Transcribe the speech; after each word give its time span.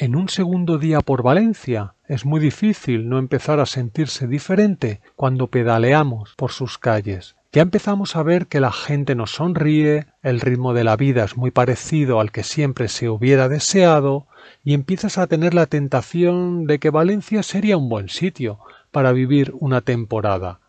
en 0.00 0.14
un 0.14 0.28
segundo 0.28 0.78
día 0.78 1.00
por 1.00 1.24
Valencia 1.24 1.94
es 2.06 2.24
muy 2.24 2.38
difícil 2.38 3.08
no 3.08 3.18
empezar 3.18 3.58
a 3.58 3.66
sentirse 3.66 4.28
diferente 4.28 5.00
cuando 5.16 5.48
pedaleamos 5.48 6.34
por 6.36 6.52
sus 6.52 6.78
calles. 6.78 7.34
Ya 7.52 7.62
empezamos 7.62 8.14
a 8.14 8.22
ver 8.22 8.46
que 8.46 8.60
la 8.60 8.70
gente 8.70 9.16
nos 9.16 9.32
sonríe, 9.32 10.06
el 10.22 10.40
ritmo 10.40 10.72
de 10.72 10.84
la 10.84 10.96
vida 10.96 11.24
es 11.24 11.36
muy 11.36 11.50
parecido 11.50 12.20
al 12.20 12.30
que 12.30 12.44
siempre 12.44 12.86
se 12.86 13.08
hubiera 13.08 13.48
deseado, 13.48 14.26
y 14.62 14.74
empiezas 14.74 15.18
a 15.18 15.26
tener 15.26 15.54
la 15.54 15.66
tentación 15.66 16.66
de 16.66 16.78
que 16.78 16.90
Valencia 16.90 17.42
sería 17.42 17.76
un 17.76 17.88
buen 17.88 18.08
sitio 18.08 18.60
para 18.92 19.10
vivir 19.10 19.52
una 19.58 19.80
temporada. 19.80 20.60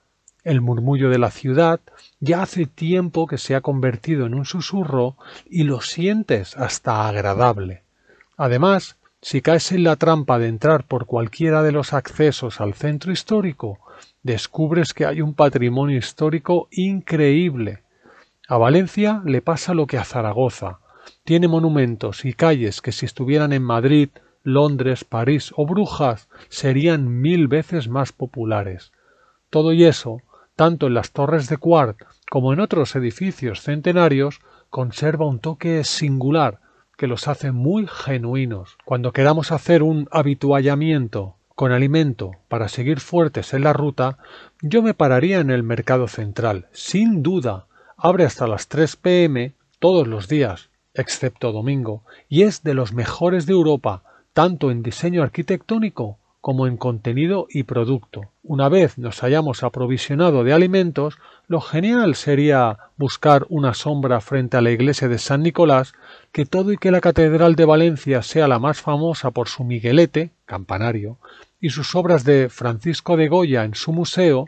El 0.44 0.62
murmullo 0.62 1.10
de 1.10 1.20
la 1.20 1.30
ciudad 1.30 1.82
ya 2.20 2.42
hace 2.42 2.66
tiempo 2.66 3.28
que 3.28 3.38
se 3.38 3.56
ha 3.56 3.62
convertido 3.62 4.26
en 4.26 4.34
un 4.34 4.46
susurro 4.46 5.18
y 5.48 5.64
lo 5.64 5.82
sientes 5.82 6.58
hasta 6.58 7.08
agradable. 7.08 7.84
Además, 8.38 8.96
si 9.22 9.42
caes 9.42 9.72
en 9.72 9.84
la 9.84 9.98
trampa 9.98 10.40
de 10.40 10.48
entrar 10.48 10.86
por 10.86 11.06
cualquiera 11.06 11.62
de 11.62 11.74
los 11.74 11.94
accesos 11.94 12.62
al 12.62 12.74
centro 12.74 13.12
histórico, 13.12 13.80
descubres 14.24 14.94
que 14.94 15.06
hay 15.06 15.22
un 15.22 15.34
patrimonio 15.34 15.98
histórico 15.98 16.70
increíble. 16.72 17.84
A 18.48 18.58
Valencia 18.58 19.22
le 19.26 19.42
pasa 19.42 19.74
lo 19.74 19.88
que 19.88 19.98
a 19.98 20.06
Zaragoza. 20.06 20.80
Tiene 21.24 21.48
monumentos 21.48 22.24
y 22.24 22.34
calles 22.34 22.82
que 22.82 22.92
si 22.92 23.06
estuvieran 23.06 23.52
en 23.52 23.64
Madrid, 23.64 24.10
Londres, 24.44 25.04
París 25.04 25.52
o 25.56 25.66
Brujas 25.66 26.30
serían 26.48 27.22
mil 27.22 27.48
veces 27.48 27.90
más 27.90 28.14
populares. 28.14 28.94
Todo 29.50 29.74
y 29.74 29.84
eso, 29.84 30.22
tanto 30.56 30.88
en 30.88 30.94
las 30.94 31.12
torres 31.12 31.50
de 31.50 31.58
Cuart 31.58 31.98
como 32.30 32.54
en 32.54 32.60
otros 32.62 32.96
edificios 32.96 33.62
centenarios, 33.62 34.40
conserva 34.70 35.28
un 35.28 35.40
toque 35.40 35.84
singular 35.84 36.60
que 37.00 37.08
los 37.08 37.30
hace 37.30 37.54
muy 37.54 37.88
genuinos. 37.88 38.78
Cuando 38.84 39.14
queramos 39.14 39.54
hacer 39.54 39.84
un 39.84 40.10
habituallamiento 40.12 41.38
con 41.56 41.72
alimento 41.72 42.32
para 42.50 42.68
seguir 42.68 43.00
fuertes 43.00 43.54
en 43.54 43.64
la 43.64 43.72
ruta, 43.72 44.18
yo 44.62 44.82
me 44.82 44.94
pararía 44.94 45.40
en 45.40 45.50
el 45.50 45.64
mercado 45.64 46.10
central, 46.10 46.68
sin 46.74 47.24
duda. 47.24 47.68
Abre 47.96 48.26
hasta 48.26 48.48
las 48.48 48.68
3 48.68 48.98
pm 48.98 49.54
todos 49.80 50.10
los 50.10 50.28
días, 50.28 50.72
excepto 50.94 51.54
domingo, 51.54 52.04
y 52.28 52.42
es 52.42 52.64
de 52.64 52.74
los 52.74 52.92
mejores 52.92 53.46
de 53.46 53.54
Europa, 53.54 54.04
tanto 54.34 54.70
en 54.70 54.84
diseño 54.84 55.24
arquitectónico 55.24 56.20
como 56.42 56.68
en 56.68 56.78
contenido 56.78 57.48
y 57.50 57.64
producto. 57.64 58.32
Una 58.44 58.70
vez 58.70 58.98
nos 58.98 59.24
hayamos 59.24 59.64
aprovisionado 59.64 60.44
de 60.44 60.54
alimentos, 60.54 61.18
lo 61.48 61.60
genial 61.60 62.16
sería 62.16 62.78
buscar 62.98 63.46
una 63.50 63.74
sombra 63.74 64.22
frente 64.22 64.56
a 64.56 64.62
la 64.62 64.72
iglesia 64.72 65.08
de 65.08 65.18
San 65.18 65.44
Nicolás, 65.44 65.94
que 66.32 66.46
todo 66.46 66.72
y 66.72 66.78
que 66.78 66.92
la 66.92 67.02
Catedral 67.02 67.56
de 67.56 67.66
Valencia 67.66 68.22
sea 68.22 68.48
la 68.48 68.60
más 68.60 68.82
famosa 68.82 69.32
por 69.32 69.50
su 69.50 69.64
miguelete, 69.64 70.32
campanario, 70.46 71.18
y 71.60 71.72
sus 71.72 71.94
obras 71.96 72.24
de 72.24 72.50
Francisco 72.50 73.18
de 73.18 73.28
Goya 73.28 73.66
en 73.66 73.76
su 73.76 73.92
museo, 73.92 74.48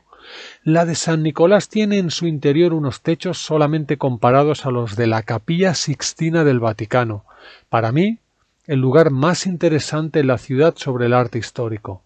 la 0.64 0.86
de 0.86 0.96
San 0.96 1.24
Nicolás 1.24 1.68
tiene 1.68 1.98
en 1.98 2.12
su 2.12 2.28
interior 2.28 2.74
unos 2.74 3.02
techos 3.02 3.40
solamente 3.40 3.98
comparados 3.98 4.66
a 4.66 4.72
los 4.72 4.96
de 4.96 5.08
la 5.08 5.24
Capilla 5.24 5.74
Sixtina 5.74 6.44
del 6.44 6.60
Vaticano. 6.60 7.26
Para 7.70 7.92
mí, 7.92 8.20
el 8.68 8.80
lugar 8.80 9.12
más 9.12 9.48
interesante 9.48 10.20
en 10.20 10.28
la 10.28 10.38
ciudad 10.38 10.76
sobre 10.78 11.08
el 11.08 11.14
arte 11.14 11.40
histórico. 11.40 12.04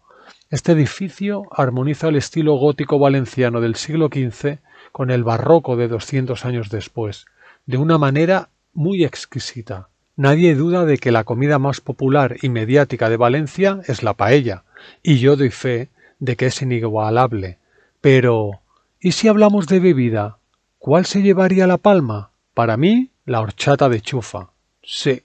Este 0.50 0.72
edificio 0.72 1.44
armoniza 1.52 2.08
el 2.08 2.16
estilo 2.16 2.56
gótico 2.56 2.97
valenciano 2.97 3.62
del 3.62 3.75
siglo 3.75 4.08
XV 4.08 4.59
con 4.92 5.12
el 5.12 5.23
barroco 5.23 5.75
de 5.75 5.88
200 5.88 6.45
años 6.45 6.70
después, 6.70 7.25
de 7.66 7.78
una 7.78 7.97
manera 7.97 8.50
muy 8.73 9.03
exquisita. 9.03 9.89
Nadie 10.16 10.56
duda 10.56 10.86
de 10.86 10.97
que 10.97 11.12
la 11.12 11.25
comida 11.25 11.59
más 11.59 11.81
popular 11.81 12.38
y 12.42 12.50
mediática 12.50 13.09
de 13.09 13.17
Valencia 13.17 13.81
es 13.88 14.02
la 14.02 14.14
paella, 14.14 14.64
y 15.03 15.17
yo 15.17 15.36
doy 15.36 15.50
fe 15.50 15.90
de 16.19 16.38
que 16.38 16.45
es 16.45 16.62
inigualable. 16.62 17.58
Pero, 18.00 18.62
¿y 19.01 19.12
si 19.12 19.28
hablamos 19.28 19.68
de 19.68 19.81
bebida? 19.81 20.38
¿Cuál 20.78 21.06
se 21.06 21.22
llevaría 21.22 21.68
la 21.68 21.78
palma? 21.78 22.31
Para 22.53 22.78
mí, 22.78 23.09
la 23.25 23.41
horchata 23.41 23.90
de 23.90 24.00
chufa. 24.00 24.51
Sí. 24.81 25.24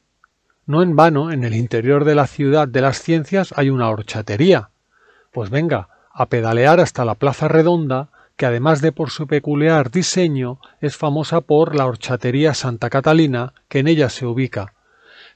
No 0.70 0.84
en 0.84 0.94
vano, 0.94 1.32
en 1.32 1.42
el 1.42 1.56
interior 1.56 2.04
de 2.04 2.14
la 2.14 2.28
ciudad 2.28 2.69
de 2.69 2.81
las 2.81 3.03
ciencias 3.03 3.53
hay 3.56 3.70
una 3.70 3.91
horchatería. 3.91 4.70
Pues 5.32 5.50
venga, 5.50 5.88
a 6.12 6.26
pedalear 6.26 6.78
hasta 6.78 7.04
la 7.04 7.16
Plaza 7.16 7.48
Redonda, 7.48 8.10
que 8.36 8.47
además 8.47 8.81
de 8.81 8.92
por 8.92 9.10
su 9.10 9.26
peculiar 9.26 9.91
diseño, 9.91 10.60
es 10.81 10.97
famosa 10.97 11.41
por 11.41 11.75
la 11.75 11.86
horchatería 11.86 12.54
Santa 12.54 12.88
Catalina, 12.88 13.53
que 13.66 13.81
en 13.81 13.88
ella 13.88 14.10
se 14.10 14.26
ubica. 14.26 14.75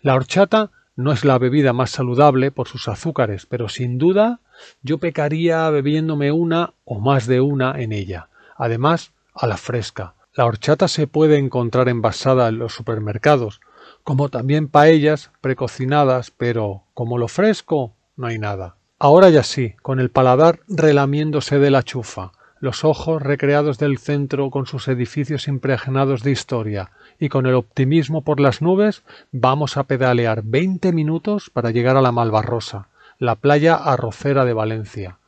La 0.02 0.14
horchata 0.14 0.70
no 0.94 1.10
es 1.10 1.24
la 1.24 1.36
bebida 1.36 1.72
más 1.72 1.90
saludable 1.90 2.52
por 2.52 2.68
sus 2.68 2.86
azúcares, 2.86 3.44
pero 3.44 3.68
sin 3.68 3.98
duda 3.98 4.38
yo 4.82 4.98
pecaría 4.98 5.68
bebiéndome 5.68 6.30
una 6.30 6.74
o 6.84 7.00
más 7.00 7.26
de 7.26 7.40
una 7.40 7.82
en 7.82 7.90
ella. 7.90 8.28
Además, 8.56 9.10
a 9.34 9.48
la 9.48 9.56
fresca. 9.56 10.14
La 10.36 10.46
horchata 10.46 10.86
se 10.86 11.08
puede 11.08 11.38
encontrar 11.38 11.88
envasada 11.88 12.46
en 12.48 12.58
los 12.60 12.72
supermercados, 12.72 13.60
como 14.04 14.28
también 14.28 14.69
paellas 14.69 15.31
precocinadas, 15.41 16.31
pero 16.31 16.82
como 16.92 17.19
lo 17.19 17.26
fresco 17.26 17.94
no 18.16 18.26
hay 18.26 18.38
nada. 18.38 18.76
Ahora 18.98 19.31
ya 19.31 19.42
sí, 19.42 19.75
con 19.82 19.98
el 19.98 20.10
paladar 20.10 20.60
relamiéndose 20.69 21.59
de 21.59 21.70
la 21.70 21.82
chufa, 21.82 22.32
los 22.60 22.84
ojos 22.84 23.20
recreados 23.20 23.78
del 23.78 23.98
centro 23.98 24.50
con 24.50 24.66
sus 24.66 24.88
edificios 24.88 25.48
impregnados 25.48 26.22
de 26.22 26.31
historia, 26.31 26.91
y 27.19 27.28
con 27.28 27.47
el 27.47 27.54
optimismo 27.54 28.22
por 28.22 28.41
las 28.41 28.62
nubes 28.62 29.03
vamos 29.32 29.76
a 29.76 29.84
pedalear 29.84 30.43
veinte 30.44 30.93
minutos 30.93 31.50
para 31.50 31.70
llegar 31.70 31.97
a 31.97 32.03
la 32.03 32.12
Malvarrosa, 32.12 32.88
la 33.19 33.34
playa 33.34 33.75
arrocera 33.75 34.44
de 34.44 34.53
Valencia. 34.53 35.19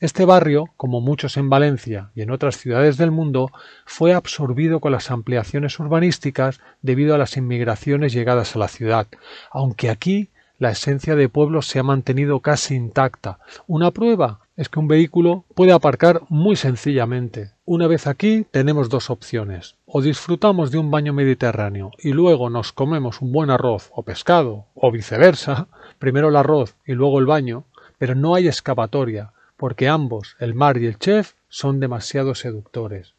Este 0.00 0.24
barrio, 0.24 0.66
como 0.76 1.00
muchos 1.00 1.36
en 1.36 1.50
Valencia 1.50 2.12
y 2.14 2.22
en 2.22 2.30
otras 2.30 2.56
ciudades 2.56 2.98
del 2.98 3.10
mundo, 3.10 3.50
fue 3.84 4.14
absorbido 4.14 4.78
con 4.78 4.92
las 4.92 5.10
ampliaciones 5.10 5.76
urbanísticas 5.80 6.60
debido 6.82 7.16
a 7.16 7.18
las 7.18 7.36
inmigraciones 7.36 8.12
llegadas 8.12 8.54
a 8.54 8.60
la 8.60 8.68
ciudad, 8.68 9.08
aunque 9.50 9.90
aquí 9.90 10.30
la 10.56 10.70
esencia 10.70 11.16
de 11.16 11.28
pueblo 11.28 11.62
se 11.62 11.80
ha 11.80 11.82
mantenido 11.82 12.38
casi 12.38 12.76
intacta. 12.76 13.40
Una 13.66 13.90
prueba 13.90 14.38
es 14.56 14.68
que 14.68 14.78
un 14.78 14.86
vehículo 14.86 15.44
puede 15.56 15.72
aparcar 15.72 16.22
muy 16.28 16.54
sencillamente. 16.54 17.50
Una 17.64 17.88
vez 17.88 18.06
aquí 18.06 18.46
tenemos 18.52 18.88
dos 18.90 19.10
opciones. 19.10 19.74
O 19.84 20.00
disfrutamos 20.00 20.70
de 20.70 20.78
un 20.78 20.92
baño 20.92 21.12
mediterráneo 21.12 21.90
y 21.98 22.12
luego 22.12 22.50
nos 22.50 22.72
comemos 22.72 23.20
un 23.20 23.32
buen 23.32 23.50
arroz 23.50 23.90
o 23.92 24.04
pescado, 24.04 24.66
o 24.76 24.92
viceversa, 24.92 25.66
primero 25.98 26.28
el 26.28 26.36
arroz 26.36 26.76
y 26.86 26.92
luego 26.92 27.18
el 27.18 27.26
baño, 27.26 27.64
pero 27.98 28.14
no 28.14 28.36
hay 28.36 28.46
escapatoria, 28.46 29.32
porque 29.58 29.88
ambos, 29.88 30.36
el 30.38 30.54
mar 30.54 30.78
y 30.78 30.86
el 30.86 30.98
chef, 30.98 31.34
son 31.50 31.80
demasiado 31.80 32.34
seductores. 32.34 33.14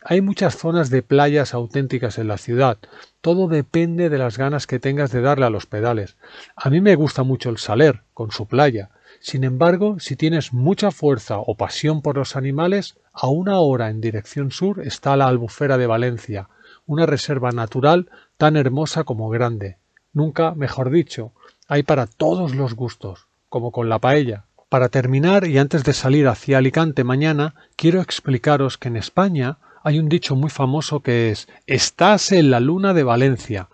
Hay 0.00 0.20
muchas 0.20 0.56
zonas 0.56 0.90
de 0.90 1.02
playas 1.02 1.52
auténticas 1.52 2.18
en 2.18 2.28
la 2.28 2.38
ciudad. 2.38 2.78
Todo 3.20 3.48
depende 3.48 4.08
de 4.08 4.18
las 4.18 4.38
ganas 4.38 4.68
que 4.68 4.78
tengas 4.78 5.10
de 5.10 5.20
darle 5.20 5.46
a 5.46 5.50
los 5.50 5.66
pedales. 5.66 6.16
A 6.54 6.70
mí 6.70 6.80
me 6.80 6.94
gusta 6.94 7.24
mucho 7.24 7.50
el 7.50 7.58
Saler, 7.58 8.02
con 8.14 8.30
su 8.30 8.46
playa. 8.46 8.90
Sin 9.20 9.42
embargo, 9.42 9.98
si 9.98 10.14
tienes 10.14 10.52
mucha 10.52 10.92
fuerza 10.92 11.38
o 11.38 11.56
pasión 11.56 12.00
por 12.00 12.16
los 12.16 12.36
animales, 12.36 12.96
a 13.12 13.26
una 13.26 13.58
hora 13.58 13.90
en 13.90 14.00
dirección 14.00 14.52
sur 14.52 14.80
está 14.86 15.16
la 15.16 15.26
Albufera 15.26 15.76
de 15.76 15.88
Valencia, 15.88 16.48
una 16.86 17.04
reserva 17.04 17.50
natural 17.50 18.08
tan 18.36 18.56
hermosa 18.56 19.02
como 19.02 19.28
grande. 19.28 19.78
Nunca, 20.12 20.54
mejor 20.54 20.90
dicho, 20.90 21.32
hay 21.66 21.82
para 21.82 22.06
todos 22.06 22.54
los 22.54 22.74
gustos, 22.74 23.26
como 23.48 23.72
con 23.72 23.88
la 23.88 23.98
paella. 23.98 24.44
Para 24.68 24.90
terminar, 24.90 25.46
y 25.46 25.56
antes 25.56 25.82
de 25.82 25.94
salir 25.94 26.28
hacia 26.28 26.58
Alicante 26.58 27.02
mañana, 27.02 27.54
quiero 27.74 28.02
explicaros 28.02 28.76
que 28.76 28.88
en 28.88 28.96
España 28.96 29.56
hay 29.82 29.98
un 29.98 30.10
dicho 30.10 30.36
muy 30.36 30.50
famoso 30.50 31.00
que 31.00 31.30
es 31.30 31.48
Estás 31.66 32.32
en 32.32 32.50
la 32.50 32.60
luna 32.60 32.92
de 32.92 33.02
Valencia. 33.02 33.70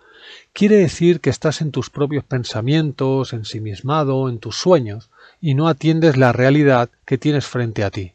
Quiere 0.53 0.77
decir 0.77 1.19
que 1.19 1.29
estás 1.29 1.59
en 1.59 1.71
tus 1.71 1.89
propios 1.89 2.23
pensamientos, 2.23 3.33
ensimismado, 3.33 4.29
en 4.29 4.39
tus 4.39 4.55
sueños, 4.55 5.09
y 5.41 5.53
no 5.53 5.67
atiendes 5.67 6.15
la 6.15 6.31
realidad 6.31 6.89
que 7.05 7.17
tienes 7.17 7.45
frente 7.45 7.83
a 7.83 7.91
ti. 7.91 8.13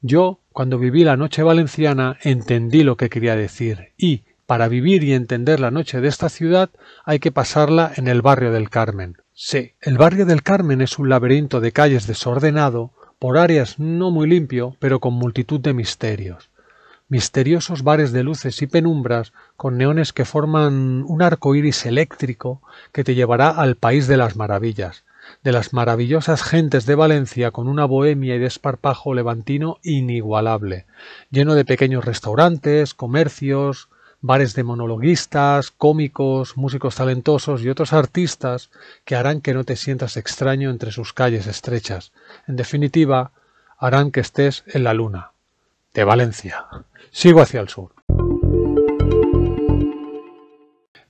Yo, 0.00 0.38
cuando 0.52 0.78
viví 0.78 1.02
la 1.02 1.16
noche 1.16 1.42
valenciana, 1.42 2.16
entendí 2.22 2.84
lo 2.84 2.96
que 2.96 3.10
quería 3.10 3.34
decir, 3.34 3.92
y, 3.96 4.22
para 4.46 4.68
vivir 4.68 5.02
y 5.02 5.14
entender 5.14 5.58
la 5.58 5.72
noche 5.72 6.00
de 6.00 6.06
esta 6.06 6.28
ciudad, 6.28 6.70
hay 7.04 7.18
que 7.18 7.32
pasarla 7.32 7.92
en 7.96 8.06
el 8.06 8.22
barrio 8.22 8.52
del 8.52 8.70
Carmen. 8.70 9.16
Sí, 9.36 9.72
el 9.80 9.98
barrio 9.98 10.26
del 10.26 10.44
Carmen 10.44 10.80
es 10.80 10.96
un 11.00 11.08
laberinto 11.08 11.60
de 11.60 11.72
calles 11.72 12.06
desordenado, 12.06 12.92
por 13.18 13.36
áreas 13.36 13.80
no 13.80 14.12
muy 14.12 14.28
limpio, 14.28 14.76
pero 14.78 15.00
con 15.00 15.14
multitud 15.14 15.58
de 15.58 15.74
misterios. 15.74 16.50
Misteriosos 17.08 17.82
bares 17.82 18.12
de 18.12 18.22
luces 18.22 18.62
y 18.62 18.68
penumbras 18.68 19.32
con 19.56 19.76
neones 19.76 20.12
que 20.12 20.24
forman 20.24 21.02
un 21.08 21.20
arco 21.20 21.56
iris 21.56 21.84
eléctrico 21.84 22.62
que 22.92 23.02
te 23.02 23.16
llevará 23.16 23.50
al 23.50 23.74
país 23.74 24.06
de 24.06 24.16
las 24.16 24.36
maravillas, 24.36 25.04
de 25.42 25.50
las 25.50 25.72
maravillosas 25.72 26.44
gentes 26.44 26.86
de 26.86 26.94
Valencia 26.94 27.50
con 27.50 27.66
una 27.66 27.86
bohemia 27.86 28.36
y 28.36 28.38
desparpajo 28.38 29.14
levantino 29.14 29.78
inigualable, 29.82 30.86
lleno 31.30 31.56
de 31.56 31.64
pequeños 31.64 32.04
restaurantes, 32.04 32.94
comercios, 32.94 33.88
bares 34.26 34.54
de 34.54 34.64
monologuistas, 34.64 35.70
cómicos, 35.70 36.56
músicos 36.56 36.94
talentosos 36.94 37.60
y 37.60 37.68
otros 37.68 37.92
artistas 37.92 38.70
que 39.04 39.16
harán 39.16 39.42
que 39.42 39.52
no 39.52 39.64
te 39.64 39.76
sientas 39.76 40.16
extraño 40.16 40.70
entre 40.70 40.92
sus 40.92 41.12
calles 41.12 41.46
estrechas. 41.46 42.10
En 42.48 42.56
definitiva, 42.56 43.32
harán 43.76 44.12
que 44.12 44.20
estés 44.20 44.64
en 44.66 44.82
la 44.82 44.94
luna. 44.94 45.32
De 45.92 46.04
Valencia. 46.04 46.64
Sigo 47.10 47.42
hacia 47.42 47.60
el 47.60 47.68
sur. 47.68 47.92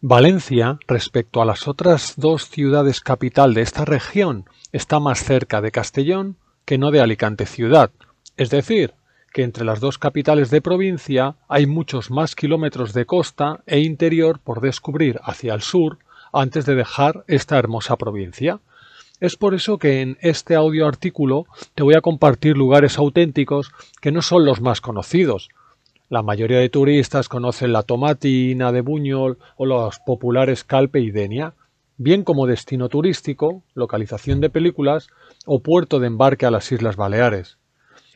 Valencia, 0.00 0.80
respecto 0.88 1.40
a 1.40 1.44
las 1.44 1.68
otras 1.68 2.14
dos 2.16 2.48
ciudades 2.48 3.00
capital 3.00 3.54
de 3.54 3.62
esta 3.62 3.84
región, 3.84 4.50
está 4.72 4.98
más 4.98 5.22
cerca 5.22 5.60
de 5.60 5.70
Castellón 5.70 6.36
que 6.64 6.78
no 6.78 6.90
de 6.90 7.00
Alicante 7.00 7.46
ciudad, 7.46 7.92
es 8.36 8.50
decir, 8.50 8.92
que 9.34 9.42
entre 9.42 9.64
las 9.64 9.80
dos 9.80 9.98
capitales 9.98 10.48
de 10.50 10.62
provincia 10.62 11.34
hay 11.48 11.66
muchos 11.66 12.08
más 12.12 12.36
kilómetros 12.36 12.92
de 12.94 13.04
costa 13.04 13.64
e 13.66 13.80
interior 13.80 14.38
por 14.38 14.60
descubrir 14.60 15.18
hacia 15.24 15.54
el 15.54 15.60
sur 15.60 15.98
antes 16.32 16.64
de 16.66 16.76
dejar 16.76 17.24
esta 17.26 17.58
hermosa 17.58 17.96
provincia. 17.96 18.60
Es 19.18 19.34
por 19.34 19.54
eso 19.54 19.76
que 19.76 20.02
en 20.02 20.18
este 20.20 20.54
audio 20.54 20.86
artículo 20.86 21.46
te 21.74 21.82
voy 21.82 21.96
a 21.96 22.00
compartir 22.00 22.56
lugares 22.56 22.96
auténticos 22.96 23.72
que 24.00 24.12
no 24.12 24.22
son 24.22 24.44
los 24.44 24.60
más 24.60 24.80
conocidos. 24.80 25.48
La 26.08 26.22
mayoría 26.22 26.60
de 26.60 26.68
turistas 26.68 27.28
conocen 27.28 27.72
la 27.72 27.82
Tomatina 27.82 28.70
de 28.70 28.82
Buñol 28.82 29.38
o 29.56 29.66
los 29.66 29.98
populares 30.06 30.62
Calpe 30.62 31.00
y 31.00 31.10
Denia, 31.10 31.54
bien 31.96 32.22
como 32.22 32.46
destino 32.46 32.88
turístico, 32.88 33.64
localización 33.74 34.40
de 34.40 34.50
películas 34.50 35.08
o 35.44 35.60
puerto 35.60 35.98
de 35.98 36.06
embarque 36.06 36.46
a 36.46 36.52
las 36.52 36.70
Islas 36.70 36.94
Baleares. 36.94 37.58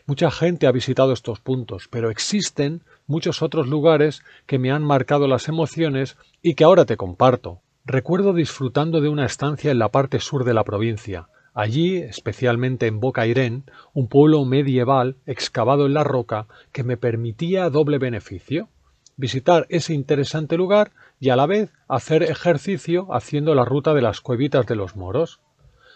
Mucha 0.08 0.30
gente 0.30 0.66
ha 0.66 0.72
visitado 0.72 1.12
estos 1.12 1.38
puntos, 1.38 1.86
pero 1.90 2.08
existen 2.08 2.82
muchos 3.06 3.42
otros 3.42 3.68
lugares 3.68 4.22
que 4.46 4.58
me 4.58 4.70
han 4.70 4.82
marcado 4.82 5.28
las 5.28 5.48
emociones 5.48 6.16
y 6.40 6.54
que 6.54 6.64
ahora 6.64 6.86
te 6.86 6.96
comparto. 6.96 7.60
Recuerdo 7.84 8.32
disfrutando 8.32 9.02
de 9.02 9.10
una 9.10 9.26
estancia 9.26 9.70
en 9.70 9.78
la 9.78 9.90
parte 9.90 10.18
sur 10.20 10.44
de 10.44 10.54
la 10.54 10.64
provincia. 10.64 11.28
Allí, 11.52 11.98
especialmente 11.98 12.86
en 12.86 13.00
Boca 13.00 13.26
Irén, 13.26 13.64
un 13.92 14.08
pueblo 14.08 14.42
medieval 14.46 15.16
excavado 15.26 15.84
en 15.84 15.92
la 15.92 16.04
roca 16.04 16.46
que 16.72 16.84
me 16.84 16.96
permitía 16.96 17.68
doble 17.68 17.98
beneficio 17.98 18.70
visitar 19.18 19.66
ese 19.68 19.92
interesante 19.92 20.56
lugar 20.56 20.92
y 21.20 21.28
a 21.28 21.36
la 21.36 21.44
vez 21.44 21.70
hacer 21.86 22.22
ejercicio 22.22 23.08
haciendo 23.14 23.54
la 23.54 23.66
ruta 23.66 23.92
de 23.92 24.00
las 24.00 24.22
cuevitas 24.22 24.64
de 24.64 24.76
los 24.76 24.96
moros. 24.96 25.40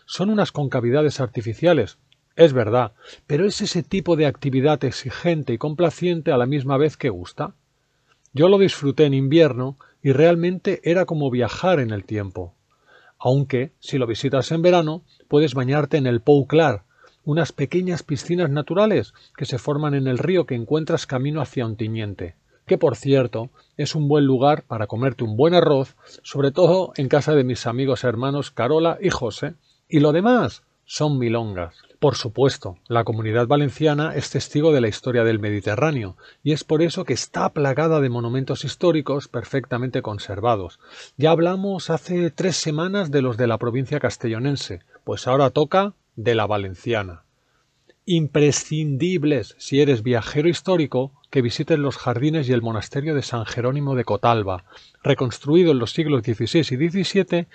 Son 0.04 0.28
unas 0.28 0.52
concavidades 0.52 1.18
artificiales, 1.18 1.96
es 2.36 2.52
verdad, 2.52 2.92
pero 3.26 3.46
es 3.46 3.60
ese 3.60 3.82
tipo 3.82 4.16
de 4.16 4.26
actividad 4.26 4.82
exigente 4.84 5.52
y 5.52 5.58
complaciente 5.58 6.32
a 6.32 6.36
la 6.36 6.46
misma 6.46 6.76
vez 6.76 6.96
que 6.96 7.10
gusta. 7.10 7.54
Yo 8.32 8.48
lo 8.48 8.58
disfruté 8.58 9.04
en 9.04 9.14
invierno 9.14 9.76
y 10.02 10.12
realmente 10.12 10.80
era 10.84 11.04
como 11.04 11.30
viajar 11.30 11.80
en 11.80 11.90
el 11.90 12.04
tiempo. 12.04 12.54
Aunque, 13.18 13.72
si 13.78 13.98
lo 13.98 14.06
visitas 14.06 14.50
en 14.50 14.62
verano, 14.62 15.02
puedes 15.28 15.54
bañarte 15.54 15.96
en 15.96 16.06
el 16.06 16.20
Pou 16.20 16.46
Clar, 16.46 16.84
unas 17.24 17.52
pequeñas 17.52 18.02
piscinas 18.02 18.50
naturales 18.50 19.14
que 19.36 19.44
se 19.44 19.58
forman 19.58 19.94
en 19.94 20.08
el 20.08 20.18
río 20.18 20.46
que 20.46 20.54
encuentras 20.54 21.06
camino 21.06 21.40
hacia 21.40 21.66
un 21.66 21.76
tiñente, 21.76 22.34
que 22.66 22.78
por 22.78 22.96
cierto 22.96 23.50
es 23.76 23.94
un 23.94 24.08
buen 24.08 24.24
lugar 24.24 24.64
para 24.64 24.86
comerte 24.86 25.22
un 25.22 25.36
buen 25.36 25.54
arroz, 25.54 25.94
sobre 26.22 26.50
todo 26.50 26.92
en 26.96 27.08
casa 27.08 27.34
de 27.34 27.44
mis 27.44 27.66
amigos 27.66 28.02
hermanos 28.02 28.50
Carola 28.50 28.98
y 29.00 29.10
José, 29.10 29.54
y 29.88 30.00
lo 30.00 30.12
demás 30.12 30.64
son 30.84 31.18
milongas. 31.18 31.76
Por 31.98 32.16
supuesto, 32.16 32.76
la 32.88 33.04
comunidad 33.04 33.46
valenciana 33.46 34.14
es 34.14 34.30
testigo 34.30 34.72
de 34.72 34.80
la 34.80 34.88
historia 34.88 35.24
del 35.24 35.38
Mediterráneo, 35.38 36.16
y 36.42 36.52
es 36.52 36.64
por 36.64 36.82
eso 36.82 37.04
que 37.04 37.12
está 37.12 37.48
plagada 37.50 38.00
de 38.00 38.08
monumentos 38.08 38.64
históricos 38.64 39.28
perfectamente 39.28 40.02
conservados. 40.02 40.80
Ya 41.16 41.30
hablamos 41.30 41.90
hace 41.90 42.30
tres 42.30 42.56
semanas 42.56 43.10
de 43.10 43.22
los 43.22 43.36
de 43.36 43.46
la 43.46 43.58
provincia 43.58 44.00
castellonense, 44.00 44.80
pues 45.04 45.26
ahora 45.26 45.50
toca 45.50 45.94
de 46.16 46.34
la 46.34 46.46
valenciana. 46.46 47.22
Imprescindibles 48.04 49.54
si 49.58 49.80
eres 49.80 50.02
viajero 50.02 50.48
histórico 50.48 51.12
que 51.30 51.40
visites 51.40 51.78
los 51.78 51.96
jardines 51.96 52.48
y 52.48 52.52
el 52.52 52.60
monasterio 52.60 53.14
de 53.14 53.22
San 53.22 53.46
Jerónimo 53.46 53.94
de 53.94 54.04
Cotalba, 54.04 54.64
reconstruido 55.04 55.70
en 55.70 55.78
los 55.78 55.92
siglos 55.92 56.22
XVI 56.24 56.58
y 56.58 57.04
XVII 57.04 57.46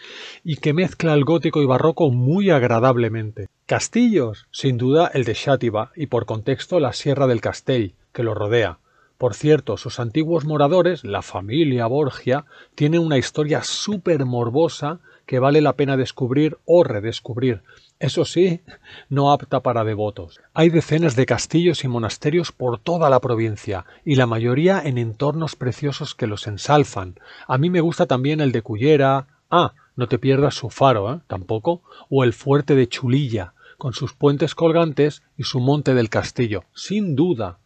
y 0.45 0.55
que 0.55 0.71
mezcla 0.71 1.13
el 1.13 1.25
gótico 1.25 1.61
y 1.61 1.65
barroco 1.65 2.11
muy 2.11 2.49
agradablemente. 2.49 3.47
Castillos, 3.65 4.47
sin 4.51 4.77
duda 4.77 5.11
el 5.13 5.25
de 5.25 5.35
Xátiva 5.35 5.91
y 5.97 6.05
por 6.05 6.25
contexto 6.25 6.79
la 6.79 6.93
Sierra 6.93 7.27
del 7.27 7.41
Castell, 7.41 7.95
que 8.13 8.23
lo 8.23 8.33
rodea. 8.33 8.79
Por 9.17 9.33
cierto, 9.33 9.75
sus 9.75 9.99
antiguos 9.99 10.45
moradores, 10.45 11.03
la 11.03 11.23
familia 11.23 11.87
Borgia, 11.87 12.45
tienen 12.73 13.01
una 13.01 13.17
historia 13.17 13.63
súper 13.63 14.23
morbosa 14.23 15.01
que 15.25 15.39
vale 15.39 15.59
la 15.59 15.73
pena 15.73 15.97
descubrir 15.97 16.57
o 16.65 16.85
redescubrir, 16.85 17.63
eso 17.99 18.25
sí, 18.25 18.61
no 19.09 19.31
apta 19.31 19.61
para 19.61 19.83
devotos. 19.83 20.39
Hay 20.53 20.69
decenas 20.69 21.15
de 21.15 21.25
castillos 21.25 21.83
y 21.83 21.87
monasterios 21.87 22.51
por 22.51 22.77
toda 22.77 23.09
la 23.09 23.19
provincia, 23.19 23.85
y 24.05 24.15
la 24.15 24.27
mayoría 24.27 24.81
en 24.83 24.97
entornos 24.97 25.55
preciosos 25.55 26.13
que 26.13 26.27
los 26.27 26.45
ensalzan. 26.45 27.15
A 27.47 27.57
mí 27.57 27.69
me 27.69 27.81
gusta 27.81 28.05
también 28.05 28.39
el 28.39 28.51
de 28.51 28.61
Cullera. 28.61 29.27
Ah, 29.49 29.73
no 29.95 30.07
te 30.07 30.19
pierdas 30.19 30.53
su 30.53 30.69
faro, 30.69 31.11
¿eh? 31.13 31.19
Tampoco. 31.27 31.81
O 32.09 32.23
el 32.23 32.33
fuerte 32.33 32.75
de 32.75 32.87
Chulilla, 32.87 33.53
con 33.79 33.93
sus 33.93 34.13
puentes 34.13 34.53
colgantes 34.53 35.23
y 35.35 35.43
su 35.43 35.59
monte 35.59 35.95
del 35.95 36.09
castillo. 36.09 36.65
Sin 36.75 37.15
duda 37.15 37.57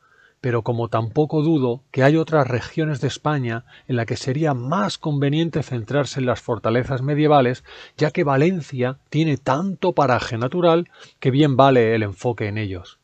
pero 0.41 0.63
como 0.63 0.89
tampoco 0.89 1.43
dudo 1.43 1.83
que 1.91 2.03
hay 2.03 2.17
otras 2.17 2.47
regiones 2.47 2.99
de 2.99 3.07
España 3.07 3.63
en 3.87 3.95
la 3.95 4.07
que 4.07 4.17
sería 4.17 4.55
más 4.55 4.97
conveniente 4.97 5.61
centrarse 5.61 6.19
en 6.19 6.25
las 6.25 6.41
fortalezas 6.41 7.03
medievales, 7.03 7.63
ya 7.95 8.09
que 8.09 8.23
Valencia 8.23 8.97
tiene 9.09 9.37
tanto 9.37 9.93
paraje 9.93 10.39
natural 10.39 10.89
que 11.19 11.29
bien 11.29 11.55
vale 11.55 11.93
el 11.93 12.01
enfoque 12.01 12.47
en 12.47 12.57
ellos. 12.57 12.97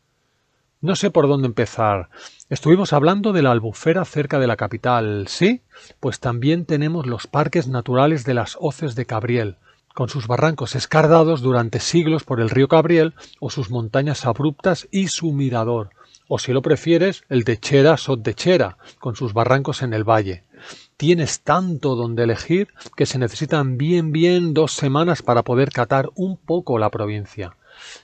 No 0.82 0.96
sé 0.96 1.12
por 1.12 1.28
dónde 1.28 1.48
empezar. 1.48 2.10
Estuvimos 2.50 2.94
hablando 2.94 3.34
de 3.34 3.42
la 3.44 3.52
albufera 3.52 4.04
cerca 4.06 4.40
de 4.40 4.48
la 4.48 4.58
capital, 4.58 5.28
¿sí? 5.28 5.62
Pues 6.00 6.20
también 6.20 6.66
tenemos 6.66 7.06
los 7.06 7.28
parques 7.28 7.68
naturales 7.68 8.26
de 8.26 8.34
las 8.34 8.58
hoces 8.60 8.96
de 8.96 9.06
Cabriel, 9.06 9.58
con 9.94 10.10
sus 10.10 10.28
barrancos 10.28 10.76
escardados 10.76 11.42
durante 11.42 11.80
siglos 11.80 12.24
por 12.24 12.40
el 12.40 12.50
río 12.50 12.68
Cabriel 12.68 13.16
o 13.40 13.50
sus 13.50 13.72
montañas 13.72 14.26
abruptas 14.26 14.88
y 14.92 15.08
su 15.08 15.34
mirador, 15.34 15.90
o 16.28 16.40
si 16.40 16.54
lo 16.54 16.62
prefieres, 16.62 17.24
el 17.30 17.44
de 17.44 17.58
Chera 17.58 17.98
Sot 17.98 18.22
de 18.22 18.34
Chera, 18.34 18.78
con 19.00 19.16
sus 19.16 19.34
barrancos 19.34 19.82
en 19.82 19.94
el 19.94 20.04
valle. 20.04 20.44
Tienes 20.98 21.42
tanto 21.42 21.96
donde 21.96 22.24
elegir 22.24 22.70
que 22.96 23.06
se 23.06 23.20
necesitan 23.20 23.78
bien 23.78 24.12
bien 24.12 24.54
dos 24.54 24.74
semanas 24.74 25.22
para 25.22 25.44
poder 25.44 25.72
catar 25.72 26.10
un 26.16 26.38
poco 26.38 26.80
la 26.80 26.90
provincia. 26.90 27.56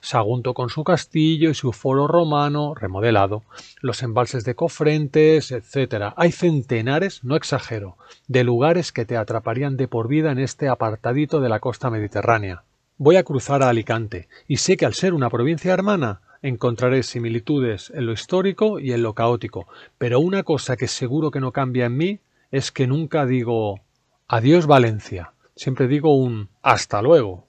Sagunto 0.02 0.54
con 0.54 0.70
su 0.70 0.84
castillo 0.84 1.50
y 1.50 1.56
su 1.56 1.72
foro 1.72 2.08
romano 2.08 2.76
remodelado, 2.76 3.44
los 3.82 4.04
embalses 4.04 4.46
de 4.46 4.56
Cofrentes, 4.56 5.52
etc. 5.52 6.14
Hay 6.16 6.32
centenares, 6.32 7.24
no 7.24 7.36
exagero, 7.36 7.98
de 8.28 8.44
lugares 8.44 8.92
que 8.92 9.06
te 9.06 9.18
atraparían 9.18 9.76
de 9.76 9.88
por 9.88 10.08
vida 10.08 10.32
en 10.32 10.40
este 10.40 10.70
apartadito 10.70 11.42
de 11.42 11.50
la 11.50 11.60
costa 11.60 11.90
mediterránea. 11.90 12.64
Voy 12.98 13.16
a 13.16 13.24
cruzar 13.24 13.64
a 13.64 13.70
Alicante, 13.70 14.28
y 14.48 14.58
sé 14.58 14.78
que 14.78 14.86
al 14.86 14.94
ser 14.94 15.16
una 15.16 15.32
provincia 15.32 15.74
hermana, 15.74 16.22
encontraré 16.44 17.02
similitudes 17.02 17.92
en 17.96 18.06
lo 18.06 18.12
histórico 18.12 18.80
y 18.80 18.92
en 18.92 19.02
lo 19.02 19.14
caótico, 19.14 19.68
pero 19.98 20.20
una 20.20 20.44
cosa 20.44 20.78
que 20.78 20.88
seguro 20.88 21.32
que 21.32 21.40
no 21.40 21.52
cambia 21.52 21.86
en 21.86 21.98
mí 21.98 22.20
es 22.52 22.72
que 22.72 22.86
nunca 22.86 23.26
digo 23.26 23.80
adiós 24.28 24.68
Valencia, 24.68 25.34
siempre 25.56 25.88
digo 25.88 26.16
un 26.16 26.50
hasta 26.62 27.02
luego. 27.02 27.48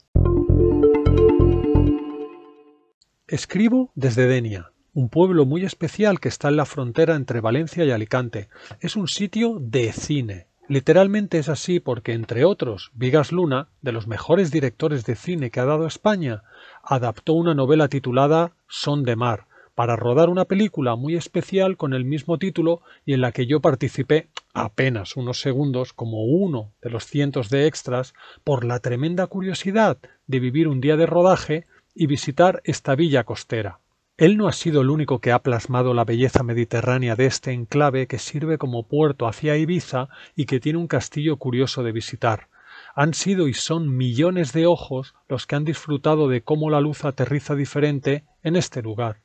Escribo 3.27 3.91
desde 3.95 4.27
Denia, 4.27 4.71
un 4.93 5.09
pueblo 5.09 5.45
muy 5.45 5.65
especial 5.65 6.21
que 6.21 6.29
está 6.29 6.49
en 6.49 6.57
la 6.57 6.67
frontera 6.67 7.17
entre 7.17 7.41
Valencia 7.41 7.85
y 7.85 7.91
Alicante. 7.91 8.49
Es 8.81 8.97
un 8.97 9.09
sitio 9.09 9.59
de 9.61 9.93
cine. 9.93 10.47
Literalmente 10.69 11.39
es 11.39 11.49
así 11.49 11.81
porque, 11.81 12.13
entre 12.13 12.45
otros, 12.45 12.91
Vigas 12.95 13.33
Luna, 13.33 13.69
de 13.83 13.93
los 13.93 14.07
mejores 14.07 14.51
directores 14.51 15.05
de 15.05 15.15
cine 15.15 15.51
que 15.51 15.61
ha 15.61 15.65
dado 15.67 15.87
España, 15.87 16.43
adaptó 16.87 17.33
una 17.35 17.55
novela 17.55 17.89
titulada 17.89 18.53
Son 18.69 19.05
de 19.05 19.17
Mar, 19.17 19.47
para 19.75 19.97
rodar 19.97 20.29
una 20.29 20.45
película 20.45 20.97
muy 20.97 21.17
especial 21.17 21.77
con 21.77 21.95
el 21.95 22.05
mismo 22.05 22.39
título 22.39 22.83
y 23.05 23.15
en 23.15 23.21
la 23.21 23.33
que 23.33 23.47
yo 23.47 23.61
participé 23.61 24.29
apenas 24.53 25.17
unos 25.17 25.41
segundos 25.41 25.93
como 25.93 26.25
uno 26.25 26.73
de 26.81 26.91
los 26.91 27.07
cientos 27.07 27.51
de 27.51 27.67
extras 27.67 28.15
por 28.45 28.65
la 28.65 28.79
tremenda 28.79 29.27
curiosidad 29.27 29.99
de 30.27 30.41
vivir 30.41 30.69
un 30.69 30.81
día 30.81 30.97
de 30.97 31.07
rodaje 31.07 31.67
y 31.95 32.07
visitar 32.07 32.61
esta 32.65 32.95
villa 32.95 33.25
costera. 33.25 33.81
Él 34.17 34.37
no 34.37 34.47
ha 34.47 34.53
sido 34.53 34.83
el 34.83 34.91
único 34.91 35.21
que 35.21 35.33
ha 35.33 35.43
plasmado 35.43 35.93
la 35.93 36.05
belleza 36.05 36.45
mediterránea 36.45 37.17
de 37.17 37.27
este 37.27 37.51
enclave 37.51 38.07
que 38.07 38.21
sirve 38.21 38.59
como 38.59 38.87
puerto 38.87 39.27
hacia 39.27 39.57
Ibiza 39.57 40.09
y 40.37 40.45
que 40.47 40.61
tiene 40.61 40.79
un 40.79 40.87
castillo 40.87 41.37
curioso 41.37 41.83
de 41.83 41.91
visitar. 41.91 42.49
Han 42.95 43.15
sido 43.15 43.49
y 43.49 43.55
son 43.55 43.97
millones 43.97 44.53
de 44.53 44.67
ojos 44.67 45.15
los 45.29 45.47
que 45.47 45.57
han 45.57 45.65
disfrutado 45.65 46.29
de 46.29 46.43
cómo 46.43 46.71
la 46.71 46.81
luz 46.81 47.05
aterriza 47.05 47.55
diferente 47.55 48.25
en 48.43 48.57
este 48.57 48.83
lugar. 48.83 49.21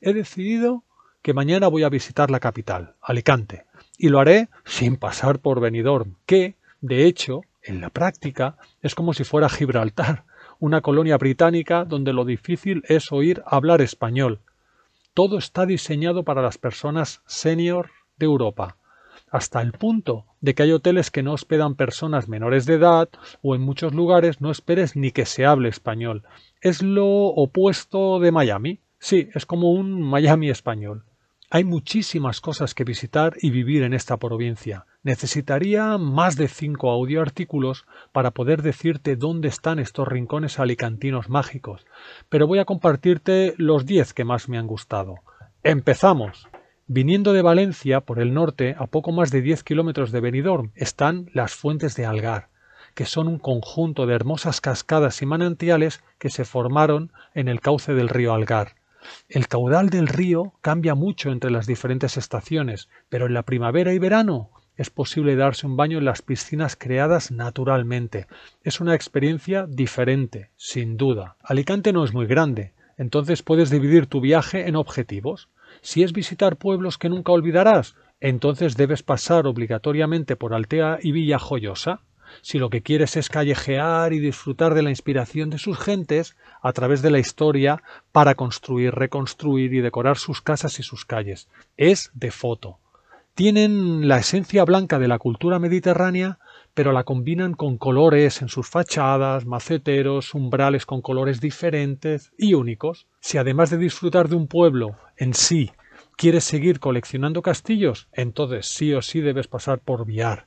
He 0.00 0.14
decidido 0.14 0.84
que 1.20 1.34
mañana 1.34 1.68
voy 1.68 1.82
a 1.82 1.88
visitar 1.88 2.30
la 2.30 2.40
capital, 2.40 2.94
Alicante, 3.02 3.66
y 3.98 4.08
lo 4.08 4.20
haré 4.20 4.48
sin 4.64 4.96
pasar 4.96 5.38
por 5.38 5.60
Benidorm, 5.60 6.16
que, 6.26 6.56
de 6.80 7.06
hecho, 7.06 7.42
en 7.62 7.80
la 7.80 7.90
práctica, 7.90 8.56
es 8.82 8.94
como 8.94 9.14
si 9.14 9.24
fuera 9.24 9.48
Gibraltar, 9.48 10.24
una 10.58 10.80
colonia 10.80 11.16
británica 11.18 11.84
donde 11.84 12.12
lo 12.12 12.24
difícil 12.24 12.82
es 12.88 13.12
oír 13.12 13.42
hablar 13.46 13.80
español. 13.80 14.40
Todo 15.12 15.38
está 15.38 15.66
diseñado 15.66 16.24
para 16.24 16.42
las 16.42 16.58
personas 16.58 17.22
senior 17.26 17.90
de 18.16 18.26
Europa, 18.26 18.76
hasta 19.34 19.60
el 19.60 19.72
punto 19.72 20.26
de 20.40 20.54
que 20.54 20.62
hay 20.62 20.70
hoteles 20.70 21.10
que 21.10 21.24
no 21.24 21.32
hospedan 21.32 21.74
personas 21.74 22.28
menores 22.28 22.66
de 22.66 22.74
edad 22.74 23.08
o 23.42 23.56
en 23.56 23.62
muchos 23.62 23.92
lugares 23.92 24.40
no 24.40 24.52
esperes 24.52 24.94
ni 24.94 25.10
que 25.10 25.26
se 25.26 25.44
hable 25.44 25.68
español. 25.68 26.22
Es 26.60 26.82
lo 26.82 27.06
opuesto 27.06 28.20
de 28.20 28.30
Miami. 28.30 28.78
Sí, 29.00 29.30
es 29.34 29.44
como 29.44 29.72
un 29.72 30.00
Miami 30.00 30.50
español. 30.50 31.02
Hay 31.50 31.64
muchísimas 31.64 32.40
cosas 32.40 32.74
que 32.74 32.84
visitar 32.84 33.34
y 33.40 33.50
vivir 33.50 33.82
en 33.82 33.92
esta 33.92 34.18
provincia. 34.18 34.86
Necesitaría 35.02 35.98
más 35.98 36.36
de 36.36 36.46
cinco 36.46 36.90
audioartículos 36.90 37.86
para 38.12 38.30
poder 38.30 38.62
decirte 38.62 39.16
dónde 39.16 39.48
están 39.48 39.80
estos 39.80 40.06
rincones 40.06 40.60
alicantinos 40.60 41.28
mágicos, 41.28 41.84
pero 42.28 42.46
voy 42.46 42.60
a 42.60 42.66
compartirte 42.66 43.54
los 43.56 43.84
diez 43.84 44.14
que 44.14 44.22
más 44.22 44.48
me 44.48 44.58
han 44.58 44.68
gustado. 44.68 45.16
¡Empezamos! 45.64 46.46
Viniendo 46.86 47.32
de 47.32 47.40
Valencia, 47.40 48.00
por 48.02 48.18
el 48.18 48.34
norte, 48.34 48.76
a 48.78 48.86
poco 48.86 49.10
más 49.10 49.30
de 49.30 49.40
10 49.40 49.64
kilómetros 49.64 50.12
de 50.12 50.20
Benidorm, 50.20 50.70
están 50.74 51.30
las 51.32 51.54
fuentes 51.54 51.96
de 51.96 52.04
Algar, 52.04 52.48
que 52.94 53.06
son 53.06 53.26
un 53.26 53.38
conjunto 53.38 54.04
de 54.04 54.14
hermosas 54.14 54.60
cascadas 54.60 55.22
y 55.22 55.26
manantiales 55.26 56.02
que 56.18 56.28
se 56.28 56.44
formaron 56.44 57.10
en 57.32 57.48
el 57.48 57.62
cauce 57.62 57.94
del 57.94 58.10
río 58.10 58.34
Algar. 58.34 58.74
El 59.30 59.48
caudal 59.48 59.88
del 59.88 60.08
río 60.08 60.52
cambia 60.60 60.94
mucho 60.94 61.30
entre 61.30 61.50
las 61.50 61.66
diferentes 61.66 62.18
estaciones, 62.18 62.90
pero 63.08 63.26
en 63.26 63.32
la 63.32 63.44
primavera 63.44 63.94
y 63.94 63.98
verano 63.98 64.50
es 64.76 64.90
posible 64.90 65.36
darse 65.36 65.66
un 65.66 65.78
baño 65.78 65.96
en 65.96 66.04
las 66.04 66.20
piscinas 66.20 66.76
creadas 66.76 67.30
naturalmente. 67.30 68.26
Es 68.62 68.82
una 68.82 68.94
experiencia 68.94 69.66
diferente, 69.66 70.50
sin 70.56 70.98
duda. 70.98 71.36
Alicante 71.42 71.94
no 71.94 72.04
es 72.04 72.12
muy 72.12 72.26
grande, 72.26 72.74
entonces 72.98 73.42
puedes 73.42 73.70
dividir 73.70 74.06
tu 74.06 74.20
viaje 74.20 74.68
en 74.68 74.76
objetivos. 74.76 75.48
Si 75.84 76.02
es 76.02 76.14
visitar 76.14 76.56
pueblos 76.56 76.96
que 76.96 77.10
nunca 77.10 77.32
olvidarás, 77.32 77.94
entonces 78.18 78.74
debes 78.74 79.02
pasar 79.02 79.46
obligatoriamente 79.46 80.34
por 80.34 80.54
Altea 80.54 80.98
y 81.02 81.12
Villa 81.12 81.38
Joyosa. 81.38 82.00
Si 82.40 82.58
lo 82.58 82.70
que 82.70 82.80
quieres 82.80 83.18
es 83.18 83.28
callejear 83.28 84.14
y 84.14 84.18
disfrutar 84.18 84.72
de 84.72 84.80
la 84.80 84.88
inspiración 84.88 85.50
de 85.50 85.58
sus 85.58 85.78
gentes 85.78 86.36
a 86.62 86.72
través 86.72 87.02
de 87.02 87.10
la 87.10 87.18
historia 87.18 87.82
para 88.12 88.34
construir, 88.34 88.94
reconstruir 88.94 89.74
y 89.74 89.82
decorar 89.82 90.16
sus 90.16 90.40
casas 90.40 90.80
y 90.80 90.82
sus 90.82 91.04
calles, 91.04 91.48
es 91.76 92.10
de 92.14 92.30
foto. 92.30 92.78
Tienen 93.34 94.08
la 94.08 94.16
esencia 94.16 94.64
blanca 94.64 94.98
de 94.98 95.08
la 95.08 95.18
cultura 95.18 95.58
mediterránea, 95.58 96.38
pero 96.74 96.92
la 96.92 97.04
combinan 97.04 97.54
con 97.54 97.78
colores 97.78 98.42
en 98.42 98.48
sus 98.48 98.68
fachadas, 98.68 99.46
maceteros, 99.46 100.34
umbrales 100.34 100.86
con 100.86 101.00
colores 101.00 101.40
diferentes 101.40 102.32
y 102.36 102.54
únicos. 102.54 103.06
Si 103.20 103.38
además 103.38 103.70
de 103.70 103.78
disfrutar 103.78 104.28
de 104.28 104.36
un 104.36 104.48
pueblo 104.48 104.96
en 105.16 105.34
sí 105.34 105.70
quieres 106.16 106.44
seguir 106.44 106.80
coleccionando 106.80 107.42
castillos, 107.42 108.08
entonces 108.12 108.66
sí 108.66 108.92
o 108.92 109.02
sí 109.02 109.20
debes 109.20 109.46
pasar 109.46 109.78
por 109.80 110.04
Viar. 110.04 110.46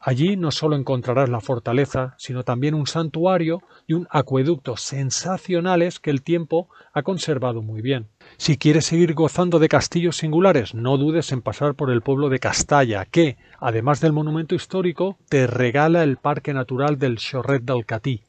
Allí 0.00 0.36
no 0.36 0.52
solo 0.52 0.76
encontrarás 0.76 1.28
la 1.28 1.40
fortaleza, 1.40 2.14
sino 2.18 2.44
también 2.44 2.74
un 2.74 2.86
santuario 2.86 3.62
y 3.86 3.94
un 3.94 4.06
acueducto 4.10 4.76
sensacionales 4.76 5.98
que 5.98 6.10
el 6.10 6.22
tiempo 6.22 6.68
ha 6.92 7.02
conservado 7.02 7.62
muy 7.62 7.82
bien. 7.82 8.08
Si 8.36 8.56
quieres 8.56 8.86
seguir 8.86 9.14
gozando 9.14 9.58
de 9.58 9.68
castillos 9.68 10.16
singulares, 10.16 10.74
no 10.74 10.96
dudes 10.96 11.32
en 11.32 11.42
pasar 11.42 11.74
por 11.74 11.90
el 11.90 12.02
pueblo 12.02 12.28
de 12.28 12.38
Castalla, 12.38 13.04
que, 13.04 13.36
además 13.58 14.00
del 14.00 14.12
monumento 14.12 14.54
histórico, 14.54 15.16
te 15.28 15.46
regala 15.46 16.04
el 16.04 16.18
Parque 16.18 16.54
Natural 16.54 16.98
del 16.98 17.16
Chorret 17.18 17.62
del 17.64 17.86
Catí, 17.86 18.22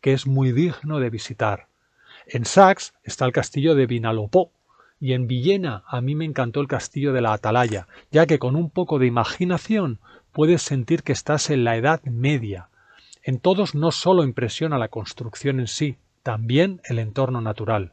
que 0.00 0.12
es 0.12 0.26
muy 0.26 0.52
digno 0.52 1.00
de 1.00 1.10
visitar. 1.10 1.66
En 2.26 2.44
Sax 2.44 2.94
está 3.02 3.26
el 3.26 3.32
castillo 3.32 3.74
de 3.74 3.86
Vinalopó, 3.86 4.50
y 5.00 5.14
en 5.14 5.26
Villena 5.26 5.82
a 5.86 6.00
mí 6.00 6.14
me 6.14 6.24
encantó 6.24 6.60
el 6.60 6.68
castillo 6.68 7.12
de 7.12 7.22
la 7.22 7.32
Atalaya, 7.32 7.88
ya 8.10 8.26
que 8.26 8.38
con 8.38 8.54
un 8.54 8.70
poco 8.70 8.98
de 8.98 9.06
imaginación 9.06 9.98
puedes 10.32 10.62
sentir 10.62 11.02
que 11.02 11.12
estás 11.12 11.50
en 11.50 11.64
la 11.64 11.76
Edad 11.76 12.02
Media. 12.04 12.68
En 13.22 13.40
todos 13.40 13.74
no 13.74 13.90
solo 13.92 14.24
impresiona 14.24 14.78
la 14.78 14.88
construcción 14.88 15.60
en 15.60 15.66
sí, 15.66 15.96
también 16.22 16.80
el 16.84 16.98
entorno 16.98 17.40
natural. 17.40 17.92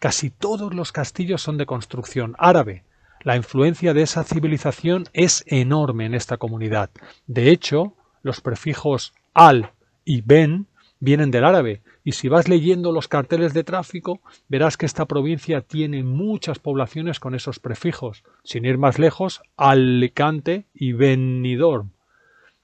Casi 0.00 0.30
todos 0.30 0.74
los 0.74 0.92
castillos 0.92 1.42
son 1.42 1.58
de 1.58 1.66
construcción 1.66 2.34
árabe. 2.38 2.84
La 3.22 3.36
influencia 3.36 3.94
de 3.94 4.02
esa 4.02 4.24
civilización 4.24 5.04
es 5.12 5.42
enorme 5.46 6.06
en 6.06 6.14
esta 6.14 6.36
comunidad. 6.36 6.90
De 7.26 7.50
hecho, 7.50 7.94
los 8.22 8.40
prefijos 8.40 9.14
al 9.34 9.72
y 10.04 10.20
ben 10.20 10.66
vienen 11.00 11.30
del 11.30 11.44
árabe, 11.44 11.82
y 12.04 12.12
si 12.12 12.28
vas 12.28 12.48
leyendo 12.48 12.92
los 12.92 13.08
carteles 13.08 13.52
de 13.52 13.64
tráfico, 13.64 14.20
verás 14.48 14.76
que 14.76 14.86
esta 14.86 15.06
provincia 15.06 15.60
tiene 15.60 16.02
muchas 16.02 16.58
poblaciones 16.58 17.20
con 17.20 17.34
esos 17.34 17.58
prefijos, 17.58 18.24
sin 18.44 18.64
ir 18.64 18.78
más 18.78 18.98
lejos, 18.98 19.42
Alicante 19.56 20.66
y 20.72 20.92
Benidorm. 20.92 21.90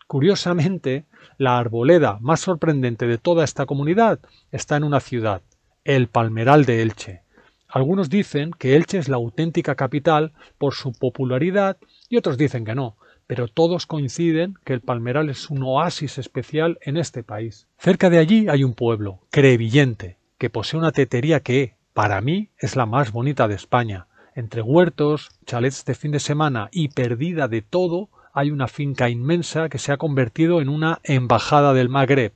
Curiosamente, 0.07 1.04
la 1.38 1.59
arboleda 1.59 2.19
más 2.21 2.40
sorprendente 2.40 3.07
de 3.07 3.19
toda 3.19 3.45
esta 3.45 3.66
comunidad 3.66 4.21
está 4.50 4.76
en 4.76 4.85
una 4.85 5.00
ciudad, 5.00 5.42
el 5.85 6.09
Palmeral 6.09 6.65
de 6.65 6.83
Elche. 6.83 7.23
Algunos 7.69 8.09
dicen 8.09 8.53
que 8.53 8.77
Elche 8.77 8.99
es 8.99 9.09
la 9.09 9.17
auténtica 9.17 9.75
capital 9.75 10.33
por 10.59 10.75
su 10.75 10.93
popularidad 10.93 11.79
y 12.09 12.17
otros 12.17 12.39
dicen 12.39 12.65
que 12.65 12.75
no, 12.75 12.97
pero 13.27 13.49
todos 13.49 13.87
coinciden 13.87 14.55
que 14.65 14.75
el 14.75 14.81
Palmeral 14.81 15.31
es 15.31 15.51
un 15.51 15.62
oasis 15.62 16.19
especial 16.19 16.79
en 16.83 16.97
este 16.97 17.23
país. 17.23 17.67
Cerca 17.79 18.11
de 18.11 18.19
allí 18.19 18.47
hay 18.49 18.62
un 18.62 18.75
pueblo, 18.75 19.21
Crevillente, 19.31 20.19
que 20.39 20.51
posee 20.51 20.79
una 20.79 20.93
tetería 20.93 21.41
que, 21.41 21.77
para 21.95 22.21
mí, 22.21 22.51
es 22.59 22.77
la 22.77 22.87
más 22.87 23.11
bonita 23.11 23.49
de 23.49 23.55
España. 23.55 24.07
Entre 24.35 24.62
huertos, 24.62 25.31
chalets 25.47 25.85
de 25.85 25.95
fin 25.95 26.12
de 26.12 26.21
semana 26.21 26.69
y 26.73 26.89
perdida 26.89 27.49
de 27.49 27.62
todo, 27.62 28.09
hay 28.33 28.51
una 28.51 28.69
finca 28.69 29.11
inmensa 29.11 29.69
que 29.69 29.79
se 29.79 29.93
ha 29.93 29.97
convertido 29.97 30.61
en 30.61 30.69
una 30.69 31.01
embajada 31.03 31.75
del 31.75 31.89
Magreb. 31.89 32.33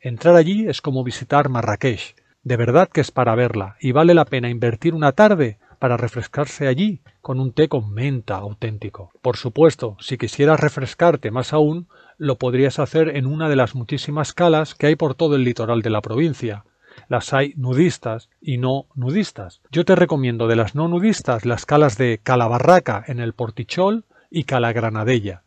Entrar 0.00 0.36
allí 0.36 0.68
es 0.68 0.80
como 0.80 1.02
visitar 1.02 1.48
Marrakech. 1.48 2.14
De 2.42 2.56
verdad 2.56 2.88
que 2.88 3.02
es 3.02 3.10
para 3.10 3.34
verla, 3.34 3.76
y 3.80 3.92
vale 3.92 4.14
la 4.14 4.24
pena 4.24 4.48
invertir 4.48 4.94
una 4.94 5.12
tarde 5.12 5.58
para 5.78 5.96
refrescarse 5.96 6.68
allí 6.68 7.00
con 7.20 7.38
un 7.38 7.52
té 7.52 7.68
con 7.68 7.92
menta 7.92 8.36
auténtico. 8.36 9.12
Por 9.20 9.36
supuesto, 9.36 9.96
si 10.00 10.16
quisieras 10.16 10.60
refrescarte 10.60 11.30
más 11.30 11.52
aún, 11.52 11.88
lo 12.16 12.36
podrías 12.36 12.78
hacer 12.78 13.16
en 13.16 13.26
una 13.26 13.48
de 13.48 13.56
las 13.56 13.74
muchísimas 13.74 14.32
calas 14.32 14.74
que 14.74 14.86
hay 14.86 14.96
por 14.96 15.14
todo 15.14 15.36
el 15.36 15.44
litoral 15.44 15.82
de 15.82 15.90
la 15.90 16.00
provincia. 16.02 16.64
Las 17.08 17.32
hay 17.32 17.54
nudistas 17.56 18.28
y 18.40 18.58
no 18.58 18.86
nudistas. 18.94 19.60
Yo 19.70 19.84
te 19.84 19.94
recomiendo 19.94 20.48
de 20.48 20.56
las 20.56 20.74
no 20.74 20.88
nudistas 20.88 21.44
las 21.44 21.66
calas 21.66 21.96
de 21.96 22.20
Calabarraca 22.22 23.04
en 23.06 23.20
el 23.20 23.32
Portichol 23.32 24.04
y 24.30 24.44
Calagranadella. 24.44 25.42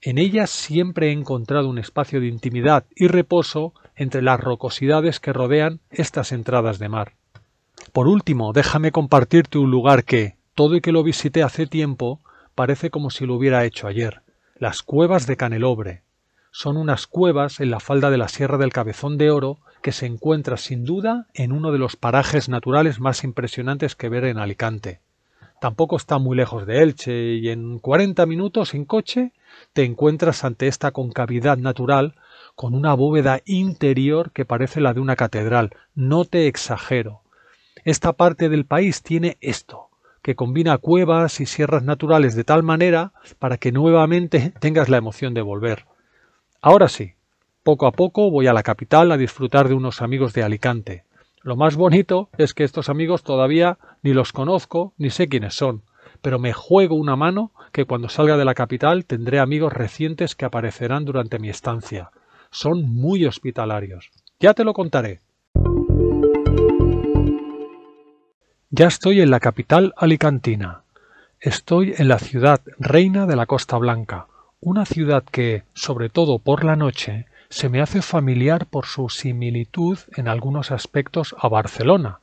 En 0.00 0.18
ellas 0.18 0.50
siempre 0.50 1.08
he 1.08 1.12
encontrado 1.12 1.68
un 1.68 1.78
espacio 1.78 2.20
de 2.20 2.28
intimidad 2.28 2.84
y 2.94 3.08
reposo 3.08 3.72
entre 3.96 4.22
las 4.22 4.38
rocosidades 4.38 5.18
que 5.20 5.32
rodean 5.32 5.80
estas 5.90 6.32
entradas 6.32 6.78
de 6.78 6.88
mar. 6.88 7.14
Por 7.92 8.08
último, 8.08 8.52
déjame 8.52 8.92
compartirte 8.92 9.58
un 9.58 9.70
lugar 9.70 10.04
que, 10.04 10.36
todo 10.54 10.76
y 10.76 10.80
que 10.80 10.92
lo 10.92 11.02
visité 11.02 11.42
hace 11.42 11.66
tiempo, 11.66 12.20
parece 12.54 12.90
como 12.90 13.10
si 13.10 13.26
lo 13.26 13.34
hubiera 13.34 13.64
hecho 13.64 13.88
ayer. 13.88 14.22
Las 14.58 14.82
cuevas 14.82 15.26
de 15.26 15.36
Canelobre. 15.36 16.02
Son 16.50 16.76
unas 16.76 17.06
cuevas 17.06 17.60
en 17.60 17.70
la 17.70 17.80
falda 17.80 18.10
de 18.10 18.18
la 18.18 18.28
Sierra 18.28 18.56
del 18.56 18.72
Cabezón 18.72 19.18
de 19.18 19.30
Oro 19.30 19.58
que 19.82 19.92
se 19.92 20.06
encuentra 20.06 20.56
sin 20.56 20.84
duda 20.84 21.26
en 21.34 21.52
uno 21.52 21.70
de 21.72 21.78
los 21.78 21.96
parajes 21.96 22.48
naturales 22.48 22.98
más 22.98 23.24
impresionantes 23.24 23.94
que 23.94 24.08
ver 24.08 24.24
en 24.24 24.38
Alicante. 24.38 25.00
Tampoco 25.60 25.96
está 25.96 26.18
muy 26.18 26.36
lejos 26.36 26.66
de 26.66 26.82
Elche 26.82 27.34
y 27.34 27.48
en 27.48 27.78
cuarenta 27.78 28.26
minutos 28.26 28.74
en 28.74 28.84
coche 28.84 29.32
te 29.72 29.84
encuentras 29.84 30.44
ante 30.44 30.66
esta 30.66 30.90
concavidad 30.90 31.56
natural 31.58 32.14
con 32.56 32.74
una 32.74 32.94
bóveda 32.94 33.42
interior 33.44 34.32
que 34.32 34.46
parece 34.46 34.80
la 34.80 34.94
de 34.94 35.00
una 35.00 35.14
catedral. 35.14 35.76
No 35.94 36.24
te 36.24 36.48
exagero. 36.48 37.20
Esta 37.84 38.14
parte 38.14 38.48
del 38.48 38.64
país 38.64 39.02
tiene 39.02 39.36
esto, 39.42 39.90
que 40.22 40.34
combina 40.34 40.78
cuevas 40.78 41.38
y 41.40 41.46
sierras 41.46 41.84
naturales 41.84 42.34
de 42.34 42.44
tal 42.44 42.62
manera 42.62 43.12
para 43.38 43.58
que 43.58 43.72
nuevamente 43.72 44.54
tengas 44.58 44.88
la 44.88 44.96
emoción 44.96 45.34
de 45.34 45.42
volver. 45.42 45.84
Ahora 46.62 46.88
sí, 46.88 47.12
poco 47.62 47.86
a 47.86 47.92
poco 47.92 48.30
voy 48.30 48.46
a 48.46 48.54
la 48.54 48.62
capital 48.62 49.12
a 49.12 49.18
disfrutar 49.18 49.68
de 49.68 49.74
unos 49.74 50.00
amigos 50.00 50.32
de 50.32 50.42
Alicante. 50.42 51.04
Lo 51.42 51.56
más 51.56 51.76
bonito 51.76 52.30
es 52.38 52.54
que 52.54 52.64
estos 52.64 52.88
amigos 52.88 53.22
todavía 53.22 53.78
ni 54.02 54.14
los 54.14 54.32
conozco 54.32 54.94
ni 54.96 55.10
sé 55.10 55.28
quiénes 55.28 55.54
son, 55.54 55.82
pero 56.22 56.38
me 56.38 56.54
juego 56.54 56.96
una 56.96 57.16
mano 57.16 57.52
que 57.72 57.84
cuando 57.84 58.08
salga 58.08 58.38
de 58.38 58.46
la 58.46 58.54
capital 58.54 59.04
tendré 59.04 59.40
amigos 59.40 59.74
recientes 59.74 60.34
que 60.34 60.46
aparecerán 60.46 61.04
durante 61.04 61.38
mi 61.38 61.50
estancia. 61.50 62.10
Son 62.50 62.82
muy 62.82 63.24
hospitalarios. 63.26 64.10
Ya 64.40 64.54
te 64.54 64.64
lo 64.64 64.74
contaré. 64.74 65.20
Ya 68.70 68.88
estoy 68.88 69.20
en 69.20 69.30
la 69.30 69.40
capital 69.40 69.94
alicantina. 69.96 70.82
Estoy 71.40 71.94
en 71.96 72.08
la 72.08 72.18
ciudad 72.18 72.60
reina 72.78 73.26
de 73.26 73.36
la 73.36 73.46
Costa 73.46 73.76
Blanca, 73.78 74.26
una 74.60 74.84
ciudad 74.84 75.22
que, 75.22 75.62
sobre 75.74 76.08
todo 76.08 76.38
por 76.38 76.64
la 76.64 76.76
noche, 76.76 77.26
se 77.48 77.68
me 77.68 77.80
hace 77.80 78.02
familiar 78.02 78.66
por 78.66 78.86
su 78.86 79.08
similitud 79.08 79.98
en 80.16 80.28
algunos 80.28 80.72
aspectos 80.72 81.36
a 81.38 81.48
Barcelona. 81.48 82.18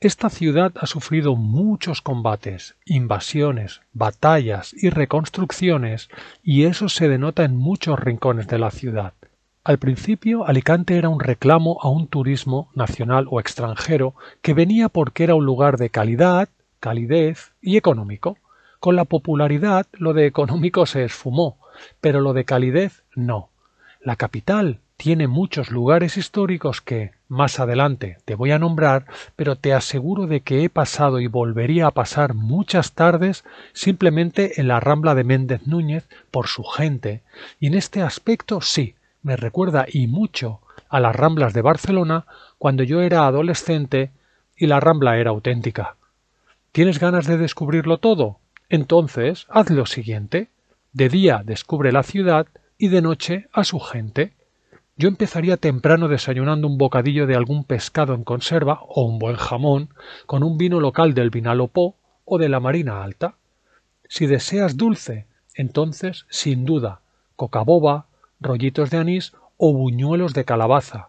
Esta 0.00 0.30
ciudad 0.30 0.72
ha 0.80 0.86
sufrido 0.86 1.36
muchos 1.36 2.00
combates, 2.02 2.74
invasiones, 2.84 3.82
batallas 3.92 4.74
y 4.74 4.90
reconstrucciones, 4.90 6.08
y 6.42 6.64
eso 6.64 6.88
se 6.88 7.08
denota 7.08 7.44
en 7.44 7.56
muchos 7.56 8.00
rincones 8.00 8.48
de 8.48 8.58
la 8.58 8.70
ciudad. 8.70 9.12
Al 9.64 9.78
principio, 9.78 10.44
Alicante 10.44 10.96
era 10.98 11.08
un 11.08 11.20
reclamo 11.20 11.78
a 11.82 11.88
un 11.88 12.08
turismo 12.08 12.68
nacional 12.74 13.28
o 13.30 13.38
extranjero 13.38 14.16
que 14.40 14.54
venía 14.54 14.88
porque 14.88 15.22
era 15.22 15.36
un 15.36 15.44
lugar 15.44 15.76
de 15.76 15.88
calidad, 15.88 16.48
calidez 16.80 17.52
y 17.60 17.76
económico. 17.76 18.36
Con 18.80 18.96
la 18.96 19.04
popularidad 19.04 19.86
lo 19.92 20.14
de 20.14 20.26
económico 20.26 20.84
se 20.84 21.04
esfumó, 21.04 21.58
pero 22.00 22.20
lo 22.20 22.32
de 22.32 22.44
calidez 22.44 23.04
no. 23.14 23.50
La 24.00 24.16
capital 24.16 24.80
tiene 24.96 25.28
muchos 25.28 25.70
lugares 25.70 26.16
históricos 26.16 26.80
que, 26.80 27.12
más 27.28 27.60
adelante, 27.60 28.18
te 28.24 28.34
voy 28.34 28.50
a 28.50 28.58
nombrar, 28.58 29.06
pero 29.36 29.54
te 29.54 29.74
aseguro 29.74 30.26
de 30.26 30.40
que 30.40 30.64
he 30.64 30.70
pasado 30.70 31.20
y 31.20 31.28
volvería 31.28 31.86
a 31.86 31.92
pasar 31.92 32.34
muchas 32.34 32.94
tardes 32.94 33.44
simplemente 33.74 34.60
en 34.60 34.66
la 34.66 34.80
Rambla 34.80 35.14
de 35.14 35.22
Méndez 35.22 35.68
Núñez 35.68 36.08
por 36.32 36.48
su 36.48 36.64
gente, 36.64 37.22
y 37.60 37.68
en 37.68 37.74
este 37.74 38.02
aspecto 38.02 38.60
sí, 38.60 38.96
me 39.22 39.36
recuerda 39.36 39.86
y 39.88 40.06
mucho 40.06 40.60
a 40.88 41.00
las 41.00 41.14
Ramblas 41.14 41.54
de 41.54 41.62
Barcelona 41.62 42.26
cuando 42.58 42.82
yo 42.82 43.00
era 43.00 43.26
adolescente 43.26 44.10
y 44.56 44.66
la 44.66 44.80
Rambla 44.80 45.18
era 45.18 45.30
auténtica. 45.30 45.96
¿Tienes 46.72 46.98
ganas 46.98 47.26
de 47.26 47.38
descubrirlo 47.38 47.98
todo? 47.98 48.38
Entonces, 48.68 49.46
haz 49.50 49.70
lo 49.70 49.86
siguiente. 49.86 50.48
De 50.92 51.08
día 51.08 51.42
descubre 51.44 51.92
la 51.92 52.02
ciudad 52.02 52.46
y 52.78 52.88
de 52.88 53.02
noche 53.02 53.48
a 53.52 53.64
su 53.64 53.80
gente. 53.80 54.34
Yo 54.96 55.08
empezaría 55.08 55.56
temprano 55.56 56.08
desayunando 56.08 56.66
un 56.66 56.78
bocadillo 56.78 57.26
de 57.26 57.34
algún 57.34 57.64
pescado 57.64 58.14
en 58.14 58.24
conserva 58.24 58.80
o 58.82 59.02
un 59.02 59.18
buen 59.18 59.36
jamón 59.36 59.88
con 60.26 60.42
un 60.42 60.58
vino 60.58 60.80
local 60.80 61.14
del 61.14 61.30
Vinalopó 61.30 61.96
o 62.24 62.38
de 62.38 62.48
la 62.48 62.60
Marina 62.60 63.02
Alta. 63.02 63.36
Si 64.08 64.26
deseas 64.26 64.76
dulce, 64.76 65.26
entonces, 65.54 66.26
sin 66.28 66.64
duda, 66.64 67.00
cocaboba, 67.36 68.06
rollitos 68.42 68.90
de 68.90 68.98
anís 68.98 69.32
o 69.56 69.72
buñuelos 69.72 70.34
de 70.34 70.44
calabaza. 70.44 71.08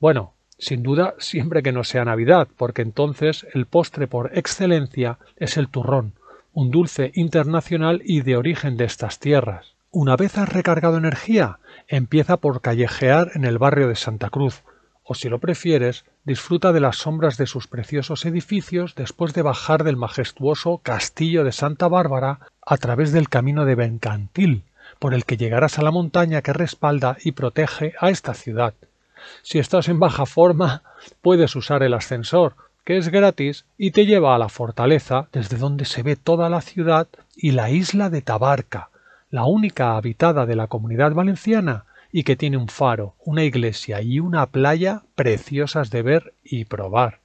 Bueno, 0.00 0.34
sin 0.58 0.82
duda 0.82 1.14
siempre 1.18 1.62
que 1.62 1.72
no 1.72 1.84
sea 1.84 2.04
Navidad, 2.04 2.48
porque 2.56 2.82
entonces 2.82 3.46
el 3.54 3.66
postre 3.66 4.06
por 4.06 4.36
excelencia 4.36 5.18
es 5.36 5.56
el 5.56 5.68
turrón, 5.68 6.14
un 6.52 6.70
dulce 6.70 7.12
internacional 7.14 8.02
y 8.04 8.22
de 8.22 8.36
origen 8.36 8.76
de 8.76 8.84
estas 8.84 9.18
tierras. 9.18 9.74
Una 9.90 10.16
vez 10.16 10.36
has 10.36 10.48
recargado 10.48 10.98
energía, 10.98 11.58
empieza 11.86 12.36
por 12.36 12.60
callejear 12.60 13.30
en 13.34 13.44
el 13.44 13.58
barrio 13.58 13.88
de 13.88 13.96
Santa 13.96 14.30
Cruz, 14.30 14.62
o 15.02 15.14
si 15.14 15.30
lo 15.30 15.38
prefieres, 15.38 16.04
disfruta 16.24 16.72
de 16.72 16.80
las 16.80 16.96
sombras 16.96 17.38
de 17.38 17.46
sus 17.46 17.66
preciosos 17.66 18.26
edificios 18.26 18.94
después 18.94 19.32
de 19.32 19.40
bajar 19.40 19.84
del 19.84 19.96
majestuoso 19.96 20.78
Castillo 20.82 21.44
de 21.44 21.52
Santa 21.52 21.88
Bárbara 21.88 22.40
a 22.60 22.76
través 22.76 23.12
del 23.12 23.30
camino 23.30 23.64
de 23.64 23.74
Bencantil, 23.74 24.64
por 24.98 25.14
el 25.14 25.24
que 25.24 25.36
llegarás 25.36 25.78
a 25.78 25.82
la 25.82 25.90
montaña 25.90 26.42
que 26.42 26.52
respalda 26.52 27.16
y 27.22 27.32
protege 27.32 27.94
a 28.00 28.10
esta 28.10 28.34
ciudad. 28.34 28.74
Si 29.42 29.58
estás 29.58 29.88
en 29.88 30.00
baja 30.00 30.26
forma, 30.26 30.82
puedes 31.22 31.54
usar 31.56 31.82
el 31.82 31.94
ascensor, 31.94 32.54
que 32.84 32.96
es 32.96 33.08
gratis 33.08 33.64
y 33.76 33.90
te 33.90 34.06
lleva 34.06 34.34
a 34.34 34.38
la 34.38 34.48
fortaleza 34.48 35.28
desde 35.32 35.58
donde 35.58 35.84
se 35.84 36.02
ve 36.02 36.16
toda 36.16 36.48
la 36.48 36.60
ciudad 36.60 37.06
y 37.36 37.50
la 37.52 37.70
isla 37.70 38.10
de 38.10 38.22
Tabarca, 38.22 38.88
la 39.30 39.44
única 39.44 39.96
habitada 39.96 40.46
de 40.46 40.56
la 40.56 40.68
comunidad 40.68 41.12
valenciana 41.12 41.84
y 42.10 42.22
que 42.22 42.36
tiene 42.36 42.56
un 42.56 42.68
faro, 42.68 43.14
una 43.24 43.44
iglesia 43.44 44.00
y 44.00 44.20
una 44.20 44.46
playa 44.46 45.02
preciosas 45.14 45.90
de 45.90 46.02
ver 46.02 46.32
y 46.42 46.64
probar. 46.64 47.20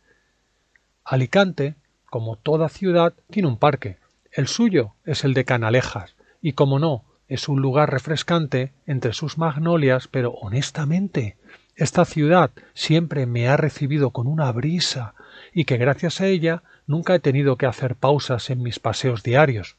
Alicante, 1.05 1.75
como 2.09 2.35
toda 2.35 2.69
ciudad, 2.69 3.13
tiene 3.29 3.47
un 3.47 3.57
parque. 3.57 3.97
El 4.31 4.47
suyo 4.47 4.93
es 5.05 5.23
el 5.23 5.33
de 5.33 5.45
Canalejas, 5.45 6.15
y 6.41 6.53
como 6.53 6.79
no, 6.79 7.03
es 7.33 7.47
un 7.49 7.61
lugar 7.61 7.91
refrescante 7.91 8.71
entre 8.85 9.13
sus 9.13 9.37
magnolias, 9.37 10.07
pero 10.07 10.31
honestamente, 10.31 11.35
esta 11.75 12.05
ciudad 12.05 12.51
siempre 12.73 13.25
me 13.25 13.47
ha 13.47 13.57
recibido 13.57 14.11
con 14.11 14.27
una 14.27 14.51
brisa 14.51 15.15
y 15.53 15.65
que 15.65 15.77
gracias 15.77 16.21
a 16.21 16.27
ella 16.27 16.61
nunca 16.85 17.15
he 17.15 17.19
tenido 17.19 17.55
que 17.55 17.65
hacer 17.65 17.95
pausas 17.95 18.49
en 18.49 18.61
mis 18.61 18.79
paseos 18.79 19.23
diarios. 19.23 19.77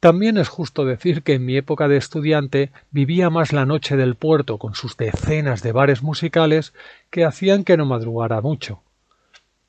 También 0.00 0.36
es 0.36 0.48
justo 0.48 0.84
decir 0.84 1.22
que 1.22 1.34
en 1.34 1.44
mi 1.44 1.56
época 1.56 1.88
de 1.88 1.96
estudiante 1.96 2.70
vivía 2.90 3.30
más 3.30 3.52
la 3.52 3.64
noche 3.64 3.96
del 3.96 4.14
puerto 4.14 4.58
con 4.58 4.74
sus 4.74 4.96
decenas 4.96 5.62
de 5.62 5.72
bares 5.72 6.02
musicales 6.02 6.74
que 7.10 7.24
hacían 7.24 7.64
que 7.64 7.76
no 7.76 7.86
madrugara 7.86 8.40
mucho. 8.40 8.82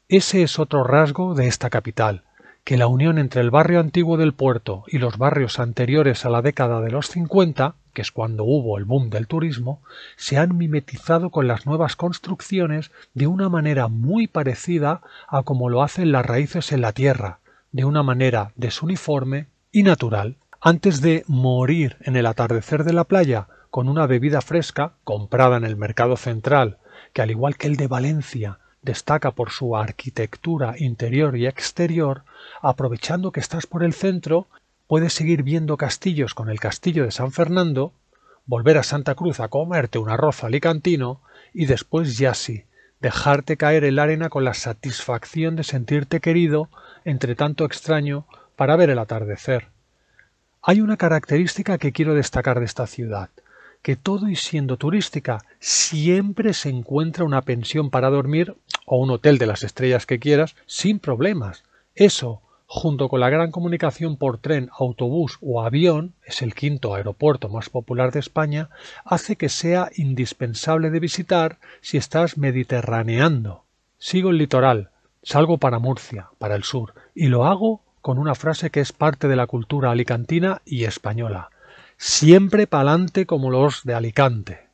Ese 0.10 0.44
es 0.44 0.58
otro 0.58 0.84
rasgo 0.84 1.36
de 1.36 1.48
esta 1.48 1.70
capital, 1.70 2.24
que 2.68 2.76
la 2.76 2.88
unión 2.88 3.18
entre 3.18 3.40
el 3.40 3.50
barrio 3.50 3.80
antiguo 3.80 4.18
del 4.18 4.34
puerto 4.34 4.84
y 4.88 4.98
los 4.98 5.18
barrios 5.18 5.58
anteriores 5.58 6.26
a 6.26 6.30
la 6.30 6.42
década 6.42 6.82
de 6.82 6.92
los 6.92 7.08
50, 7.08 7.76
que 7.94 8.02
es 8.02 8.12
cuando 8.12 8.44
hubo 8.44 8.78
el 8.78 8.84
boom 8.84 9.10
del 9.10 9.26
turismo, 9.26 9.82
se 10.18 10.38
han 10.38 10.58
mimetizado 10.58 11.30
con 11.30 11.48
las 11.48 11.66
nuevas 11.66 11.96
construcciones 11.96 12.92
de 13.14 13.26
una 13.26 13.48
manera 13.48 13.88
muy 13.88 14.28
parecida 14.28 15.00
a 15.30 15.44
como 15.44 15.70
lo 15.70 15.82
hacen 15.82 16.12
las 16.12 16.26
raíces 16.26 16.74
en 16.74 16.82
la 16.82 16.92
tierra, 16.92 17.40
de 17.72 17.86
una 17.86 18.04
manera 18.04 18.52
desuniforme 18.58 19.48
y 19.72 19.84
natural. 19.84 20.36
Antes 20.60 21.00
de 21.00 21.24
morir 21.26 21.96
en 22.02 22.18
el 22.18 22.26
atardecer 22.26 22.84
de 22.84 22.92
la 22.92 23.06
playa 23.06 23.48
con 23.70 23.88
una 23.88 24.08
bebida 24.08 24.42
fresca 24.42 24.92
comprada 25.06 25.56
en 25.56 25.64
el 25.64 25.78
mercado 25.78 26.18
central, 26.18 26.80
que 27.14 27.22
al 27.22 27.32
igual 27.32 27.56
que 27.56 27.68
el 27.68 27.78
de 27.78 27.88
Valencia 27.88 28.60
destaca 28.82 29.32
por 29.32 29.52
su 29.52 29.76
arquitectura 29.76 30.76
interior 30.78 31.36
y 31.38 31.48
exterior, 31.48 32.24
aprovechando 32.62 33.32
que 33.32 33.40
estás 33.40 33.68
por 33.68 33.84
el 33.84 33.94
centro, 33.94 34.48
puedes 34.88 35.14
seguir 35.14 35.44
viendo 35.44 35.78
castillos 35.78 36.34
con 36.34 36.50
el 36.50 36.60
castillo 36.60 37.04
de 37.04 37.12
San 37.12 37.32
Fernando, 37.32 37.92
volver 38.46 38.78
a 38.78 38.84
Santa 38.84 39.16
Cruz 39.16 39.40
a 39.40 39.50
comerte 39.50 40.00
un 40.00 40.10
arroz 40.10 40.44
alicantino 40.44 41.20
y 41.54 41.66
después 41.66 42.18
ya 42.18 42.34
sí, 42.34 42.64
dejarte 43.02 43.58
caer 43.58 43.84
en 43.84 43.96
la 43.96 44.04
arena 44.04 44.30
con 44.30 44.46
la 44.46 44.54
satisfacción 44.54 45.56
de 45.56 45.64
sentirte 45.64 46.20
querido 46.20 46.70
entre 47.04 47.36
tanto 47.36 47.66
extraño 47.66 48.26
para 48.56 48.76
ver 48.76 48.90
el 48.90 49.00
atardecer. 49.00 49.68
Hay 50.62 50.82
una 50.82 50.98
característica 50.98 51.78
que 51.78 51.92
quiero 51.92 52.14
destacar 52.14 52.60
de 52.60 52.66
esta 52.66 52.88
ciudad 52.88 53.30
que 53.82 53.96
todo 53.96 54.28
y 54.28 54.36
siendo 54.36 54.78
turística 54.78 55.40
siempre 55.60 56.54
se 56.54 56.70
encuentra 56.70 57.26
una 57.26 57.42
pensión 57.42 57.90
para 57.90 58.10
dormir 58.10 58.56
o 58.86 58.98
un 58.98 59.12
hotel 59.12 59.38
de 59.38 59.46
las 59.46 59.64
estrellas 59.64 60.06
que 60.06 60.20
quieras 60.20 60.56
sin 60.66 61.00
problemas. 61.00 61.64
Eso, 61.96 62.42
junto 62.66 63.10
con 63.10 63.20
la 63.20 63.30
gran 63.30 63.52
comunicación 63.52 64.18
por 64.18 64.40
tren, 64.40 64.70
autobús 64.78 65.38
o 65.42 65.62
avión, 65.62 66.14
es 66.26 66.42
el 66.42 66.54
quinto 66.54 66.96
aeropuerto 66.96 67.50
más 67.50 67.70
popular 67.70 68.12
de 68.12 68.20
España, 68.20 68.70
hace 69.06 69.36
que 69.36 69.50
sea 69.50 69.90
indispensable 69.96 70.90
de 70.90 71.00
visitar 71.00 71.58
si 71.82 71.98
estás 71.98 72.38
mediterraneando. 72.38 73.64
Sigo 73.98 74.30
el 74.30 74.38
litoral, 74.38 74.90
salgo 75.24 75.58
para 75.58 75.80
Murcia, 75.80 76.30
para 76.38 76.56
el 76.56 76.64
sur, 76.64 76.94
y 77.16 77.28
lo 77.28 77.46
hago 77.46 77.82
con 78.02 78.20
una 78.20 78.36
frase 78.36 78.70
que 78.70 78.80
es 78.80 78.92
parte 78.92 79.28
de 79.28 79.36
la 79.36 79.48
cultura 79.48 79.92
alicantina 79.92 80.62
y 80.66 80.84
española 80.84 81.50
siempre 81.98 82.68
pa'lante 82.68 83.26
como 83.26 83.50
los 83.50 83.84
de 83.84 83.96
Alicante. 83.96 84.68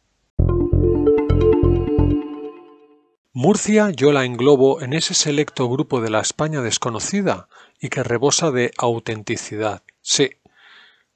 Murcia 3.31 3.89
yo 3.89 4.12
la 4.12 4.25
englobo 4.25 4.81
en 4.81 4.93
ese 4.93 5.13
selecto 5.13 5.67
grupo 5.67 6.01
de 6.01 6.12
la 6.12 6.19
España 6.19 6.62
desconocida 6.62 7.47
y 7.79 7.89
que 7.89 8.03
rebosa 8.03 8.51
de 8.51 8.71
autenticidad. 8.77 9.81
Sí, 10.01 10.31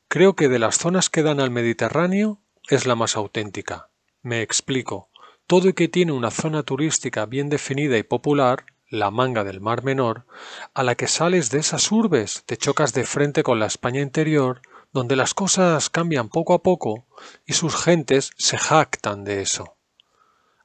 creo 0.07 0.35
que 0.35 0.49
de 0.49 0.59
las 0.59 0.77
zonas 0.77 1.09
que 1.09 1.21
dan 1.21 1.39
al 1.39 1.51
Mediterráneo 1.51 2.39
es 2.69 2.87
la 2.87 2.95
más 2.95 3.15
auténtica. 3.15 3.89
Me 4.23 4.41
explico. 4.41 5.09
Todo 5.45 5.69
y 5.69 5.73
que 5.73 5.87
tiene 5.87 6.11
una 6.11 6.31
zona 6.31 6.63
turística 6.63 7.25
bien 7.25 7.49
definida 7.49 7.97
y 7.97 8.03
popular, 8.03 8.65
la 8.89 9.11
manga 9.11 9.43
del 9.43 9.61
Mar 9.61 9.83
Menor, 9.83 10.25
a 10.73 10.83
la 10.83 10.95
que 10.95 11.07
sales 11.07 11.51
de 11.51 11.59
esas 11.59 11.91
urbes 11.91 12.43
te 12.45 12.57
chocas 12.57 12.93
de 12.93 13.05
frente 13.05 13.43
con 13.43 13.59
la 13.59 13.67
España 13.67 14.01
interior, 14.01 14.61
donde 14.91 15.15
las 15.15 15.33
cosas 15.33 15.89
cambian 15.89 16.29
poco 16.29 16.53
a 16.53 16.63
poco 16.63 17.05
y 17.45 17.53
sus 17.53 17.75
gentes 17.75 18.31
se 18.37 18.57
jactan 18.57 19.23
de 19.23 19.41
eso. 19.41 19.77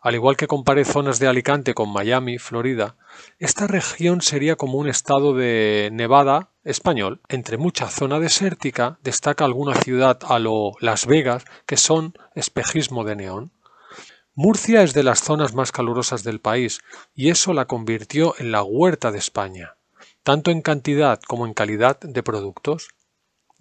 Al 0.01 0.17
igual 0.17 0.37
que 0.37 0.49
comparé 0.49 0.85
zonas 0.85 1.21
de 1.21 1.29
Alicante 1.29 1.75
con 1.75 1.93
Miami, 1.93 2.39
Florida, 2.39 2.97
esta 3.39 3.69
región 3.69 4.21
sería 4.21 4.57
como 4.57 4.79
un 4.79 4.89
estado 4.89 5.33
de 5.33 5.91
Nevada 5.93 6.51
español. 6.65 7.21
Entre 7.29 7.57
mucha 7.57 7.89
zona 7.89 8.19
desértica 8.19 8.99
destaca 9.05 9.45
alguna 9.45 9.77
ciudad 9.77 10.19
a 10.29 10.41
lo 10.41 10.73
Las 10.81 11.07
Vegas 11.07 11.45
que 11.67 11.77
son 11.77 12.15
espejismo 12.35 13.05
de 13.05 13.15
neón. 13.15 13.53
Murcia 14.35 14.83
es 14.83 14.93
de 14.93 15.05
las 15.05 15.21
zonas 15.21 15.55
más 15.55 15.71
calurosas 15.71 16.25
del 16.25 16.41
país 16.41 16.81
y 17.15 17.29
eso 17.31 17.53
la 17.53 17.67
convirtió 17.67 18.35
en 18.39 18.51
la 18.51 18.63
huerta 18.65 19.13
de 19.13 19.19
España. 19.19 19.77
tanto 20.25 20.51
en 20.51 20.63
cantidad 20.63 21.21
como 21.21 21.47
en 21.47 21.55
calidad 21.55 21.99
de 22.01 22.23
productos. 22.23 22.89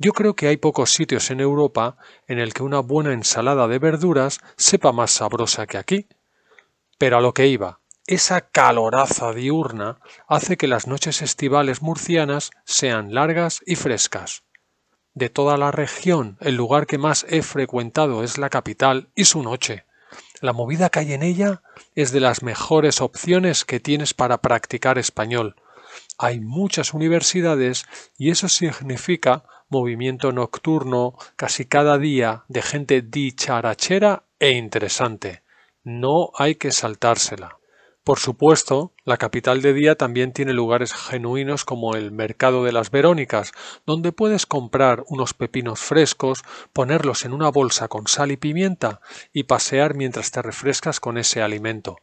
Yo 0.04 0.14
creo 0.14 0.36
que 0.36 0.48
hay 0.48 0.58
pocos 0.58 0.94
sitios 0.94 1.30
en 1.30 1.42
Europa 1.42 1.96
en 2.28 2.40
el 2.40 2.56
que 2.56 2.64
una 2.64 2.80
buena 2.80 3.14
ensalada 3.14 3.68
de 3.68 3.78
verduras 3.78 4.40
sepa 4.58 4.92
más 4.92 5.12
sabrosa 5.12 5.68
que 5.68 5.78
aquí. 5.78 6.08
Pero 6.98 7.18
a 7.20 7.22
lo 7.22 7.36
que 7.36 7.46
iba, 7.46 7.82
esa 8.08 8.42
caloraza 8.42 9.32
diurna 9.32 10.00
hace 10.28 10.58
que 10.58 10.66
las 10.66 10.88
noches 10.88 11.22
estivales 11.22 11.84
murcianas 11.84 12.50
sean 12.66 13.14
largas 13.14 13.62
y 13.64 13.76
frescas. 13.76 14.42
De 15.14 15.30
toda 15.30 15.56
la 15.56 15.70
región, 15.70 16.36
el 16.42 16.56
lugar 16.56 16.88
que 16.88 16.98
más 16.98 17.24
he 17.30 17.44
frecuentado 17.44 18.24
es 18.24 18.40
la 18.40 18.50
capital 18.50 19.12
y 19.14 19.26
su 19.26 19.44
noche. 19.44 19.86
La 20.42 20.52
movida 20.52 20.90
que 20.90 20.98
hay 20.98 21.14
en 21.14 21.22
ella 21.22 21.62
es 21.94 22.12
de 22.12 22.22
las 22.22 22.42
mejores 22.42 23.02
opciones 23.02 23.66
que 23.66 23.80
tienes 23.80 24.16
para 24.16 24.40
practicar 24.40 24.98
español. 24.98 25.58
Hay 26.18 26.40
muchas 26.40 26.96
universidades 26.96 27.86
y 28.18 28.32
eso 28.32 28.50
significa 28.50 29.44
movimiento 29.72 30.32
nocturno 30.32 31.16
casi 31.36 31.66
cada 31.66 31.98
día 31.98 32.44
de 32.50 32.62
gente 32.62 33.02
dicharachera 33.02 34.26
e 34.38 34.52
interesante. 34.52 35.42
No 35.84 36.32
hay 36.38 36.56
que 36.56 36.72
saltársela. 36.72 37.58
Por 38.04 38.18
supuesto, 38.18 38.94
la 39.06 39.18
capital 39.18 39.62
de 39.62 39.74
día 39.74 39.96
también 39.96 40.34
tiene 40.34 40.54
lugares 40.54 40.92
genuinos 40.92 41.66
como 41.66 41.96
el 41.96 42.12
Mercado 42.12 42.64
de 42.64 42.72
las 42.72 42.90
Verónicas, 42.90 43.52
donde 43.86 44.12
puedes 44.12 44.48
comprar 44.48 45.04
unos 45.08 45.36
pepinos 45.36 45.80
frescos, 45.80 46.44
ponerlos 46.74 47.26
en 47.26 47.34
una 47.34 47.50
bolsa 47.50 47.88
con 47.88 48.08
sal 48.08 48.32
y 48.32 48.38
pimienta 48.38 49.02
y 49.32 49.44
pasear 49.44 49.94
mientras 49.94 50.32
te 50.32 50.42
refrescas 50.42 51.00
con 51.00 51.20
ese 51.20 51.44
alimento. 51.44 52.00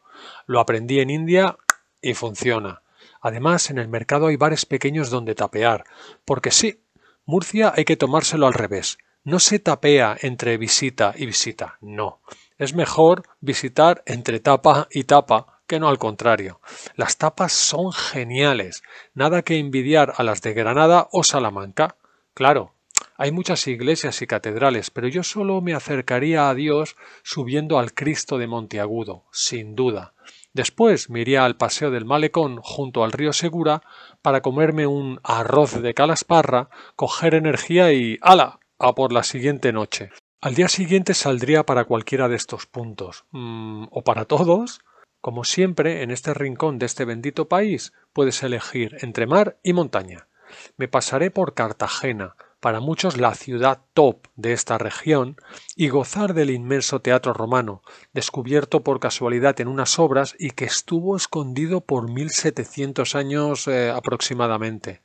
Lo 0.46 0.60
aprendí 0.60 1.00
en 1.00 1.10
India 1.10 1.58
y 2.00 2.14
funciona. 2.14 2.82
Además, 3.20 3.70
en 3.70 3.78
el 3.78 3.88
mercado 3.88 4.28
hay 4.28 4.36
bares 4.36 4.66
pequeños 4.66 5.10
donde 5.10 5.34
tapear, 5.34 5.84
porque 6.24 6.52
sí, 6.52 6.80
Murcia 7.28 7.74
hay 7.76 7.84
que 7.84 7.98
tomárselo 7.98 8.46
al 8.46 8.54
revés. 8.54 8.96
No 9.22 9.38
se 9.38 9.58
tapea 9.58 10.16
entre 10.22 10.56
visita 10.56 11.12
y 11.14 11.26
visita, 11.26 11.76
no. 11.82 12.22
Es 12.56 12.74
mejor 12.74 13.22
visitar 13.40 14.02
entre 14.06 14.40
tapa 14.40 14.88
y 14.90 15.04
tapa 15.04 15.60
que 15.66 15.78
no 15.78 15.90
al 15.90 15.98
contrario. 15.98 16.62
Las 16.96 17.18
tapas 17.18 17.52
son 17.52 17.92
geniales, 17.92 18.82
nada 19.12 19.42
que 19.42 19.58
envidiar 19.58 20.14
a 20.16 20.22
las 20.22 20.40
de 20.40 20.54
Granada 20.54 21.08
o 21.12 21.22
Salamanca. 21.22 21.96
Claro, 22.32 22.72
hay 23.18 23.30
muchas 23.30 23.66
iglesias 23.66 24.22
y 24.22 24.26
catedrales, 24.26 24.90
pero 24.90 25.06
yo 25.06 25.22
solo 25.22 25.60
me 25.60 25.74
acercaría 25.74 26.48
a 26.48 26.54
Dios 26.54 26.96
subiendo 27.22 27.78
al 27.78 27.92
Cristo 27.92 28.38
de 28.38 28.46
Monteagudo, 28.46 29.26
sin 29.32 29.74
duda. 29.74 30.14
Después 30.52 31.10
me 31.10 31.20
iría 31.20 31.44
al 31.44 31.56
paseo 31.56 31.90
del 31.90 32.04
malecón 32.04 32.60
junto 32.62 33.04
al 33.04 33.12
río 33.12 33.32
Segura 33.32 33.82
para 34.22 34.40
comerme 34.40 34.86
un 34.86 35.20
arroz 35.22 35.80
de 35.80 35.94
calasparra, 35.94 36.70
coger 36.96 37.34
energía 37.34 37.92
y 37.92 38.18
¡ala! 38.22 38.60
a 38.78 38.94
por 38.94 39.12
la 39.12 39.22
siguiente 39.22 39.72
noche. 39.72 40.10
Al 40.40 40.54
día 40.54 40.68
siguiente 40.68 41.14
saldría 41.14 41.66
para 41.66 41.84
cualquiera 41.84 42.28
de 42.28 42.36
estos 42.36 42.66
puntos. 42.66 43.24
Mm, 43.32 43.86
o 43.90 44.04
para 44.04 44.24
todos, 44.24 44.80
como 45.20 45.44
siempre, 45.44 46.02
en 46.02 46.10
este 46.10 46.32
rincón 46.32 46.78
de 46.78 46.86
este 46.86 47.04
bendito 47.04 47.48
país 47.48 47.92
puedes 48.12 48.42
elegir 48.42 48.96
entre 49.00 49.26
mar 49.26 49.58
y 49.62 49.72
montaña. 49.72 50.28
Me 50.76 50.88
pasaré 50.88 51.30
por 51.30 51.54
Cartagena, 51.54 52.36
para 52.60 52.80
muchos 52.80 53.16
la 53.16 53.34
ciudad 53.34 53.82
top 53.94 54.26
de 54.36 54.52
esta 54.52 54.78
región, 54.78 55.36
y 55.76 55.88
gozar 55.88 56.34
del 56.34 56.50
inmenso 56.50 57.00
teatro 57.00 57.32
romano, 57.32 57.82
descubierto 58.12 58.82
por 58.82 59.00
casualidad 59.00 59.60
en 59.60 59.68
unas 59.68 59.98
obras 59.98 60.34
y 60.38 60.50
que 60.50 60.64
estuvo 60.64 61.16
escondido 61.16 61.80
por 61.80 62.10
1700 62.10 63.14
años 63.14 63.68
eh, 63.68 63.90
aproximadamente. 63.90 65.02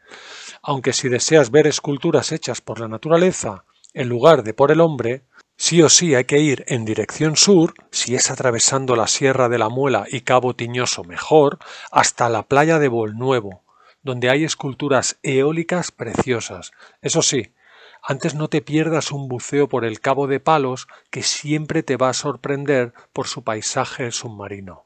Aunque 0.61 0.93
si 0.93 1.09
deseas 1.09 1.51
ver 1.51 1.67
esculturas 1.67 2.31
hechas 2.31 2.61
por 2.61 2.79
la 2.79 2.87
naturaleza 2.87 3.65
en 3.93 4.09
lugar 4.09 4.43
de 4.43 4.53
por 4.53 4.71
el 4.71 4.81
hombre, 4.81 5.23
Sí 5.55 5.81
o 5.83 5.89
sí 5.89 6.15
hay 6.15 6.25
que 6.25 6.39
ir 6.39 6.65
en 6.67 6.83
dirección 6.83 7.35
sur, 7.35 7.75
si 7.91 8.15
es 8.15 8.31
atravesando 8.31 8.95
la 8.95 9.07
Sierra 9.07 9.49
de 9.49 9.59
la 9.59 9.69
Muela 9.69 10.05
y 10.09 10.21
Cabo 10.21 10.55
Tiñoso 10.55 11.03
mejor, 11.03 11.59
hasta 11.91 12.27
la 12.27 12.43
playa 12.43 12.79
de 12.79 12.87
Bolnuevo, 12.87 13.62
donde 14.03 14.29
hay 14.29 14.43
esculturas 14.43 15.17
eólicas 15.23 15.91
preciosas. 15.91 16.71
Eso 17.01 17.21
sí, 17.21 17.53
antes 18.01 18.35
no 18.35 18.49
te 18.49 18.61
pierdas 18.61 19.11
un 19.11 19.29
buceo 19.29 19.69
por 19.69 19.85
el 19.85 20.01
Cabo 20.01 20.27
de 20.27 20.41
Palos 20.41 20.87
que 21.09 21.23
siempre 21.23 21.83
te 21.83 21.95
va 21.95 22.09
a 22.09 22.13
sorprender 22.13 22.93
por 23.13 23.27
su 23.27 23.43
paisaje 23.43 24.11
submarino. 24.11 24.85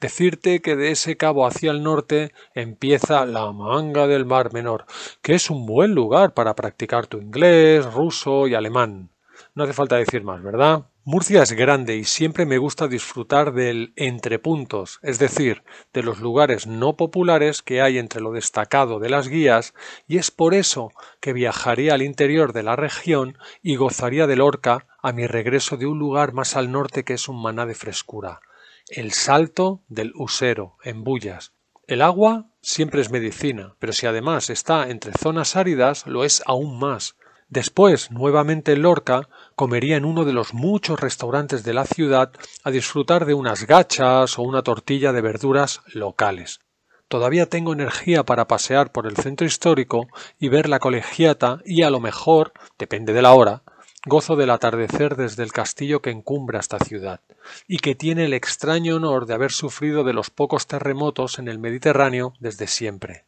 Decirte 0.00 0.60
que 0.60 0.76
de 0.76 0.90
ese 0.90 1.16
cabo 1.16 1.46
hacia 1.46 1.70
el 1.70 1.82
norte 1.82 2.32
empieza 2.54 3.26
la 3.26 3.50
manga 3.52 4.06
del 4.06 4.26
Mar 4.26 4.52
Menor, 4.52 4.86
que 5.22 5.34
es 5.34 5.50
un 5.50 5.66
buen 5.66 5.94
lugar 5.94 6.34
para 6.34 6.54
practicar 6.54 7.06
tu 7.06 7.18
inglés, 7.18 7.92
ruso 7.92 8.46
y 8.46 8.54
alemán. 8.54 9.10
No 9.54 9.64
hace 9.64 9.72
falta 9.72 9.96
decir 9.96 10.22
más, 10.22 10.42
¿verdad? 10.42 10.84
Murcia 11.06 11.42
es 11.42 11.52
grande 11.52 11.96
y 11.96 12.04
siempre 12.04 12.46
me 12.46 12.56
gusta 12.56 12.88
disfrutar 12.88 13.52
del 13.52 13.92
entre 13.96 14.38
puntos, 14.38 15.00
es 15.02 15.18
decir, 15.18 15.62
de 15.92 16.02
los 16.02 16.18
lugares 16.20 16.66
no 16.66 16.96
populares 16.96 17.60
que 17.60 17.82
hay 17.82 17.98
entre 17.98 18.22
lo 18.22 18.32
destacado 18.32 19.00
de 19.00 19.10
las 19.10 19.28
guías, 19.28 19.74
y 20.08 20.16
es 20.16 20.30
por 20.30 20.54
eso 20.54 20.92
que 21.20 21.34
viajaría 21.34 21.92
al 21.92 22.00
interior 22.00 22.54
de 22.54 22.62
la 22.62 22.74
región 22.74 23.36
y 23.60 23.76
gozaría 23.76 24.26
del 24.26 24.40
Orca 24.40 24.86
a 25.02 25.12
mi 25.12 25.26
regreso 25.26 25.76
de 25.76 25.84
un 25.84 25.98
lugar 25.98 26.32
más 26.32 26.56
al 26.56 26.72
norte 26.72 27.04
que 27.04 27.12
es 27.12 27.28
un 27.28 27.42
maná 27.42 27.66
de 27.66 27.74
frescura, 27.74 28.40
el 28.88 29.12
Salto 29.12 29.82
del 29.88 30.12
Usero, 30.14 30.78
en 30.84 31.04
Bullas. 31.04 31.52
El 31.86 32.00
agua 32.00 32.46
siempre 32.62 33.02
es 33.02 33.10
medicina, 33.10 33.76
pero 33.78 33.92
si 33.92 34.06
además 34.06 34.48
está 34.48 34.88
entre 34.88 35.12
zonas 35.12 35.54
áridas, 35.54 36.06
lo 36.06 36.24
es 36.24 36.42
aún 36.46 36.78
más, 36.78 37.14
Después, 37.48 38.10
nuevamente 38.10 38.72
en 38.72 38.82
Lorca, 38.82 39.28
comería 39.54 39.96
en 39.96 40.04
uno 40.04 40.24
de 40.24 40.32
los 40.32 40.54
muchos 40.54 40.98
restaurantes 40.98 41.62
de 41.62 41.74
la 41.74 41.84
ciudad 41.84 42.32
a 42.62 42.70
disfrutar 42.70 43.26
de 43.26 43.34
unas 43.34 43.66
gachas 43.66 44.38
o 44.38 44.42
una 44.42 44.62
tortilla 44.62 45.12
de 45.12 45.20
verduras 45.20 45.82
locales. 45.86 46.60
Todavía 47.08 47.46
tengo 47.46 47.72
energía 47.72 48.24
para 48.24 48.48
pasear 48.48 48.90
por 48.90 49.06
el 49.06 49.16
centro 49.16 49.46
histórico 49.46 50.08
y 50.38 50.48
ver 50.48 50.68
la 50.68 50.78
colegiata 50.78 51.60
y 51.64 51.82
a 51.82 51.90
lo 51.90 52.00
mejor, 52.00 52.52
depende 52.78 53.12
de 53.12 53.22
la 53.22 53.34
hora, 53.34 53.62
gozo 54.06 54.36
del 54.36 54.50
atardecer 54.50 55.16
desde 55.16 55.42
el 55.42 55.52
castillo 55.52 56.02
que 56.02 56.10
encumbra 56.10 56.60
esta 56.60 56.78
ciudad, 56.78 57.20
y 57.68 57.78
que 57.78 57.94
tiene 57.94 58.24
el 58.24 58.34
extraño 58.34 58.96
honor 58.96 59.26
de 59.26 59.34
haber 59.34 59.52
sufrido 59.52 60.04
de 60.04 60.12
los 60.12 60.30
pocos 60.30 60.66
terremotos 60.66 61.38
en 61.38 61.48
el 61.48 61.58
Mediterráneo 61.58 62.34
desde 62.40 62.66
siempre. 62.66 63.24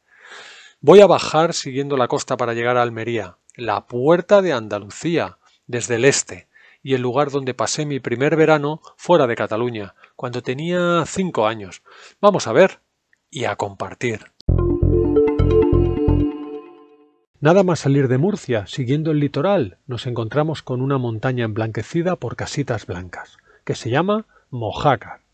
Voy 0.80 1.00
a 1.00 1.06
bajar 1.06 1.54
siguiendo 1.54 1.96
la 1.96 2.08
costa 2.08 2.36
para 2.36 2.54
llegar 2.54 2.76
a 2.76 2.82
Almería, 2.82 3.36
la 3.56 3.86
puerta 3.86 4.42
de 4.42 4.52
Andalucía, 4.52 5.38
desde 5.66 5.96
el 5.96 6.04
este, 6.04 6.48
y 6.82 6.94
el 6.94 7.02
lugar 7.02 7.30
donde 7.30 7.54
pasé 7.54 7.86
mi 7.86 8.00
primer 8.00 8.36
verano 8.36 8.80
fuera 8.96 9.26
de 9.26 9.34
Cataluña, 9.34 9.94
cuando 10.14 10.42
tenía 10.42 11.04
cinco 11.06 11.46
años. 11.46 11.82
Vamos 12.20 12.46
a 12.46 12.52
ver 12.52 12.80
y 13.30 13.44
a 13.44 13.56
compartir. 13.56 14.32
Nada 17.40 17.62
más 17.62 17.80
salir 17.80 18.08
de 18.08 18.18
Murcia, 18.18 18.66
siguiendo 18.66 19.10
el 19.10 19.20
litoral, 19.20 19.78
nos 19.86 20.06
encontramos 20.06 20.62
con 20.62 20.80
una 20.80 20.98
montaña 20.98 21.44
emblanquecida 21.44 22.16
por 22.16 22.36
casitas 22.36 22.86
blancas, 22.86 23.36
que 23.64 23.74
se 23.74 23.90
llama 23.90 24.26
Mojácar. 24.50 25.25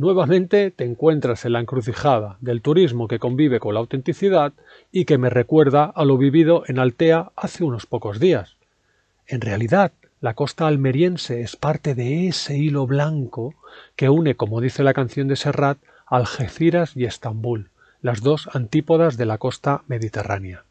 Nuevamente 0.00 0.70
te 0.70 0.84
encuentras 0.84 1.44
en 1.44 1.52
la 1.52 1.60
encrucijada 1.60 2.38
del 2.40 2.62
turismo 2.62 3.06
que 3.06 3.18
convive 3.18 3.60
con 3.60 3.74
la 3.74 3.80
autenticidad 3.80 4.54
y 4.90 5.04
que 5.04 5.18
me 5.18 5.28
recuerda 5.28 5.84
a 5.84 6.06
lo 6.06 6.16
vivido 6.16 6.62
en 6.68 6.78
Altea 6.78 7.32
hace 7.36 7.64
unos 7.64 7.84
pocos 7.84 8.18
días. 8.18 8.56
En 9.26 9.42
realidad, 9.42 9.92
la 10.22 10.32
costa 10.32 10.66
almeriense 10.66 11.42
es 11.42 11.54
parte 11.54 11.94
de 11.94 12.28
ese 12.28 12.56
hilo 12.56 12.86
blanco 12.86 13.52
que 13.94 14.08
une, 14.08 14.36
como 14.36 14.62
dice 14.62 14.82
la 14.84 14.94
canción 14.94 15.28
de 15.28 15.36
Serrat, 15.36 15.76
Algeciras 16.06 16.96
y 16.96 17.04
Estambul, 17.04 17.68
las 18.00 18.22
dos 18.22 18.48
antípodas 18.54 19.18
de 19.18 19.26
la 19.26 19.36
costa 19.36 19.82
mediterránea. 19.86 20.64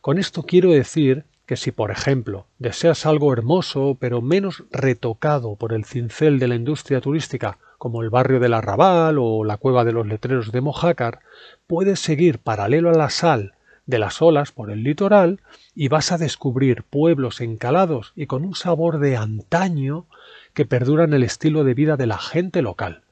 Con 0.00 0.18
esto 0.18 0.44
quiero 0.44 0.70
decir 0.70 1.24
que 1.46 1.56
si, 1.56 1.72
por 1.72 1.90
ejemplo, 1.90 2.46
deseas 2.60 3.06
algo 3.06 3.32
hermoso 3.32 3.96
pero 3.98 4.22
menos 4.22 4.62
retocado 4.70 5.56
por 5.56 5.72
el 5.72 5.84
cincel 5.84 6.38
de 6.38 6.46
la 6.46 6.54
industria 6.54 7.00
turística 7.00 7.58
como 7.78 8.02
el 8.02 8.10
barrio 8.10 8.40
del 8.40 8.54
Arrabal 8.54 9.16
o 9.18 9.44
la 9.44 9.56
cueva 9.56 9.84
de 9.84 9.92
los 9.92 10.06
letreros 10.06 10.52
de 10.52 10.60
Mojácar, 10.60 11.20
puedes 11.66 12.00
seguir 12.00 12.38
paralelo 12.38 12.90
a 12.90 12.94
la 12.94 13.08
sal 13.08 13.54
de 13.86 13.98
las 13.98 14.20
olas 14.20 14.52
por 14.52 14.70
el 14.70 14.82
litoral 14.82 15.40
y 15.74 15.88
vas 15.88 16.12
a 16.12 16.18
descubrir 16.18 16.82
pueblos 16.82 17.40
encalados 17.40 18.12
y 18.14 18.26
con 18.26 18.44
un 18.44 18.54
sabor 18.54 18.98
de 18.98 19.16
antaño 19.16 20.04
que 20.52 20.66
perduran 20.66 21.14
el 21.14 21.22
estilo 21.22 21.64
de 21.64 21.72
vida 21.72 21.96
de 21.96 22.06
la 22.06 22.18
gente 22.18 22.60
local. 22.60 23.02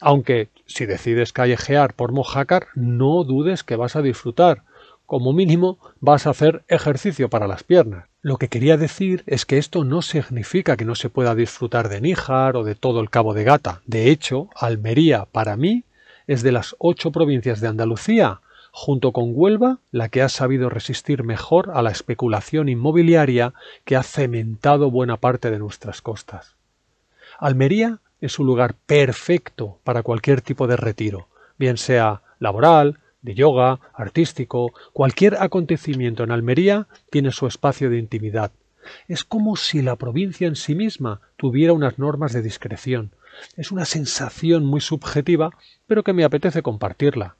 Aunque 0.00 0.50
si 0.66 0.84
decides 0.84 1.32
callejear 1.32 1.94
por 1.94 2.12
Mojácar, 2.12 2.66
no 2.74 3.24
dudes 3.24 3.62
que 3.62 3.76
vas 3.76 3.96
a 3.96 4.02
disfrutar, 4.02 4.64
como 5.06 5.32
mínimo 5.32 5.78
vas 6.00 6.26
a 6.26 6.30
hacer 6.30 6.64
ejercicio 6.68 7.30
para 7.30 7.46
las 7.46 7.62
piernas. 7.62 8.11
Lo 8.24 8.36
que 8.36 8.46
quería 8.46 8.76
decir 8.76 9.24
es 9.26 9.44
que 9.44 9.58
esto 9.58 9.82
no 9.82 10.00
significa 10.00 10.76
que 10.76 10.84
no 10.84 10.94
se 10.94 11.10
pueda 11.10 11.34
disfrutar 11.34 11.88
de 11.88 12.00
Níjar 12.00 12.56
o 12.56 12.62
de 12.62 12.76
todo 12.76 13.00
el 13.00 13.10
Cabo 13.10 13.34
de 13.34 13.42
Gata. 13.42 13.82
De 13.84 14.10
hecho, 14.10 14.48
Almería, 14.54 15.24
para 15.24 15.56
mí, 15.56 15.82
es 16.28 16.44
de 16.44 16.52
las 16.52 16.76
ocho 16.78 17.10
provincias 17.10 17.60
de 17.60 17.66
Andalucía 17.66 18.40
junto 18.70 19.10
con 19.10 19.32
Huelva, 19.34 19.80
la 19.90 20.08
que 20.08 20.22
ha 20.22 20.28
sabido 20.28 20.70
resistir 20.70 21.24
mejor 21.24 21.72
a 21.74 21.82
la 21.82 21.90
especulación 21.90 22.68
inmobiliaria 22.68 23.54
que 23.84 23.96
ha 23.96 24.04
cementado 24.04 24.88
buena 24.88 25.16
parte 25.16 25.50
de 25.50 25.58
nuestras 25.58 26.00
costas. 26.00 26.54
Almería 27.40 27.98
es 28.20 28.38
un 28.38 28.46
lugar 28.46 28.76
perfecto 28.86 29.80
para 29.82 30.04
cualquier 30.04 30.42
tipo 30.42 30.68
de 30.68 30.76
retiro, 30.76 31.26
bien 31.58 31.76
sea 31.76 32.22
laboral, 32.38 33.00
de 33.22 33.34
yoga, 33.34 33.80
artístico, 33.94 34.72
cualquier 34.92 35.36
acontecimiento 35.40 36.24
en 36.24 36.32
Almería 36.32 36.88
tiene 37.10 37.32
su 37.32 37.46
espacio 37.46 37.88
de 37.88 37.98
intimidad. 37.98 38.52
Es 39.08 39.24
como 39.24 39.56
si 39.56 39.80
la 39.80 39.96
provincia 39.96 40.46
en 40.46 40.56
sí 40.56 40.74
misma 40.74 41.20
tuviera 41.36 41.72
unas 41.72 41.98
normas 41.98 42.32
de 42.32 42.42
discreción. 42.42 43.12
Es 43.56 43.70
una 43.70 43.84
sensación 43.84 44.64
muy 44.64 44.80
subjetiva, 44.80 45.50
pero 45.86 46.02
que 46.02 46.12
me 46.12 46.24
apetece 46.24 46.62
compartirla. 46.62 47.36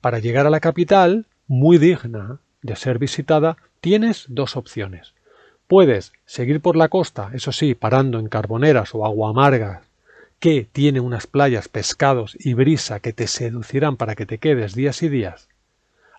Para 0.00 0.18
llegar 0.18 0.46
a 0.46 0.50
la 0.50 0.60
capital, 0.60 1.26
muy 1.46 1.78
digna 1.78 2.40
de 2.62 2.76
ser 2.76 2.98
visitada, 2.98 3.58
tienes 3.80 4.24
dos 4.28 4.56
opciones. 4.56 5.14
Puedes 5.66 6.12
seguir 6.24 6.60
por 6.60 6.76
la 6.76 6.88
costa, 6.88 7.30
eso 7.32 7.52
sí, 7.52 7.74
parando 7.74 8.18
en 8.18 8.28
carboneras 8.28 8.94
o 8.94 9.04
agua 9.04 9.30
amargas, 9.30 9.89
que 10.40 10.66
tiene 10.70 11.00
unas 11.00 11.26
playas, 11.26 11.68
pescados 11.68 12.36
y 12.38 12.54
brisa 12.54 13.00
que 13.00 13.12
te 13.12 13.26
seducirán 13.26 13.96
para 13.96 14.16
que 14.16 14.26
te 14.26 14.38
quedes 14.38 14.74
días 14.74 15.02
y 15.02 15.08
días. 15.08 15.48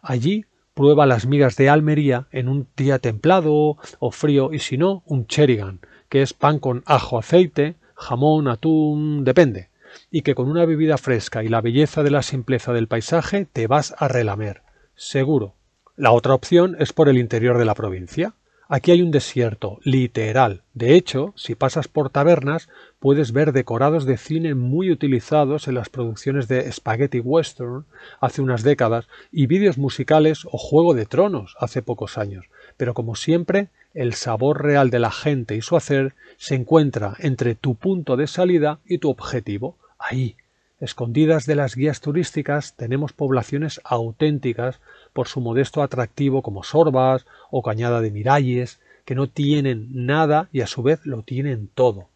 Allí 0.01 0.45
prueba 0.73 1.05
las 1.05 1.25
migas 1.25 1.57
de 1.57 1.69
Almería 1.69 2.27
en 2.31 2.47
un 2.47 2.67
día 2.77 2.99
templado 2.99 3.77
o 3.99 4.12
frío 4.12 4.53
y 4.53 4.60
si 4.60 4.77
no, 4.77 5.03
un 5.05 5.27
cherigan, 5.27 5.79
que 6.07 6.21
es 6.21 6.34
pan 6.34 6.60
con 6.60 6.84
ajo, 6.86 7.17
aceite, 7.17 7.75
jamón, 7.95 8.47
atún, 8.47 9.23
depende 9.25 9.71
y 10.10 10.21
que 10.21 10.36
con 10.36 10.49
una 10.49 10.65
bebida 10.65 10.97
fresca 10.97 11.43
y 11.43 11.49
la 11.49 11.62
belleza 11.62 12.03
de 12.03 12.12
la 12.12 12.21
simpleza 12.21 12.73
del 12.73 12.88
paisaje 12.88 13.45
te 13.51 13.67
vas 13.67 13.93
a 13.97 14.07
relamer, 14.07 14.62
seguro. 14.95 15.55
La 15.95 16.12
otra 16.12 16.34
opción 16.34 16.75
es 16.79 16.93
por 16.93 17.10
el 17.10 17.17
interior 17.17 17.57
de 17.57 17.65
la 17.65 17.75
provincia. 17.75 18.34
Aquí 18.73 18.91
hay 18.91 19.01
un 19.01 19.12
desierto, 19.12 19.79
literal. 19.84 20.62
De 20.73 20.95
hecho, 20.95 21.34
si 21.36 21.55
pasas 21.55 21.89
por 21.89 22.10
tabernas, 22.10 22.69
puedes 22.99 23.34
ver 23.34 23.51
decorados 23.51 24.05
de 24.05 24.15
cine 24.15 24.55
muy 24.55 24.91
utilizados 24.91 25.67
en 25.67 25.75
las 25.75 25.89
producciones 25.89 26.47
de 26.47 26.71
Spaghetti 26.71 27.19
Western 27.19 27.84
hace 28.21 28.41
unas 28.41 28.63
décadas 28.63 29.10
y 29.29 29.47
vídeos 29.47 29.77
musicales 29.77 30.45
o 30.45 30.57
Juego 30.57 30.93
de 30.93 31.05
Tronos 31.05 31.57
hace 31.60 31.81
pocos 31.81 32.17
años. 32.17 32.45
Pero 32.77 32.93
como 32.93 33.17
siempre, 33.17 33.67
el 33.93 34.13
sabor 34.13 34.63
real 34.63 34.89
de 34.89 34.99
la 34.99 35.12
gente 35.12 35.57
y 35.57 35.62
su 35.62 35.75
hacer 35.75 36.15
se 36.38 36.55
encuentra 36.55 37.15
entre 37.19 37.55
tu 37.55 37.75
punto 37.75 38.15
de 38.15 38.27
salida 38.27 38.79
y 38.86 38.99
tu 38.99 39.10
objetivo. 39.10 39.75
Ahí, 39.99 40.38
escondidas 40.79 41.45
de 41.45 41.55
las 41.55 41.75
guías 41.75 41.99
turísticas, 41.99 42.77
tenemos 42.77 43.12
poblaciones 43.12 43.81
auténticas 43.84 44.79
por 45.13 45.28
su 45.28 45.41
modesto 45.41 45.82
atractivo 45.82 46.41
como 46.41 46.63
Sorbas 46.63 47.26
o 47.50 47.62
Cañada 47.62 48.02
de 48.02 48.12
Miralles, 48.12 48.80
que 49.06 49.15
no 49.15 49.28
tienen 49.28 49.88
nada 50.06 50.50
y 50.52 50.62
a 50.62 50.67
su 50.67 50.84
vez 50.84 51.06
lo 51.06 51.24
tienen 51.24 51.67
todo, 51.67 52.10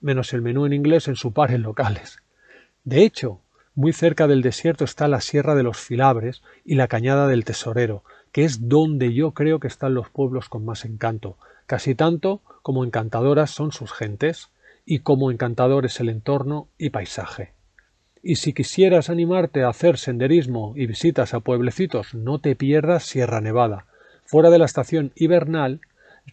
menos 0.00 0.32
el 0.32 0.42
menú 0.42 0.66
en 0.66 0.72
inglés 0.72 1.08
en 1.08 1.16
su 1.16 1.32
par 1.32 1.52
en 1.52 1.62
locales. 1.62 2.18
De 2.84 3.04
hecho, 3.04 3.40
muy 3.74 3.92
cerca 3.92 4.26
del 4.26 4.42
desierto 4.42 4.84
está 4.84 5.06
la 5.06 5.20
Sierra 5.20 5.54
de 5.54 5.62
los 5.62 5.78
Filabres 5.78 6.42
y 6.64 6.74
la 6.74 6.88
Cañada 6.88 7.28
del 7.28 7.44
Tesorero, 7.44 8.02
que 8.32 8.44
es 8.44 8.68
donde 8.68 9.14
yo 9.14 9.32
creo 9.32 9.60
que 9.60 9.68
están 9.68 9.94
los 9.94 10.08
pueblos 10.10 10.48
con 10.48 10.64
más 10.64 10.84
encanto, 10.84 11.36
casi 11.66 11.94
tanto 11.94 12.40
como 12.62 12.84
encantadoras 12.84 13.50
son 13.50 13.72
sus 13.72 13.92
gentes, 13.92 14.48
y 14.84 15.00
como 15.00 15.30
encantador 15.30 15.86
es 15.86 16.00
el 16.00 16.08
entorno 16.08 16.68
y 16.78 16.90
paisaje. 16.90 17.52
Y 18.22 18.36
si 18.36 18.52
quisieras 18.52 19.08
animarte 19.08 19.62
a 19.62 19.68
hacer 19.68 19.96
senderismo 19.96 20.74
y 20.76 20.86
visitas 20.86 21.32
a 21.32 21.40
pueblecitos, 21.40 22.14
no 22.14 22.38
te 22.38 22.54
pierdas 22.54 23.04
Sierra 23.04 23.40
Nevada. 23.40 23.86
Fuera 24.24 24.50
de 24.50 24.58
la 24.58 24.66
estación 24.66 25.12
hibernal, 25.14 25.80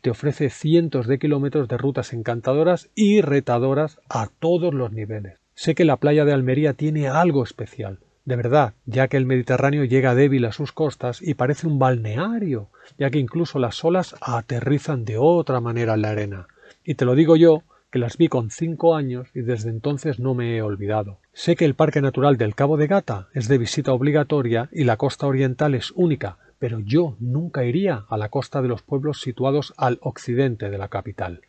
te 0.01 0.09
ofrece 0.09 0.49
cientos 0.49 1.07
de 1.07 1.17
kilómetros 1.17 1.67
de 1.67 1.77
rutas 1.77 2.13
encantadoras 2.13 2.89
y 2.93 3.21
retadoras 3.21 3.99
a 4.09 4.29
todos 4.39 4.73
los 4.73 4.91
niveles. 4.91 5.39
Sé 5.55 5.75
que 5.75 5.85
la 5.85 5.97
playa 5.97 6.25
de 6.25 6.33
Almería 6.33 6.73
tiene 6.73 7.07
algo 7.07 7.43
especial, 7.43 7.99
de 8.25 8.35
verdad, 8.35 8.73
ya 8.85 9.07
que 9.07 9.15
el 9.15 9.25
Mediterráneo 9.25 9.85
llega 9.85 10.13
débil 10.13 10.43
a 10.43 10.51
sus 10.51 10.73
costas 10.73 11.21
y 11.21 11.35
parece 11.35 11.65
un 11.65 11.79
balneario, 11.79 12.69
ya 12.97 13.09
que 13.09 13.19
incluso 13.19 13.57
las 13.57 13.83
olas 13.85 14.15
aterrizan 14.19 15.05
de 15.05 15.17
otra 15.17 15.61
manera 15.61 15.93
en 15.93 16.01
la 16.01 16.09
arena. 16.09 16.47
Y 16.83 16.95
te 16.95 17.05
lo 17.05 17.15
digo 17.15 17.37
yo, 17.37 17.63
que 17.91 17.99
las 17.99 18.17
vi 18.17 18.27
con 18.27 18.49
cinco 18.49 18.95
años 18.95 19.29
y 19.33 19.41
desde 19.41 19.69
entonces 19.69 20.19
no 20.19 20.33
me 20.33 20.57
he 20.57 20.61
olvidado. 20.61 21.19
Sé 21.33 21.55
que 21.55 21.65
el 21.65 21.75
Parque 21.75 22.01
Natural 22.01 22.37
del 22.37 22.55
Cabo 22.55 22.77
de 22.77 22.87
Gata 22.87 23.29
es 23.33 23.47
de 23.47 23.57
visita 23.57 23.93
obligatoria 23.93 24.69
y 24.71 24.83
la 24.83 24.97
costa 24.97 25.27
oriental 25.27 25.75
es 25.75 25.91
única, 25.95 26.37
pero 26.59 26.79
yo 26.79 27.15
nunca 27.19 27.63
iría 27.63 28.05
a 28.09 28.17
la 28.17 28.29
costa 28.29 28.61
de 28.61 28.67
los 28.67 28.81
pueblos 28.81 29.21
situados 29.21 29.73
al 29.77 29.99
occidente 30.01 30.69
de 30.69 30.77
la 30.77 30.89
capital. 30.89 31.41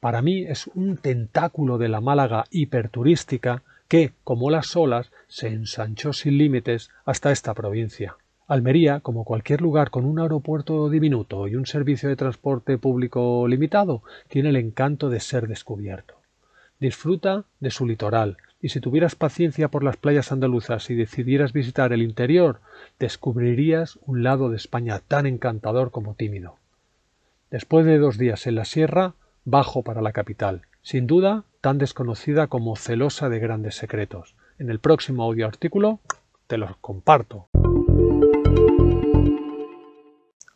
Para 0.00 0.20
mí 0.20 0.44
es 0.44 0.68
un 0.74 0.96
tentáculo 0.96 1.78
de 1.78 1.88
la 1.88 2.00
Málaga 2.00 2.44
hiperturística 2.50 3.62
que, 3.88 4.12
como 4.24 4.50
las 4.50 4.74
olas, 4.76 5.12
se 5.28 5.48
ensanchó 5.48 6.12
sin 6.12 6.38
límites 6.38 6.90
hasta 7.04 7.30
esta 7.30 7.54
provincia. 7.54 8.16
Almería, 8.46 9.00
como 9.00 9.24
cualquier 9.24 9.62
lugar 9.62 9.90
con 9.90 10.04
un 10.04 10.18
aeropuerto 10.18 10.90
diminuto 10.90 11.48
y 11.48 11.56
un 11.56 11.64
servicio 11.64 12.10
de 12.10 12.16
transporte 12.16 12.76
público 12.76 13.48
limitado, 13.48 14.02
tiene 14.28 14.50
el 14.50 14.56
encanto 14.56 15.08
de 15.08 15.20
ser 15.20 15.48
descubierto. 15.48 16.14
Disfruta 16.78 17.44
de 17.60 17.70
su 17.70 17.86
litoral, 17.86 18.36
y 18.60 18.68
si 18.68 18.80
tuvieras 18.80 19.14
paciencia 19.14 19.68
por 19.68 19.82
las 19.82 19.96
playas 19.96 20.30
andaluzas 20.30 20.90
y 20.90 20.94
decidieras 20.94 21.52
visitar 21.54 21.92
el 21.94 22.02
interior, 22.02 22.60
descubrirías 22.98 23.98
un 24.04 24.22
lado 24.22 24.50
de 24.50 24.56
España 24.56 25.00
tan 25.06 25.26
encantador 25.26 25.90
como 25.90 26.14
tímido. 26.14 26.56
Después 27.50 27.86
de 27.86 27.98
dos 27.98 28.18
días 28.18 28.46
en 28.46 28.56
la 28.56 28.64
sierra, 28.66 29.14
bajo 29.44 29.82
para 29.82 30.02
la 30.02 30.12
capital, 30.12 30.62
sin 30.82 31.06
duda 31.06 31.44
tan 31.62 31.78
desconocida 31.78 32.48
como 32.48 32.76
celosa 32.76 33.30
de 33.30 33.38
grandes 33.38 33.76
secretos. 33.76 34.34
En 34.58 34.68
el 34.68 34.80
próximo 34.80 35.22
audio 35.22 35.46
artículo 35.46 36.00
te 36.46 36.58
los 36.58 36.76
comparto. 36.78 37.48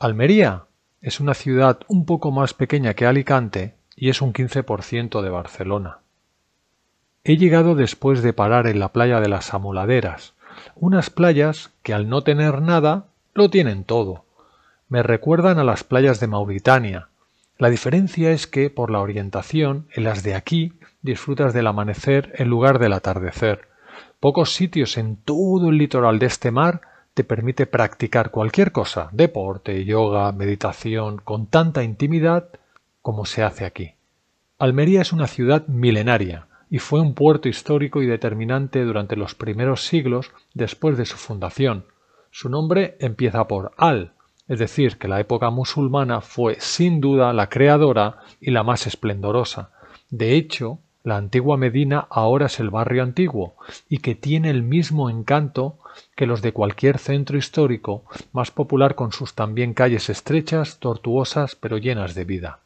Almería 0.00 0.66
es 1.02 1.18
una 1.18 1.34
ciudad 1.34 1.80
un 1.88 2.06
poco 2.06 2.30
más 2.30 2.54
pequeña 2.54 2.94
que 2.94 3.04
Alicante 3.04 3.74
y 3.96 4.10
es 4.10 4.22
un 4.22 4.32
15% 4.32 5.22
de 5.22 5.28
Barcelona. 5.28 5.98
He 7.24 7.36
llegado 7.36 7.74
después 7.74 8.22
de 8.22 8.32
parar 8.32 8.68
en 8.68 8.78
la 8.78 8.92
playa 8.92 9.18
de 9.20 9.28
las 9.28 9.52
Amoladeras, 9.54 10.34
unas 10.76 11.10
playas 11.10 11.72
que 11.82 11.94
al 11.94 12.08
no 12.08 12.22
tener 12.22 12.62
nada 12.62 13.06
lo 13.34 13.50
tienen 13.50 13.82
todo. 13.82 14.24
Me 14.88 15.02
recuerdan 15.02 15.58
a 15.58 15.64
las 15.64 15.82
playas 15.82 16.20
de 16.20 16.28
Mauritania, 16.28 17.08
la 17.58 17.68
diferencia 17.68 18.30
es 18.30 18.46
que, 18.46 18.70
por 18.70 18.92
la 18.92 19.00
orientación, 19.00 19.88
en 19.92 20.04
las 20.04 20.22
de 20.22 20.36
aquí 20.36 20.74
disfrutas 21.02 21.52
del 21.52 21.66
amanecer 21.66 22.32
en 22.36 22.48
lugar 22.48 22.78
del 22.78 22.92
atardecer. 22.92 23.66
Pocos 24.20 24.54
sitios 24.54 24.96
en 24.96 25.16
todo 25.16 25.70
el 25.70 25.78
litoral 25.78 26.20
de 26.20 26.26
este 26.26 26.52
mar 26.52 26.82
te 27.18 27.24
permite 27.24 27.66
practicar 27.66 28.30
cualquier 28.30 28.70
cosa, 28.70 29.08
deporte, 29.10 29.84
yoga, 29.84 30.30
meditación, 30.30 31.16
con 31.16 31.48
tanta 31.48 31.82
intimidad 31.82 32.48
como 33.02 33.26
se 33.26 33.42
hace 33.42 33.64
aquí. 33.64 33.94
Almería 34.56 35.02
es 35.02 35.12
una 35.12 35.26
ciudad 35.26 35.66
milenaria 35.66 36.46
y 36.70 36.78
fue 36.78 37.00
un 37.00 37.14
puerto 37.14 37.48
histórico 37.48 38.02
y 38.02 38.06
determinante 38.06 38.84
durante 38.84 39.16
los 39.16 39.34
primeros 39.34 39.84
siglos 39.84 40.30
después 40.54 40.96
de 40.96 41.06
su 41.06 41.16
fundación. 41.16 41.86
Su 42.30 42.50
nombre 42.50 42.96
empieza 43.00 43.48
por 43.48 43.72
Al, 43.78 44.12
es 44.46 44.60
decir, 44.60 44.96
que 44.96 45.08
la 45.08 45.18
época 45.18 45.50
musulmana 45.50 46.20
fue 46.20 46.58
sin 46.60 47.00
duda 47.00 47.32
la 47.32 47.48
creadora 47.48 48.18
y 48.40 48.52
la 48.52 48.62
más 48.62 48.86
esplendorosa. 48.86 49.72
De 50.08 50.36
hecho, 50.36 50.78
la 51.08 51.16
antigua 51.16 51.56
Medina 51.56 52.06
ahora 52.10 52.46
es 52.46 52.60
el 52.60 52.68
barrio 52.68 53.02
antiguo 53.02 53.54
y 53.88 53.98
que 53.98 54.14
tiene 54.14 54.50
el 54.50 54.62
mismo 54.62 55.08
encanto 55.08 55.78
que 56.14 56.26
los 56.26 56.42
de 56.42 56.52
cualquier 56.52 56.98
centro 56.98 57.38
histórico, 57.38 58.04
más 58.32 58.50
popular 58.50 58.94
con 58.94 59.10
sus 59.10 59.34
también 59.34 59.72
calles 59.72 60.10
estrechas, 60.10 60.78
tortuosas, 60.78 61.56
pero 61.56 61.78
llenas 61.78 62.14
de 62.14 62.24
vida. 62.24 62.58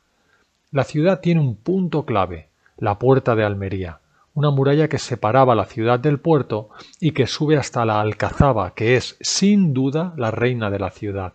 La 0.72 0.82
ciudad 0.82 1.20
tiene 1.20 1.40
un 1.40 1.54
punto 1.54 2.04
clave, 2.04 2.48
la 2.78 2.98
Puerta 2.98 3.36
de 3.36 3.44
Almería, 3.44 4.00
una 4.34 4.50
muralla 4.50 4.88
que 4.88 4.98
separaba 4.98 5.54
la 5.54 5.66
ciudad 5.66 6.00
del 6.00 6.18
puerto 6.18 6.70
y 6.98 7.12
que 7.12 7.28
sube 7.28 7.56
hasta 7.56 7.84
la 7.84 8.00
Alcazaba, 8.00 8.74
que 8.74 8.96
es, 8.96 9.16
sin 9.20 9.72
duda, 9.72 10.14
la 10.16 10.32
reina 10.32 10.68
de 10.68 10.80
la 10.80 10.90
ciudad. 10.90 11.34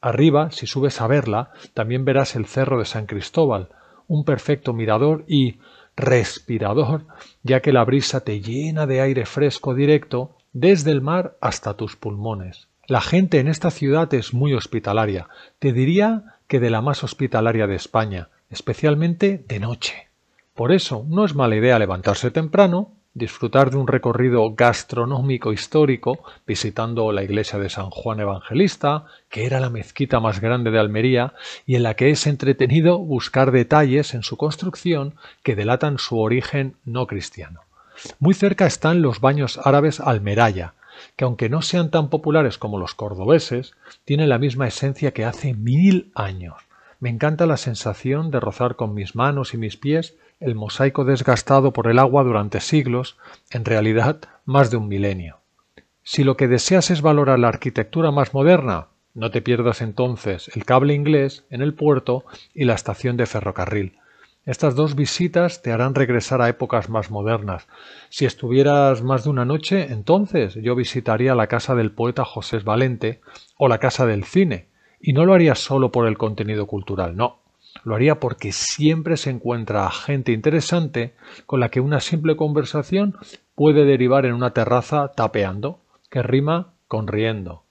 Arriba, 0.00 0.50
si 0.50 0.66
subes 0.66 0.98
a 1.02 1.08
verla, 1.08 1.50
también 1.74 2.06
verás 2.06 2.36
el 2.36 2.46
cerro 2.46 2.78
de 2.78 2.86
San 2.86 3.04
Cristóbal, 3.04 3.68
un 4.08 4.24
perfecto 4.24 4.72
mirador 4.72 5.24
y 5.26 5.56
respirador, 5.96 7.06
ya 7.42 7.60
que 7.60 7.72
la 7.72 7.84
brisa 7.84 8.20
te 8.20 8.40
llena 8.40 8.86
de 8.86 9.00
aire 9.00 9.26
fresco 9.26 9.74
directo 9.74 10.36
desde 10.52 10.90
el 10.90 11.00
mar 11.00 11.36
hasta 11.40 11.74
tus 11.74 11.96
pulmones. 11.96 12.68
La 12.86 13.00
gente 13.00 13.40
en 13.40 13.48
esta 13.48 13.70
ciudad 13.70 14.12
es 14.14 14.32
muy 14.32 14.54
hospitalaria, 14.54 15.28
te 15.58 15.72
diría 15.72 16.36
que 16.46 16.60
de 16.60 16.70
la 16.70 16.82
más 16.82 17.02
hospitalaria 17.02 17.66
de 17.66 17.74
España, 17.74 18.28
especialmente 18.50 19.44
de 19.48 19.58
noche. 19.58 20.08
Por 20.54 20.72
eso 20.72 21.04
no 21.08 21.24
es 21.24 21.34
mala 21.34 21.56
idea 21.56 21.78
levantarse 21.78 22.30
temprano, 22.30 22.92
disfrutar 23.16 23.70
de 23.70 23.78
un 23.78 23.88
recorrido 23.88 24.54
gastronómico 24.54 25.50
histórico, 25.50 26.18
visitando 26.46 27.12
la 27.12 27.22
iglesia 27.22 27.58
de 27.58 27.70
San 27.70 27.88
Juan 27.88 28.20
Evangelista, 28.20 29.06
que 29.30 29.46
era 29.46 29.58
la 29.58 29.70
mezquita 29.70 30.20
más 30.20 30.40
grande 30.40 30.70
de 30.70 30.78
Almería, 30.78 31.32
y 31.64 31.76
en 31.76 31.82
la 31.82 31.94
que 31.94 32.10
es 32.10 32.26
entretenido 32.26 32.98
buscar 32.98 33.52
detalles 33.52 34.12
en 34.12 34.22
su 34.22 34.36
construcción 34.36 35.14
que 35.42 35.56
delatan 35.56 35.98
su 35.98 36.20
origen 36.20 36.74
no 36.84 37.06
cristiano. 37.06 37.62
Muy 38.18 38.34
cerca 38.34 38.66
están 38.66 39.00
los 39.00 39.20
baños 39.20 39.58
árabes 39.64 39.98
Almeraya, 40.00 40.74
que 41.16 41.24
aunque 41.24 41.48
no 41.48 41.62
sean 41.62 41.90
tan 41.90 42.10
populares 42.10 42.58
como 42.58 42.78
los 42.78 42.94
cordobeses, 42.94 43.72
tienen 44.04 44.28
la 44.28 44.38
misma 44.38 44.68
esencia 44.68 45.12
que 45.12 45.24
hace 45.24 45.54
mil 45.54 46.12
años. 46.14 46.56
Me 47.00 47.08
encanta 47.08 47.46
la 47.46 47.56
sensación 47.56 48.30
de 48.30 48.40
rozar 48.40 48.76
con 48.76 48.92
mis 48.92 49.14
manos 49.14 49.54
y 49.54 49.56
mis 49.56 49.78
pies 49.78 50.16
el 50.40 50.54
mosaico 50.54 51.04
desgastado 51.04 51.72
por 51.72 51.88
el 51.88 51.98
agua 51.98 52.22
durante 52.24 52.60
siglos, 52.60 53.16
en 53.50 53.64
realidad 53.64 54.20
más 54.44 54.70
de 54.70 54.76
un 54.76 54.88
milenio. 54.88 55.38
Si 56.02 56.24
lo 56.24 56.36
que 56.36 56.48
deseas 56.48 56.90
es 56.90 57.02
valorar 57.02 57.38
la 57.38 57.48
arquitectura 57.48 58.10
más 58.10 58.32
moderna, 58.34 58.88
no 59.14 59.30
te 59.30 59.40
pierdas 59.40 59.80
entonces 59.80 60.50
el 60.54 60.64
cable 60.64 60.94
inglés 60.94 61.44
en 61.50 61.62
el 61.62 61.74
puerto 61.74 62.24
y 62.54 62.64
la 62.64 62.74
estación 62.74 63.16
de 63.16 63.26
ferrocarril. 63.26 63.98
Estas 64.44 64.76
dos 64.76 64.94
visitas 64.94 65.62
te 65.62 65.72
harán 65.72 65.96
regresar 65.96 66.40
a 66.40 66.48
épocas 66.48 66.88
más 66.88 67.10
modernas. 67.10 67.66
Si 68.10 68.26
estuvieras 68.26 69.02
más 69.02 69.24
de 69.24 69.30
una 69.30 69.44
noche, 69.44 69.88
entonces 69.90 70.54
yo 70.54 70.76
visitaría 70.76 71.34
la 71.34 71.48
casa 71.48 71.74
del 71.74 71.90
poeta 71.90 72.24
José 72.24 72.58
Valente 72.60 73.20
o 73.56 73.66
la 73.66 73.78
casa 73.78 74.06
del 74.06 74.22
cine, 74.22 74.68
y 75.00 75.14
no 75.14 75.24
lo 75.24 75.34
haría 75.34 75.56
solo 75.56 75.90
por 75.90 76.06
el 76.06 76.16
contenido 76.16 76.66
cultural, 76.66 77.16
no. 77.16 77.40
Lo 77.86 77.94
haría 77.94 78.18
porque 78.18 78.50
siempre 78.50 79.16
se 79.16 79.30
encuentra 79.30 79.88
gente 79.92 80.32
interesante 80.32 81.14
con 81.46 81.60
la 81.60 81.68
que 81.68 81.78
una 81.78 82.00
simple 82.00 82.34
conversación 82.34 83.16
puede 83.54 83.84
derivar 83.84 84.26
en 84.26 84.34
una 84.34 84.50
terraza 84.50 85.12
tapeando, 85.12 85.78
que 86.10 86.20
rima 86.20 86.72
con 86.88 87.06
riendo. 87.06 87.62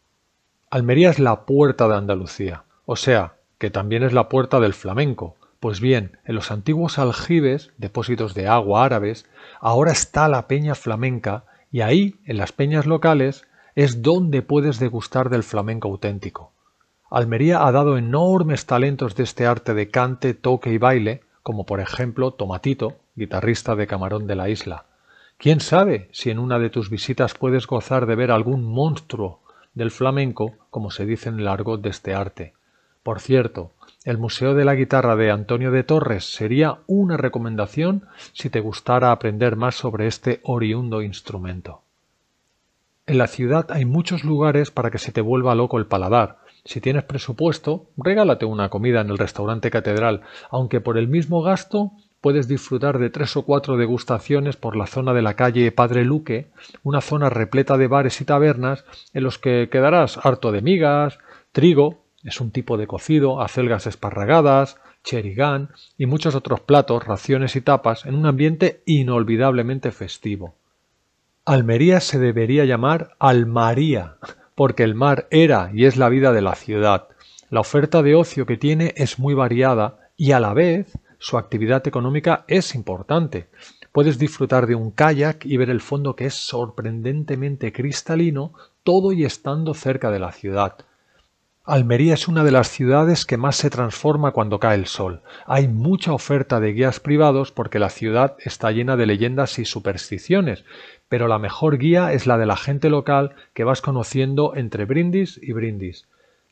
Almería 0.69 1.10
es 1.10 1.19
la 1.19 1.45
puerta 1.45 1.89
de 1.89 1.97
Andalucía, 1.97 2.63
o 2.86 2.95
sea, 2.95 3.34
que 3.58 3.69
también 3.69 4.04
es 4.04 4.13
la 4.13 4.30
puerta 4.30 4.62
del 4.62 4.73
flamenco. 4.73 5.36
Pues 5.60 5.82
bien, 5.82 6.17
en 6.23 6.36
los 6.36 6.49
antiguos 6.49 6.97
aljibes, 6.97 7.73
depósitos 7.78 8.34
de 8.34 8.47
agua 8.47 8.86
árabes, 8.86 9.25
ahora 9.60 9.91
está 9.91 10.30
la 10.30 10.47
peña 10.47 10.75
flamenca 10.75 11.43
y 11.73 11.82
ahí, 11.82 12.21
en 12.23 12.38
las 12.38 12.54
peñas 12.54 12.86
locales, 12.86 13.45
es 13.75 14.01
donde 14.01 14.41
puedes 14.41 14.80
degustar 14.80 15.30
del 15.30 15.43
flamenco 15.43 15.89
auténtico. 15.89 16.54
Almería 17.10 17.65
ha 17.65 17.72
dado 17.72 17.98
enormes 17.98 18.65
talentos 18.65 19.15
de 19.15 19.24
este 19.24 19.46
arte 19.46 19.74
de 19.74 19.89
cante, 19.89 20.34
toque 20.34 20.72
y 20.72 20.78
baile, 20.78 21.22
como 21.44 21.65
por 21.65 21.80
ejemplo 21.80 22.32
Tomatito, 22.32 22.98
guitarrista 23.15 23.76
de 23.76 23.86
Camarón 23.86 24.26
de 24.26 24.36
la 24.36 24.50
Isla. 24.50 24.86
¿Quién 25.38 25.60
sabe 25.60 26.10
si 26.12 26.32
en 26.32 26.39
una 26.39 26.58
de 26.58 26.70
tus 26.70 26.89
visitas 26.89 27.36
puedes 27.36 27.68
gozar 27.68 28.08
de 28.08 28.15
ver 28.15 28.32
algún 28.32 28.63
monstruo 28.63 29.41
del 29.76 29.91
flamenco, 29.91 30.54
como 30.72 30.89
se 30.89 31.06
dice 31.06 31.30
en 31.30 31.39
el 31.39 31.48
argot 31.48 31.82
de 31.82 31.89
este 31.89 32.15
arte? 32.15 32.54
Por 33.04 33.20
cierto, 33.20 33.72
el 34.04 34.18
Museo 34.18 34.56
de 34.56 34.65
la 34.65 34.74
Guitarra 34.74 35.15
de 35.15 35.30
Antonio 35.30 35.70
de 35.70 35.84
Torres 35.84 36.26
sería 36.34 36.80
una 36.88 37.18
recomendación 37.18 38.08
si 38.34 38.50
te 38.50 38.62
gustara 38.62 39.12
aprender 39.12 39.56
más 39.56 39.76
sobre 39.76 40.08
este 40.08 40.39
oriundo 40.44 41.04
instrumento. 41.04 41.82
En 43.06 43.20
la 43.20 43.28
ciudad 43.28 43.68
hay 43.70 43.86
muchos 43.86 44.24
lugares 44.24 44.72
para 44.72 44.89
que 44.89 44.98
se 44.98 45.12
te 45.12 45.22
vuelva 45.22 45.54
loco 45.54 45.78
el 45.78 45.86
paladar, 45.86 46.39
si 46.65 46.82
tienes 46.82 47.04
presupuesto, 47.04 47.91
regálate 47.95 48.45
una 48.45 48.69
comida 48.69 49.01
en 49.01 49.12
el 49.12 49.19
restaurante 49.19 49.69
Catedral, 49.69 50.21
aunque 50.49 50.82
por 50.82 50.97
el 50.97 51.08
mismo 51.08 51.43
gasto 51.43 51.91
puedes 52.21 52.47
disfrutar 52.47 52.97
de 52.97 53.12
tres 53.12 53.38
o 53.38 53.43
cuatro 53.43 53.78
degustaciones 53.78 54.56
por 54.56 54.75
la 54.75 54.88
zona 54.88 55.13
de 55.13 55.21
la 55.21 55.36
calle 55.36 55.71
Padre 55.71 56.04
Luque, 56.04 56.47
una 56.82 57.01
zona 57.01 57.30
repleta 57.30 57.78
de 57.78 57.88
bares 57.88 58.19
y 58.19 58.25
tabernas 58.25 58.84
en 59.13 59.23
los 59.23 59.38
que 59.38 59.69
quedarás 59.71 60.17
harto 60.25 60.51
de 60.51 60.63
migas, 60.63 61.19
trigo, 61.51 62.04
es 62.23 62.41
un 62.41 62.49
tipo 62.49 62.78
de 62.78 62.88
cocido, 62.88 63.41
acelgas 63.43 63.86
esparragadas, 63.86 64.78
cherigán 65.04 65.69
y 65.99 66.08
muchos 66.08 66.34
otros 66.34 66.62
platos, 66.62 67.06
raciones 67.06 67.56
y 67.56 67.62
tapas 67.62 68.08
en 68.08 68.15
un 68.15 68.25
ambiente 68.25 68.82
inolvidablemente 68.88 69.91
festivo. 69.91 70.56
Almería 71.45 71.99
se 71.99 72.17
debería 72.17 72.65
llamar 72.65 73.15
Almaría, 73.19 74.17
porque 74.56 74.84
el 74.84 74.96
mar 74.96 75.28
era 75.30 75.70
y 75.74 75.86
es 75.86 75.98
la 75.98 76.10
vida 76.10 76.32
de 76.32 76.41
la 76.41 76.56
ciudad. 76.56 77.10
La 77.50 77.60
oferta 77.60 78.02
de 78.02 78.15
ocio 78.15 78.46
que 78.46 78.58
tiene 78.58 78.94
es 78.98 79.20
muy 79.20 79.34
variada 79.34 80.10
y 80.18 80.32
a 80.32 80.39
la 80.39 80.54
vez 80.54 80.98
su 81.20 81.38
actividad 81.38 81.88
económica 81.88 82.46
es 82.48 82.74
importante. 82.74 83.50
Puedes 83.91 84.18
disfrutar 84.18 84.68
de 84.68 84.76
un 84.76 84.91
kayak 84.91 85.46
y 85.46 85.58
ver 85.58 85.70
el 85.70 85.82
fondo 85.82 86.15
que 86.15 86.26
es 86.26 86.34
sorprendentemente 86.34 87.72
cristalino, 87.72 88.54
todo 88.84 89.12
y 89.12 89.26
estando 89.26 89.74
cerca 89.74 90.12
de 90.12 90.20
la 90.20 90.32
ciudad. 90.32 90.76
Almería 91.68 92.13
es 92.13 92.28
una 92.28 92.44
de 92.44 92.52
las 92.52 92.68
ciudades 92.68 93.26
que 93.26 93.38
más 93.38 93.56
se 93.56 93.72
transforma 93.72 94.34
cuando 94.34 94.60
cae 94.60 94.76
el 94.76 94.86
sol. 94.86 95.24
Hay 95.48 95.68
mucha 95.68 96.13
oferta 96.13 96.60
de 96.60 96.74
guías 96.74 97.00
privados 97.00 97.52
porque 97.52 97.80
la 97.80 97.89
ciudad 97.89 98.36
está 98.38 98.70
llena 98.70 98.96
de 98.98 99.08
leyendas 99.08 99.58
y 99.58 99.65
supersticiones, 99.65 100.63
pero 101.10 101.28
la 101.28 101.39
mejor 101.39 101.78
guía 101.78 102.13
es 102.13 102.28
la 102.28 102.38
de 102.38 102.46
la 102.46 102.58
gente 102.58 102.89
local 102.89 103.36
que 103.54 103.63
vas 103.63 103.82
conociendo 103.82 104.56
entre 104.56 104.86
brindis 104.86 105.39
y 105.41 105.54
brindis. 105.54 106.08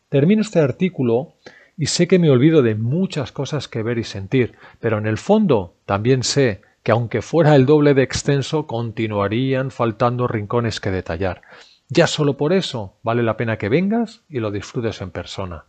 Termino 0.10 0.42
este 0.42 0.60
artículo 0.60 1.34
y 1.78 1.88
sé 1.88 2.08
que 2.08 2.20
me 2.20 2.30
olvido 2.30 2.62
de 2.62 2.76
muchas 2.76 3.32
cosas 3.32 3.68
que 3.68 3.84
ver 3.84 3.98
y 3.98 4.04
sentir, 4.04 4.54
pero 4.80 4.98
en 4.98 5.08
el 5.08 5.18
fondo 5.18 5.76
también 5.86 6.24
sé 6.24 6.62
que 6.84 6.92
aunque 6.92 7.22
fuera 7.22 7.56
el 7.56 7.66
doble 7.66 7.94
de 7.94 8.04
extenso, 8.04 8.68
continuarían 8.68 9.72
faltando 9.72 10.28
rincones 10.28 10.80
que 10.80 10.92
detallar. 10.92 11.42
Ya 11.90 12.08
solo 12.08 12.38
por 12.38 12.54
eso 12.54 12.98
vale 13.04 13.24
la 13.24 13.38
pena 13.38 13.58
que 13.58 13.70
vengas 13.70 14.24
y 14.30 14.40
lo 14.40 14.52
disfrutes 14.52 15.02
en 15.02 15.12
persona. 15.12 15.66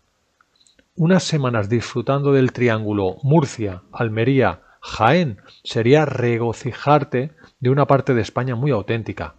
Unas 0.97 1.25
semanas 1.25 1.68
disfrutando 1.68 2.33
del 2.33 2.53
triángulo 2.53 3.16
Murcia, 3.23 3.83
Almería, 3.92 4.61
Jaén 4.85 5.38
sería 5.62 6.05
regocijarte 6.05 7.33
de 7.59 7.70
una 7.70 7.87
parte 7.87 8.12
de 8.12 8.20
España 8.20 8.55
muy 8.55 8.70
auténtica. 8.70 9.35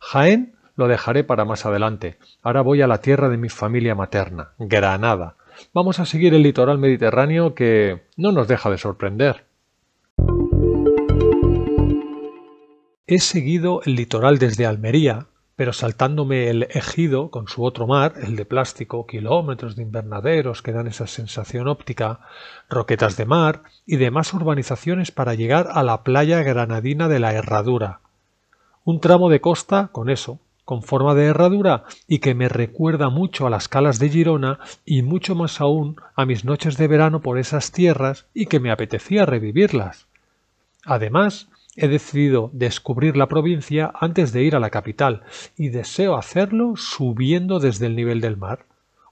Jaén 0.00 0.56
lo 0.74 0.88
dejaré 0.88 1.22
para 1.22 1.44
más 1.44 1.66
adelante. 1.66 2.18
Ahora 2.42 2.62
voy 2.62 2.80
a 2.80 2.86
la 2.86 3.02
tierra 3.02 3.28
de 3.28 3.36
mi 3.36 3.50
familia 3.50 3.94
materna, 3.94 4.52
Granada. 4.58 5.36
Vamos 5.74 6.00
a 6.00 6.06
seguir 6.06 6.32
el 6.32 6.42
litoral 6.42 6.78
mediterráneo 6.78 7.54
que 7.54 8.06
no 8.16 8.32
nos 8.32 8.48
deja 8.48 8.70
de 8.70 8.78
sorprender. 8.78 9.44
He 13.06 13.18
seguido 13.20 13.82
el 13.84 13.96
litoral 13.96 14.38
desde 14.38 14.64
Almería, 14.64 15.26
pero 15.56 15.72
saltándome 15.72 16.50
el 16.50 16.64
ejido 16.64 17.30
con 17.30 17.48
su 17.48 17.64
otro 17.64 17.86
mar, 17.86 18.14
el 18.22 18.36
de 18.36 18.44
plástico, 18.44 19.06
kilómetros 19.06 19.74
de 19.74 19.82
invernaderos 19.82 20.60
que 20.60 20.72
dan 20.72 20.86
esa 20.86 21.06
sensación 21.06 21.66
óptica, 21.66 22.20
roquetas 22.68 23.16
de 23.16 23.24
mar 23.24 23.62
y 23.86 23.96
demás 23.96 24.32
urbanizaciones 24.34 25.10
para 25.10 25.34
llegar 25.34 25.68
a 25.72 25.82
la 25.82 26.02
playa 26.02 26.42
granadina 26.42 27.08
de 27.08 27.20
la 27.20 27.32
Herradura. 27.32 28.00
Un 28.84 29.00
tramo 29.00 29.30
de 29.30 29.40
costa 29.40 29.88
con 29.92 30.10
eso, 30.10 30.38
con 30.66 30.82
forma 30.82 31.14
de 31.14 31.26
herradura 31.26 31.84
y 32.08 32.18
que 32.18 32.34
me 32.34 32.48
recuerda 32.48 33.08
mucho 33.08 33.46
a 33.46 33.50
las 33.50 33.68
calas 33.68 33.98
de 33.98 34.10
Girona 34.10 34.58
y 34.84 35.02
mucho 35.02 35.36
más 35.36 35.60
aún 35.60 35.96
a 36.16 36.26
mis 36.26 36.44
noches 36.44 36.76
de 36.76 36.88
verano 36.88 37.20
por 37.20 37.38
esas 37.38 37.70
tierras 37.70 38.26
y 38.34 38.46
que 38.46 38.58
me 38.60 38.72
apetecía 38.72 39.26
revivirlas. 39.26 40.06
Además, 40.84 41.48
He 41.76 41.88
decidido 41.88 42.48
descubrir 42.54 43.18
la 43.18 43.28
provincia 43.28 43.92
antes 44.00 44.32
de 44.32 44.42
ir 44.42 44.56
a 44.56 44.60
la 44.60 44.70
capital 44.70 45.24
y 45.58 45.68
deseo 45.68 46.16
hacerlo 46.16 46.74
subiendo 46.76 47.60
desde 47.60 47.86
el 47.86 47.96
nivel 47.96 48.22
del 48.22 48.38
mar. 48.38 48.64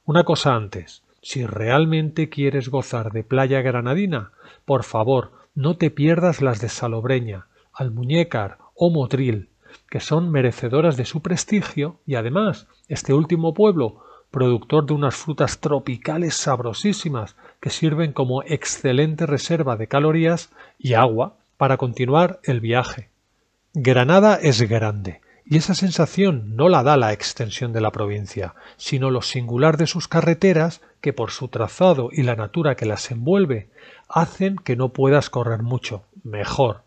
Una 0.07 0.24
cosa 0.24 0.55
antes, 0.55 1.03
si 1.20 1.44
realmente 1.44 2.31
quieres 2.31 2.70
gozar 2.70 3.12
de 3.12 3.22
playa 3.22 3.61
granadina, 3.61 4.33
por 4.64 4.83
favor, 4.83 5.33
no 5.55 5.77
te 5.77 5.90
pierdas 5.90 6.40
las 6.40 6.61
de 6.62 6.70
Salobreña, 6.70 7.46
Almuñécar 7.74 8.57
o 8.74 8.90
Motril, 8.90 9.50
que 9.90 10.00
son 10.00 10.31
merecedoras 10.31 10.96
de 10.96 11.05
su 11.05 11.20
prestigio 11.20 12.00
y 12.07 12.14
además 12.14 12.66
este 12.88 13.12
último 13.12 13.53
pueblo, 13.53 14.03
productor 14.31 14.87
de 14.87 14.94
unas 14.94 15.14
frutas 15.14 15.61
tropicales 15.61 16.35
sabrosísimas 16.35 17.37
que 17.61 17.71
sirven 17.71 18.12
como 18.12 18.42
excelente 18.42 19.27
reserva 19.27 19.77
de 19.77 19.87
calorías 19.87 20.50
y 20.79 20.94
agua 20.94 21.37
para 21.57 21.77
continuar 21.77 22.40
el 22.44 22.61
viaje. 22.61 23.11
Granada 23.73 24.38
es 24.40 24.63
grande, 24.63 25.21
y 25.46 25.59
esa 25.59 25.75
sensación 25.75 26.57
no 26.57 26.69
la 26.69 26.83
da 26.83 26.96
la 26.96 27.13
extensión 27.13 27.73
de 27.73 27.81
la 27.81 27.92
provincia, 27.92 28.55
sino 28.77 29.11
lo 29.11 29.21
singular 29.21 29.77
de 29.77 29.87
sus 29.87 30.09
carreteras 30.09 30.81
que 31.00 31.13
por 31.13 31.31
su 31.31 31.48
trazado 31.48 32.09
y 32.13 32.23
la 32.23 32.37
natura 32.37 32.77
que 32.77 32.87
las 32.87 33.11
envuelve 33.11 33.69
hacen 34.09 34.57
que 34.57 34.77
no 34.77 34.90
puedas 34.90 35.29
correr 35.29 35.63
mucho, 35.63 36.05
mejor. 36.23 36.85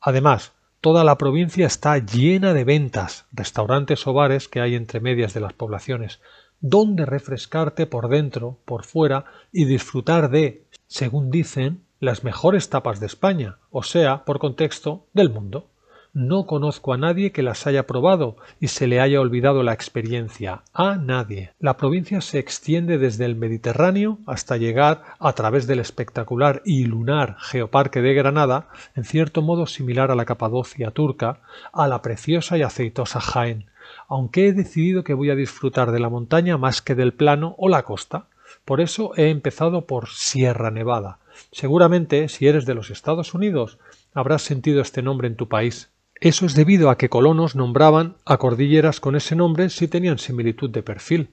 Además, 0.00 0.52
toda 0.80 1.02
la 1.02 1.18
provincia 1.18 1.66
está 1.66 1.98
llena 1.98 2.54
de 2.54 2.64
ventas, 2.64 3.26
restaurantes 3.32 4.06
o 4.06 4.12
bares 4.12 4.48
que 4.48 4.60
hay 4.60 4.76
entre 4.76 5.00
medias 5.00 5.34
de 5.34 5.40
las 5.40 5.52
poblaciones, 5.52 6.20
donde 6.60 7.06
refrescarte 7.06 7.86
por 7.86 8.08
dentro, 8.08 8.58
por 8.64 8.84
fuera 8.84 9.24
y 9.52 9.64
disfrutar 9.64 10.30
de, 10.30 10.64
según 10.86 11.30
dicen, 11.30 11.82
las 12.00 12.24
mejores 12.24 12.70
tapas 12.70 12.98
de 12.98 13.06
España, 13.06 13.58
o 13.70 13.82
sea, 13.82 14.24
por 14.24 14.38
contexto, 14.38 15.06
del 15.12 15.28
mundo. 15.28 15.66
No 16.14 16.46
conozco 16.46 16.92
a 16.92 16.96
nadie 16.96 17.30
que 17.30 17.42
las 17.42 17.68
haya 17.68 17.86
probado 17.86 18.36
y 18.58 18.68
se 18.68 18.88
le 18.88 19.00
haya 19.00 19.20
olvidado 19.20 19.62
la 19.62 19.74
experiencia. 19.74 20.62
A 20.72 20.96
nadie. 20.96 21.52
La 21.60 21.76
provincia 21.76 22.20
se 22.20 22.40
extiende 22.40 22.98
desde 22.98 23.26
el 23.26 23.36
Mediterráneo 23.36 24.18
hasta 24.26 24.56
llegar, 24.56 25.02
a 25.20 25.34
través 25.34 25.68
del 25.68 25.78
espectacular 25.78 26.62
y 26.64 26.84
lunar 26.84 27.36
Geoparque 27.38 28.00
de 28.00 28.14
Granada, 28.14 28.70
en 28.96 29.04
cierto 29.04 29.42
modo 29.42 29.66
similar 29.66 30.10
a 30.10 30.16
la 30.16 30.24
Capadocia 30.24 30.90
turca, 30.90 31.42
a 31.72 31.86
la 31.86 32.02
preciosa 32.02 32.56
y 32.56 32.62
aceitosa 32.62 33.20
Jaén, 33.20 33.66
aunque 34.08 34.48
he 34.48 34.52
decidido 34.52 35.04
que 35.04 35.14
voy 35.14 35.30
a 35.30 35.36
disfrutar 35.36 35.92
de 35.92 36.00
la 36.00 36.08
montaña 36.08 36.56
más 36.56 36.82
que 36.82 36.94
del 36.94 37.12
plano 37.12 37.54
o 37.58 37.68
la 37.68 37.82
costa. 37.82 38.24
Por 38.64 38.80
eso 38.80 39.12
he 39.16 39.28
empezado 39.28 39.86
por 39.86 40.08
Sierra 40.08 40.70
Nevada. 40.70 41.18
Seguramente, 41.52 42.28
si 42.28 42.46
eres 42.46 42.66
de 42.66 42.74
los 42.74 42.90
Estados 42.90 43.34
Unidos, 43.34 43.78
habrás 44.14 44.42
sentido 44.42 44.80
este 44.80 45.02
nombre 45.02 45.28
en 45.28 45.36
tu 45.36 45.48
país. 45.48 45.90
Eso 46.20 46.44
es 46.44 46.54
debido 46.54 46.90
a 46.90 46.98
que 46.98 47.08
colonos 47.08 47.56
nombraban 47.56 48.16
a 48.26 48.36
cordilleras 48.36 49.00
con 49.00 49.16
ese 49.16 49.36
nombre 49.36 49.70
si 49.70 49.88
tenían 49.88 50.18
similitud 50.18 50.68
de 50.68 50.82
perfil. 50.82 51.30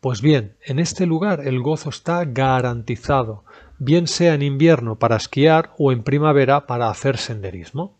Pues 0.00 0.20
bien, 0.20 0.56
en 0.62 0.78
este 0.78 1.06
lugar 1.06 1.46
el 1.46 1.60
gozo 1.60 1.88
está 1.88 2.24
garantizado, 2.24 3.44
bien 3.78 4.06
sea 4.06 4.34
en 4.34 4.42
invierno 4.42 4.96
para 4.96 5.16
esquiar 5.16 5.72
o 5.78 5.90
en 5.90 6.02
primavera 6.02 6.66
para 6.66 6.90
hacer 6.90 7.16
senderismo. 7.16 7.96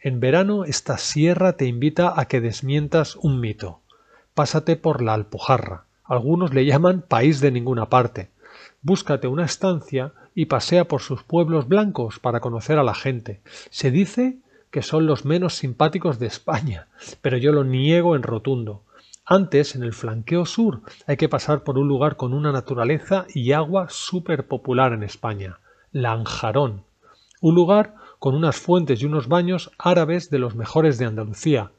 En 0.00 0.18
verano 0.18 0.64
esta 0.64 0.98
sierra 0.98 1.52
te 1.52 1.66
invita 1.66 2.12
a 2.16 2.26
que 2.26 2.40
desmientas 2.40 3.14
un 3.14 3.38
mito. 3.40 3.80
Pásate 4.34 4.76
por 4.76 5.00
la 5.00 5.14
Alpujarra. 5.14 5.84
Algunos 6.04 6.52
le 6.52 6.64
llaman 6.64 7.02
país 7.02 7.40
de 7.40 7.52
ninguna 7.52 7.88
parte. 7.88 8.30
Búscate 8.82 9.28
una 9.28 9.44
estancia 9.44 10.12
y 10.34 10.46
pasea 10.46 10.86
por 10.86 11.02
sus 11.02 11.22
pueblos 11.22 11.68
blancos 11.68 12.18
para 12.18 12.40
conocer 12.40 12.78
a 12.78 12.84
la 12.84 12.94
gente. 12.94 13.40
Se 13.70 13.90
dice 13.90 14.38
que 14.70 14.82
son 14.82 15.06
los 15.06 15.24
menos 15.24 15.54
simpáticos 15.54 16.18
de 16.18 16.26
España, 16.26 16.88
pero 17.20 17.36
yo 17.36 17.52
lo 17.52 17.64
niego 17.64 18.16
en 18.16 18.22
rotundo. 18.22 18.82
Antes, 19.24 19.76
en 19.76 19.82
el 19.82 19.92
flanqueo 19.92 20.46
sur, 20.46 20.80
hay 21.06 21.16
que 21.16 21.28
pasar 21.28 21.62
por 21.62 21.78
un 21.78 21.86
lugar 21.86 22.16
con 22.16 22.34
una 22.34 22.50
naturaleza 22.50 23.26
y 23.32 23.52
agua 23.52 23.86
súper 23.88 24.48
popular 24.48 24.92
en 24.92 25.04
España, 25.04 25.60
Lanjarón, 25.92 26.84
un 27.40 27.54
lugar 27.54 27.94
con 28.18 28.34
unas 28.34 28.56
fuentes 28.56 29.02
y 29.02 29.06
unos 29.06 29.28
baños 29.28 29.70
árabes 29.78 30.30
de 30.30 30.38
los 30.38 30.56
mejores 30.56 30.98
de 30.98 31.04
Andalucía. 31.04 31.70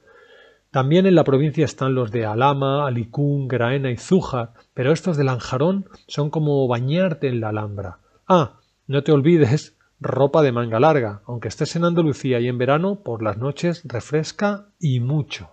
También 0.71 1.05
en 1.05 1.15
la 1.15 1.23
provincia 1.23 1.65
están 1.65 1.95
los 1.95 2.11
de 2.11 2.25
Alama, 2.25 2.87
Alicún, 2.87 3.47
Graena 3.47 3.91
y 3.91 3.97
Zújar, 3.97 4.53
pero 4.73 4.91
estos 4.91 5.17
de 5.17 5.23
Lanjarón 5.23 5.85
son 6.07 6.29
como 6.29 6.67
bañarte 6.67 7.27
en 7.27 7.41
la 7.41 7.49
Alhambra. 7.49 7.99
Ah, 8.27 8.59
no 8.87 9.03
te 9.03 9.11
olvides 9.11 9.75
ropa 9.99 10.41
de 10.41 10.51
manga 10.51 10.79
larga, 10.79 11.21
aunque 11.25 11.47
estés 11.47 11.75
en 11.75 11.85
Andalucía 11.85 12.39
y 12.39 12.47
en 12.47 12.57
verano, 12.57 13.03
por 13.03 13.23
las 13.23 13.37
noches 13.37 13.81
refresca 13.85 14.67
y 14.79 14.99
mucho. 14.99 15.49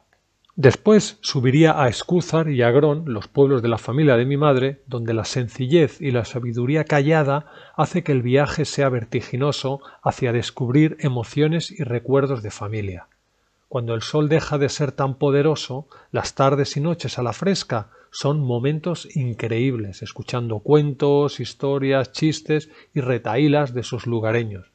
Después 0.56 1.18
subiría 1.22 1.82
a 1.82 1.88
Escúzar 1.88 2.50
y 2.50 2.62
Agrón, 2.62 3.04
los 3.06 3.28
pueblos 3.28 3.62
de 3.62 3.68
la 3.68 3.78
familia 3.78 4.16
de 4.16 4.26
mi 4.26 4.36
madre, 4.36 4.82
donde 4.86 5.14
la 5.14 5.24
sencillez 5.24 6.00
y 6.00 6.10
la 6.10 6.24
sabiduría 6.24 6.84
callada 6.84 7.46
hace 7.76 8.02
que 8.02 8.12
el 8.12 8.22
viaje 8.22 8.64
sea 8.64 8.88
vertiginoso 8.88 9.80
hacia 10.02 10.32
descubrir 10.32 10.96
emociones 11.00 11.70
y 11.70 11.82
recuerdos 11.82 12.42
de 12.42 12.50
familia. 12.50 13.06
Cuando 13.68 13.94
el 13.94 14.02
sol 14.02 14.28
deja 14.28 14.58
de 14.58 14.68
ser 14.68 14.92
tan 14.92 15.14
poderoso, 15.14 15.88
las 16.10 16.34
tardes 16.34 16.76
y 16.76 16.80
noches 16.80 17.18
a 17.18 17.22
la 17.22 17.32
fresca 17.32 17.90
son 18.10 18.40
momentos 18.40 19.08
increíbles, 19.16 20.02
escuchando 20.02 20.60
cuentos, 20.60 21.40
historias, 21.40 22.12
chistes 22.12 22.70
y 22.94 23.00
retaílas 23.00 23.72
de 23.74 23.82
sus 23.82 24.06
lugareños. 24.06 24.72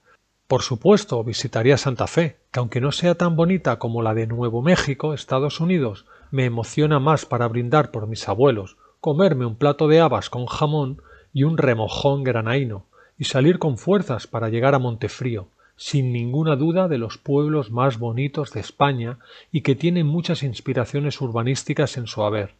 Por 0.47 0.61
supuesto, 0.61 1.23
visitaría 1.23 1.77
Santa 1.77 2.07
Fe, 2.07 2.37
que 2.51 2.59
aunque 2.59 2.79
no 2.79 2.91
sea 2.91 3.15
tan 3.15 3.35
bonita 3.35 3.79
como 3.79 4.01
la 4.01 4.13
de 4.13 4.27
Nuevo 4.27 4.61
México, 4.61 5.13
Estados 5.13 5.59
Unidos, 5.59 6.05
me 6.29 6.45
emociona 6.45 6.99
más 6.99 7.25
para 7.25 7.47
brindar 7.47 7.91
por 7.91 8.07
mis 8.07 8.29
abuelos, 8.29 8.77
comerme 9.01 9.45
un 9.45 9.55
plato 9.55 9.87
de 9.87 9.99
habas 9.99 10.29
con 10.29 10.45
jamón 10.45 11.01
y 11.33 11.43
un 11.43 11.57
remojón 11.57 12.23
granaíno, 12.23 12.85
y 13.17 13.25
salir 13.25 13.59
con 13.59 13.77
fuerzas 13.77 14.27
para 14.27 14.49
llegar 14.49 14.75
a 14.75 14.79
Montefrío, 14.79 15.47
sin 15.75 16.13
ninguna 16.13 16.55
duda 16.55 16.87
de 16.87 16.97
los 16.97 17.17
pueblos 17.17 17.71
más 17.71 17.99
bonitos 17.99 18.51
de 18.51 18.59
España 18.59 19.19
y 19.51 19.61
que 19.61 19.75
tienen 19.75 20.07
muchas 20.07 20.43
inspiraciones 20.43 21.19
urbanísticas 21.21 21.97
en 21.97 22.07
su 22.07 22.23
haber. 22.23 22.53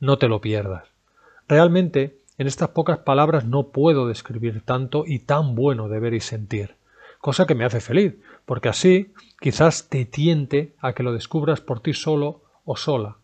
No 0.00 0.18
te 0.18 0.28
lo 0.28 0.40
pierdas. 0.40 0.84
Realmente, 1.48 2.18
en 2.36 2.46
estas 2.46 2.68
pocas 2.68 2.98
palabras 2.98 3.44
no 3.44 3.68
puedo 3.68 4.06
describir 4.06 4.62
tanto 4.64 5.04
y 5.06 5.20
tan 5.20 5.54
bueno 5.54 5.88
de 5.88 5.98
ver 5.98 6.14
y 6.14 6.20
sentir, 6.20 6.76
cosa 7.20 7.46
que 7.46 7.54
me 7.54 7.64
hace 7.64 7.80
feliz, 7.80 8.14
porque 8.44 8.68
así 8.68 9.12
quizás 9.40 9.88
te 9.88 10.04
tiente 10.04 10.74
a 10.80 10.92
que 10.92 11.02
lo 11.02 11.12
descubras 11.12 11.60
por 11.60 11.80
ti 11.80 11.94
solo 11.94 12.42
o 12.64 12.76
sola. 12.76 13.16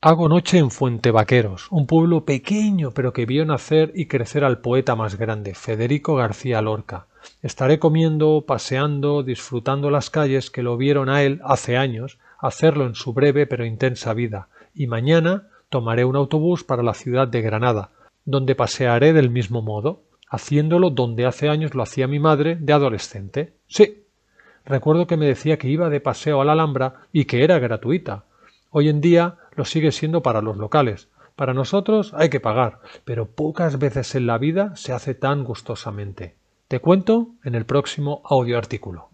Hago 0.00 0.28
noche 0.28 0.58
en 0.58 0.70
Fuente 0.70 1.10
Vaqueros, 1.10 1.68
un 1.70 1.86
pueblo 1.86 2.24
pequeño 2.24 2.90
pero 2.90 3.12
que 3.12 3.24
vio 3.24 3.44
nacer 3.44 3.92
y 3.94 4.06
crecer 4.06 4.44
al 4.44 4.60
poeta 4.60 4.94
más 4.94 5.16
grande, 5.16 5.54
Federico 5.54 6.16
García 6.16 6.60
Lorca. 6.60 7.06
Estaré 7.42 7.78
comiendo, 7.78 8.44
paseando, 8.46 9.22
disfrutando 9.22 9.90
las 9.90 10.10
calles 10.10 10.50
que 10.50 10.62
lo 10.62 10.76
vieron 10.76 11.08
a 11.08 11.22
él 11.22 11.40
hace 11.44 11.76
años, 11.76 12.18
hacerlo 12.38 12.86
en 12.86 12.94
su 12.94 13.12
breve 13.12 13.46
pero 13.46 13.64
intensa 13.64 14.12
vida, 14.12 14.48
y 14.74 14.86
mañana 14.86 15.48
tomaré 15.76 16.06
un 16.06 16.16
autobús 16.16 16.64
para 16.64 16.82
la 16.82 16.94
ciudad 16.94 17.28
de 17.28 17.42
Granada, 17.42 17.90
donde 18.24 18.54
pasearé 18.54 19.12
del 19.12 19.28
mismo 19.28 19.60
modo, 19.60 20.04
haciéndolo 20.26 20.88
donde 20.88 21.26
hace 21.26 21.50
años 21.50 21.74
lo 21.74 21.82
hacía 21.82 22.08
mi 22.08 22.18
madre 22.18 22.56
de 22.58 22.72
adolescente. 22.72 23.52
Sí. 23.66 24.04
Recuerdo 24.64 25.06
que 25.06 25.18
me 25.18 25.26
decía 25.26 25.58
que 25.58 25.68
iba 25.68 25.90
de 25.90 26.00
paseo 26.00 26.40
a 26.40 26.46
la 26.46 26.52
Alhambra 26.52 27.02
y 27.12 27.26
que 27.26 27.44
era 27.44 27.58
gratuita. 27.58 28.24
Hoy 28.70 28.88
en 28.88 29.02
día 29.02 29.36
lo 29.54 29.66
sigue 29.66 29.92
siendo 29.92 30.22
para 30.22 30.40
los 30.40 30.56
locales. 30.56 31.10
Para 31.34 31.52
nosotros 31.52 32.14
hay 32.14 32.30
que 32.30 32.40
pagar, 32.40 32.80
pero 33.04 33.26
pocas 33.26 33.78
veces 33.78 34.14
en 34.14 34.26
la 34.26 34.38
vida 34.38 34.74
se 34.76 34.94
hace 34.94 35.14
tan 35.14 35.44
gustosamente. 35.44 36.36
Te 36.68 36.80
cuento 36.80 37.32
en 37.44 37.54
el 37.54 37.66
próximo 37.66 38.22
audio 38.24 38.56
artículo. 38.56 39.10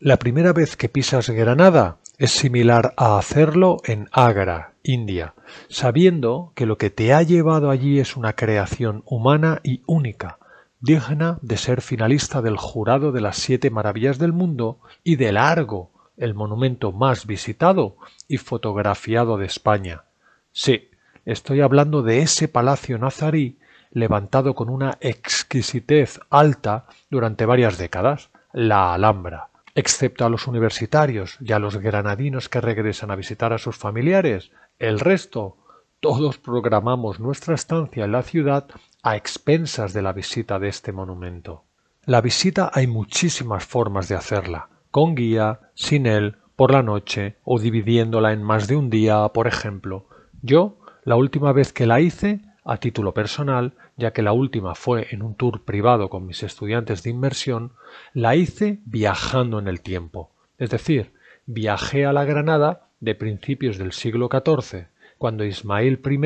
La 0.00 0.16
primera 0.16 0.52
vez 0.52 0.76
que 0.76 0.88
pisas 0.88 1.30
Granada 1.30 1.98
es 2.18 2.32
similar 2.32 2.94
a 2.96 3.16
hacerlo 3.16 3.76
en 3.84 4.08
Agra, 4.10 4.72
India, 4.82 5.34
sabiendo 5.68 6.52
que 6.56 6.66
lo 6.66 6.76
que 6.76 6.90
te 6.90 7.14
ha 7.14 7.22
llevado 7.22 7.70
allí 7.70 8.00
es 8.00 8.16
una 8.16 8.32
creación 8.32 9.04
humana 9.06 9.60
y 9.62 9.82
única, 9.86 10.38
digna 10.80 11.38
de 11.42 11.56
ser 11.56 11.80
finalista 11.80 12.42
del 12.42 12.56
jurado 12.56 13.12
de 13.12 13.20
las 13.20 13.36
siete 13.36 13.70
maravillas 13.70 14.18
del 14.18 14.32
mundo 14.32 14.80
y 15.04 15.14
de 15.14 15.30
largo 15.30 15.92
el 16.16 16.34
monumento 16.34 16.90
más 16.90 17.24
visitado 17.24 17.96
y 18.26 18.38
fotografiado 18.38 19.36
de 19.36 19.46
España. 19.46 20.02
Sí, 20.50 20.90
estoy 21.24 21.60
hablando 21.60 22.02
de 22.02 22.22
ese 22.22 22.48
palacio 22.48 22.98
nazarí 22.98 23.60
levantado 23.92 24.56
con 24.56 24.70
una 24.70 24.98
exquisitez 25.00 26.18
alta 26.30 26.86
durante 27.10 27.46
varias 27.46 27.78
décadas, 27.78 28.30
la 28.52 28.92
Alhambra 28.92 29.50
excepto 29.78 30.24
a 30.24 30.28
los 30.28 30.48
universitarios 30.48 31.38
y 31.40 31.52
a 31.52 31.60
los 31.60 31.76
granadinos 31.76 32.48
que 32.48 32.60
regresan 32.60 33.12
a 33.12 33.16
visitar 33.16 33.52
a 33.52 33.58
sus 33.58 33.76
familiares, 33.76 34.50
el 34.80 34.98
resto, 34.98 35.56
todos 36.00 36.38
programamos 36.38 37.20
nuestra 37.20 37.54
estancia 37.54 38.04
en 38.04 38.10
la 38.10 38.24
ciudad 38.24 38.66
a 39.04 39.14
expensas 39.14 39.92
de 39.92 40.02
la 40.02 40.12
visita 40.12 40.58
de 40.58 40.66
este 40.66 40.90
monumento. 40.90 41.62
La 42.04 42.20
visita 42.20 42.72
hay 42.74 42.88
muchísimas 42.88 43.64
formas 43.64 44.08
de 44.08 44.16
hacerla, 44.16 44.68
con 44.90 45.14
guía, 45.14 45.60
sin 45.74 46.06
él, 46.06 46.38
por 46.56 46.72
la 46.72 46.82
noche 46.82 47.36
o 47.44 47.60
dividiéndola 47.60 48.32
en 48.32 48.42
más 48.42 48.66
de 48.66 48.74
un 48.74 48.90
día, 48.90 49.28
por 49.28 49.46
ejemplo. 49.46 50.08
Yo, 50.42 50.80
la 51.04 51.14
última 51.14 51.52
vez 51.52 51.72
que 51.72 51.86
la 51.86 52.00
hice, 52.00 52.40
a 52.64 52.78
título 52.78 53.14
personal, 53.14 53.74
ya 53.98 54.12
que 54.12 54.22
la 54.22 54.32
última 54.32 54.76
fue 54.76 55.08
en 55.10 55.22
un 55.22 55.34
tour 55.34 55.64
privado 55.64 56.08
con 56.08 56.24
mis 56.24 56.44
estudiantes 56.44 57.02
de 57.02 57.10
inmersión, 57.10 57.72
la 58.14 58.36
hice 58.36 58.78
viajando 58.84 59.58
en 59.58 59.66
el 59.66 59.82
tiempo. 59.82 60.30
Es 60.56 60.70
decir, 60.70 61.12
viajé 61.46 62.06
a 62.06 62.12
la 62.12 62.24
Granada 62.24 62.88
de 63.00 63.16
principios 63.16 63.76
del 63.76 63.92
siglo 63.92 64.28
XIV, 64.30 64.86
cuando 65.18 65.44
Ismael 65.44 66.00
I 66.08 66.18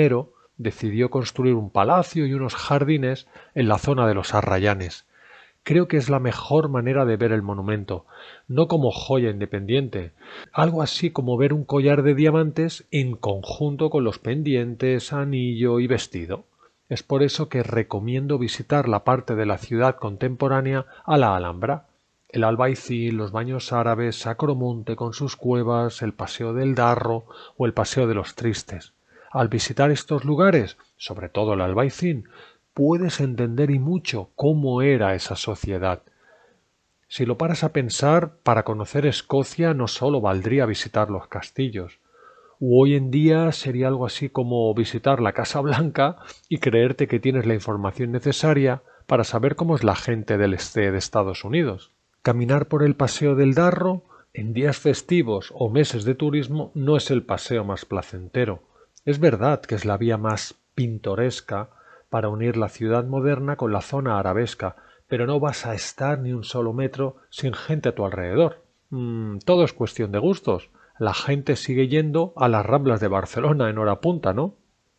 decidió 0.59 1.11
construir 1.11 1.55
un 1.55 1.71
palacio 1.71 2.27
y 2.27 2.35
unos 2.35 2.55
jardines 2.55 3.27
en 3.55 3.69
la 3.69 3.79
zona 3.79 4.07
de 4.07 4.15
los 4.15 4.35
Arrayanes. 4.35 5.07
Creo 5.65 5.89
que 5.89 5.97
es 5.97 6.11
la 6.11 6.19
mejor 6.19 6.69
manera 6.69 7.07
de 7.07 7.17
ver 7.17 7.33
el 7.33 7.41
monumento, 7.41 8.05
no 8.49 8.67
como 8.67 8.91
joya 8.91 9.31
independiente, 9.31 10.13
algo 10.53 10.83
así 10.83 11.11
como 11.11 11.39
ver 11.39 11.55
un 11.55 11.65
collar 11.65 12.03
de 12.03 12.15
diamantes 12.15 12.87
en 12.91 13.17
conjunto 13.17 13.89
con 13.89 14.05
los 14.05 14.19
pendientes, 14.19 15.13
anillo 15.13 15.81
y 15.81 15.87
vestido. 15.87 16.45
Es 16.89 17.03
por 17.03 17.23
eso 17.23 17.49
que 17.49 17.63
recomiendo 17.63 18.39
visitar 18.39 18.89
la 18.89 19.05
parte 19.05 19.35
de 19.35 19.47
la 19.47 19.59
ciudad 19.59 19.97
contemporánea 19.97 20.87
a 21.05 21.17
la 21.17 21.37
Alhambra. 21.37 21.87
El 22.29 22.45
Albaicín, 22.45 23.17
los 23.17 23.33
baños 23.33 23.73
árabes, 23.73 24.21
Sacromonte 24.21 24.97
con 24.97 25.13
sus 25.13 25.37
cuevas, 25.37 26.03
el 26.03 26.13
Paseo 26.13 26.53
del 26.53 26.75
Darro 26.75 27.27
o 27.57 27.67
el 27.67 27.73
Paseo 27.73 28.07
de 28.07 28.15
los 28.15 28.35
Tristes. 28.35 28.93
Al 29.31 29.49
visitar 29.49 29.91
estos 29.91 30.25
lugares, 30.25 30.77
sobre 30.97 31.29
todo 31.29 31.55
el 31.55 31.61
Albaicín, 31.61 32.29
puedes 32.75 33.21
entender 33.21 33.71
y 33.71 33.79
mucho 33.79 34.31
cómo 34.35 34.83
era 34.83 35.15
esa 35.15 35.37
sociedad. 35.37 36.03
Si 37.09 37.27
lo 37.27 37.37
paras 37.37 37.65
a 37.65 37.73
pensar, 37.73 38.37
para 38.43 38.63
conocer 38.63 39.05
Escocia 39.05 39.75
no 39.75 39.89
solo 39.89 40.21
valdría 40.21 40.65
visitar 40.65 41.11
los 41.11 41.27
castillos, 41.29 41.99
hoy 42.65 42.95
en 42.95 43.11
día 43.11 43.51
sería 43.51 43.89
algo 43.89 44.07
así 44.07 44.29
como 44.29 44.73
visitar 44.75 45.21
la 45.21 45.33
Casa 45.33 45.61
Blanca 45.61 46.19
y 46.49 46.59
creerte 46.59 47.09
que 47.09 47.19
tienes 47.19 47.45
la 47.45 47.55
información 47.55 48.13
necesaria 48.13 48.83
para 49.07 49.25
saber 49.25 49.57
cómo 49.57 49.75
es 49.75 49.83
la 49.83 49.97
gente 49.97 50.39
del 50.39 50.55
este 50.55 50.93
de 50.93 50.99
Estados 50.99 51.45
Unidos. 51.45 51.91
Caminar 52.23 52.69
por 52.69 52.85
el 52.85 52.95
Paseo 52.95 53.35
del 53.35 53.55
Darro 53.55 54.05
en 54.33 54.53
días 54.53 54.79
festivos 54.79 55.53
o 55.55 55.71
meses 55.71 56.05
de 56.05 56.15
turismo 56.15 56.71
no 56.75 56.97
es 56.97 57.11
el 57.11 57.25
paseo 57.25 57.65
más 57.65 57.85
placentero. 57.85 58.63
Es 59.05 59.19
verdad 59.19 59.61
que 59.61 59.75
es 59.75 59.85
la 59.85 59.97
vía 59.97 60.17
más 60.17 60.55
pintoresca 60.77 61.71
para 62.11 62.29
unir 62.29 62.57
la 62.57 62.69
ciudad 62.69 63.05
moderna 63.05 63.57
con 63.57 63.73
la 63.73 63.81
zona 63.81 64.21
arabesca, 64.21 64.77
pero 65.09 65.27
no 65.27 65.41
vas 65.41 65.67
a 65.67 65.75
estar 65.75 66.21
ni 66.21 66.33
un 66.33 66.45
solo 66.45 66.73
metro 66.73 67.17
sin 67.29 67.55
gente 67.55 67.89
a 67.89 67.95
tu 67.95 68.05
alrededor. 68.05 68.63
Mm, 68.91 69.39
todo 69.39 69.65
es 69.65 69.73
cuestión 69.73 70.13
de 70.13 70.21
gustos 70.21 70.71
la 71.03 71.15
gente 71.15 71.57
sigue 71.57 71.89
yendo 71.89 72.33
a 72.37 72.49
las 72.49 72.65
Ramblas 72.65 73.01
de 73.01 73.09
Barcelona 73.09 73.69
en 73.69 73.79
hora 73.79 74.01
punta, 74.01 74.33
¿no? 74.33 74.55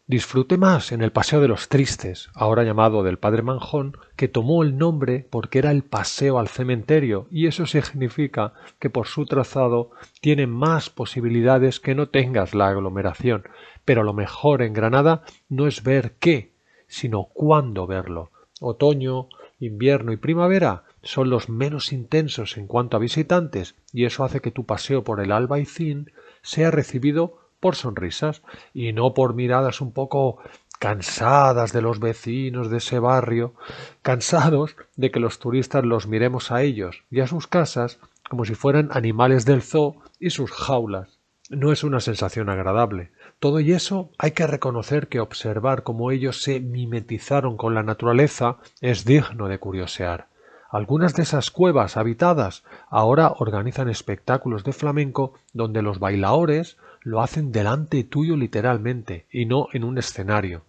Disfruté 0.06 0.58
más 0.58 0.92
en 0.92 1.02
el 1.02 1.14
Paseo 1.14 1.40
de 1.40 1.48
los 1.48 1.70
Tristes, 1.70 2.30
ahora 2.34 2.64
llamado 2.64 3.04
del 3.04 3.20
Padre 3.20 3.42
Manjón, 3.42 3.96
que 4.18 4.28
tomó 4.28 4.64
el 4.64 4.78
nombre 4.78 5.26
porque 5.32 5.60
era 5.60 5.72
el 5.72 5.84
paseo 5.84 6.40
al 6.40 6.50
cementerio, 6.50 7.28
y 7.32 7.48
eso 7.48 7.66
significa 7.66 8.54
que 8.80 8.90
por 8.90 9.08
su 9.08 9.26
trazado 9.26 9.92
tiene 10.20 10.46
más 10.46 10.90
posibilidades 10.90 11.80
que 11.80 11.96
no 11.96 12.10
tengas 12.10 12.54
la 12.54 12.68
aglomeración. 12.68 13.44
Pero 13.86 14.04
lo 14.04 14.14
mejor 14.14 14.62
en 14.62 14.74
Granada 14.74 15.24
no 15.48 15.68
es 15.68 15.84
ver 15.84 16.16
qué, 16.20 16.52
sino 16.86 17.30
cuándo 17.34 17.88
verlo. 17.88 18.30
Otoño, 18.60 19.30
invierno 19.58 20.12
y 20.12 20.18
primavera 20.18 20.84
son 21.04 21.30
los 21.30 21.50
menos 21.50 21.92
intensos 21.92 22.58
en 22.58 22.68
cuanto 22.68 22.98
a 22.98 23.00
visitantes 23.00 23.76
y 23.92 24.06
eso 24.06 24.24
hace 24.24 24.40
que 24.40 24.52
tu 24.52 24.66
paseo 24.66 25.04
por 25.04 25.20
el 25.20 25.32
Albaicín 25.32 26.12
sea 26.42 26.72
recibido 26.72 27.38
por 27.60 27.76
sonrisas 27.76 28.42
y 28.74 28.94
no 28.94 29.14
por 29.14 29.36
miradas 29.36 29.82
un 29.82 29.92
poco 29.92 30.40
cansadas 30.80 31.72
de 31.72 31.82
los 31.82 32.00
vecinos 32.00 32.70
de 32.70 32.78
ese 32.78 33.00
barrio, 33.00 33.54
cansados 34.02 34.76
de 34.98 35.12
que 35.12 35.22
los 35.22 35.40
turistas 35.40 35.86
los 35.86 36.08
miremos 36.08 36.52
a 36.52 36.62
ellos 36.62 37.04
y 37.10 37.22
a 37.22 37.28
sus 37.28 37.48
casas 37.48 38.00
como 38.30 38.46
si 38.46 38.56
fueran 38.56 38.90
animales 38.92 39.46
del 39.46 39.62
zoo 39.62 40.02
y 40.20 40.32
sus 40.32 40.52
jaulas. 40.52 41.20
No 41.50 41.72
es 41.72 41.84
una 41.84 42.00
sensación 42.00 42.50
agradable. 42.50 43.12
Todo 43.40 43.60
y 43.60 43.74
eso 43.74 44.10
hay 44.18 44.32
que 44.32 44.48
reconocer 44.48 45.08
que 45.08 45.20
observar 45.20 45.84
cómo 45.84 46.12
ellos 46.12 46.42
se 46.42 46.60
mimetizaron 46.60 47.58
con 47.58 47.76
la 47.76 47.84
naturaleza 47.84 48.58
es 48.82 49.06
digno 49.06 49.48
de 49.48 49.60
curiosear. 49.60 50.33
Algunas 50.74 51.14
de 51.14 51.22
esas 51.22 51.52
cuevas 51.52 51.98
habitadas 51.98 52.64
ahora 52.90 53.36
organizan 53.38 53.90
espectáculos 53.90 54.64
de 54.64 54.74
flamenco 54.74 55.36
donde 55.54 55.84
los 55.84 56.00
bailaores 56.00 56.78
lo 57.04 57.22
hacen 57.22 57.52
delante 57.52 58.04
tuyo 58.04 58.36
literalmente 58.36 59.28
y 59.32 59.46
no 59.46 59.68
en 59.72 59.84
un 59.84 60.00
escenario. 60.00 60.64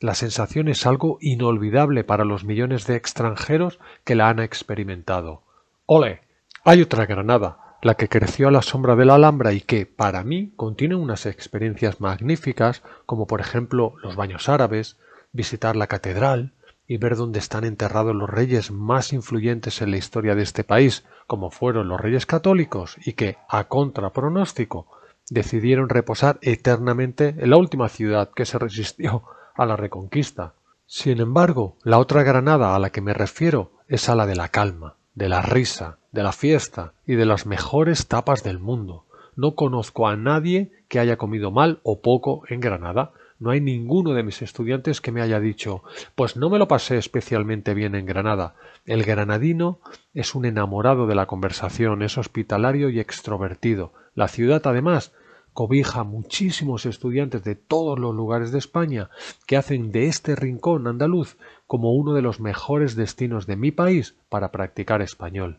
La 0.00 0.14
sensación 0.14 0.68
es 0.68 0.84
algo 0.84 1.16
inolvidable 1.22 2.04
para 2.04 2.26
los 2.26 2.44
millones 2.44 2.86
de 2.86 2.96
extranjeros 2.96 3.78
que 4.04 4.14
la 4.14 4.28
han 4.28 4.38
experimentado. 4.38 5.40
¡Ole! 5.86 6.20
Hay 6.64 6.82
otra 6.82 7.06
Granada, 7.06 7.78
la 7.80 7.94
que 7.94 8.10
creció 8.10 8.48
a 8.48 8.50
la 8.50 8.60
sombra 8.60 8.96
de 8.96 9.06
la 9.06 9.14
Alhambra 9.14 9.54
y 9.54 9.62
que, 9.62 9.86
para 9.86 10.24
mí, 10.24 10.52
contiene 10.56 10.94
unas 10.94 11.24
experiencias 11.24 12.02
magníficas, 12.02 12.82
como 13.06 13.26
por 13.26 13.40
ejemplo 13.40 13.94
los 14.02 14.14
baños 14.14 14.50
árabes, 14.50 14.98
visitar 15.32 15.74
la 15.74 15.86
catedral, 15.86 16.52
y 16.88 16.96
ver 16.96 17.16
dónde 17.16 17.38
están 17.38 17.64
enterrados 17.64 18.16
los 18.16 18.28
reyes 18.28 18.70
más 18.70 19.12
influyentes 19.12 19.82
en 19.82 19.90
la 19.90 19.98
historia 19.98 20.34
de 20.34 20.42
este 20.42 20.64
país, 20.64 21.04
como 21.26 21.50
fueron 21.50 21.86
los 21.86 22.00
reyes 22.00 22.24
católicos, 22.24 22.96
y 23.04 23.12
que, 23.12 23.36
a 23.46 23.64
contrapronóstico, 23.64 24.88
decidieron 25.28 25.90
reposar 25.90 26.38
eternamente 26.40 27.36
en 27.38 27.50
la 27.50 27.58
última 27.58 27.90
ciudad 27.90 28.30
que 28.34 28.46
se 28.46 28.58
resistió 28.58 29.22
a 29.54 29.66
la 29.66 29.76
reconquista. 29.76 30.54
Sin 30.86 31.20
embargo, 31.20 31.76
la 31.82 31.98
otra 31.98 32.22
Granada 32.22 32.74
a 32.74 32.78
la 32.78 32.88
que 32.88 33.02
me 33.02 33.12
refiero 33.12 33.72
es 33.86 34.08
a 34.08 34.14
la 34.14 34.24
de 34.24 34.36
la 34.36 34.48
calma, 34.48 34.96
de 35.14 35.28
la 35.28 35.42
risa, 35.42 35.98
de 36.12 36.22
la 36.22 36.32
fiesta 36.32 36.94
y 37.06 37.16
de 37.16 37.26
las 37.26 37.44
mejores 37.44 38.06
tapas 38.08 38.42
del 38.42 38.58
mundo. 38.58 39.04
No 39.36 39.54
conozco 39.54 40.08
a 40.08 40.16
nadie 40.16 40.72
que 40.88 40.98
haya 40.98 41.18
comido 41.18 41.50
mal 41.50 41.80
o 41.82 42.00
poco 42.00 42.44
en 42.48 42.60
Granada, 42.60 43.12
no 43.38 43.50
hay 43.50 43.60
ninguno 43.60 44.14
de 44.14 44.22
mis 44.22 44.42
estudiantes 44.42 45.00
que 45.00 45.12
me 45.12 45.22
haya 45.22 45.40
dicho 45.40 45.82
pues 46.14 46.36
no 46.36 46.50
me 46.50 46.58
lo 46.58 46.68
pasé 46.68 46.98
especialmente 46.98 47.74
bien 47.74 47.94
en 47.94 48.06
Granada. 48.06 48.54
El 48.84 49.04
granadino 49.04 49.80
es 50.14 50.34
un 50.34 50.44
enamorado 50.44 51.06
de 51.06 51.14
la 51.14 51.26
conversación, 51.26 52.02
es 52.02 52.18
hospitalario 52.18 52.90
y 52.90 53.00
extrovertido. 53.00 53.92
La 54.14 54.28
ciudad, 54.28 54.62
además, 54.64 55.12
cobija 55.52 56.04
muchísimos 56.04 56.86
estudiantes 56.86 57.42
de 57.44 57.54
todos 57.54 57.98
los 57.98 58.14
lugares 58.14 58.52
de 58.52 58.58
España 58.58 59.10
que 59.46 59.56
hacen 59.56 59.90
de 59.92 60.06
este 60.06 60.36
rincón 60.36 60.86
andaluz 60.86 61.36
como 61.66 61.94
uno 61.94 62.14
de 62.14 62.22
los 62.22 62.40
mejores 62.40 62.94
destinos 62.94 63.46
de 63.46 63.56
mi 63.56 63.72
país 63.72 64.14
para 64.28 64.52
practicar 64.52 65.02
español. 65.02 65.58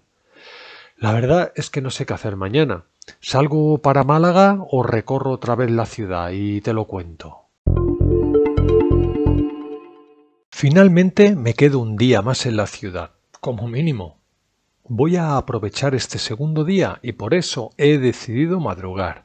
La 0.97 1.13
verdad 1.13 1.51
es 1.55 1.69
que 1.69 1.82
no 1.82 1.89
sé 1.89 2.05
qué 2.05 2.13
hacer 2.13 2.36
mañana. 2.36 2.84
¿Salgo 3.19 3.80
para 3.80 4.03
Málaga 4.03 4.57
o 4.69 4.84
recorro 4.84 5.32
otra 5.32 5.55
vez 5.55 5.71
la 5.71 5.86
ciudad 5.86 6.32
y 6.32 6.61
te 6.61 6.73
lo 6.73 6.86
cuento? 6.86 7.49
Finalmente 10.62 11.38
me 11.38 11.53
quedo 11.53 11.80
un 11.80 11.95
día 11.95 12.22
más 12.22 12.45
en 12.45 12.57
la 12.57 12.68
ciudad, 12.68 13.12
como 13.39 13.70
mínimo. 13.70 14.20
Voy 14.84 15.16
a 15.16 15.38
aprovechar 15.38 15.95
este 15.95 16.18
segundo 16.18 16.66
día 16.66 16.99
y 17.01 17.14
por 17.14 17.34
eso 17.34 17.70
he 17.78 17.97
decidido 17.97 18.60
madrugar. 18.60 19.24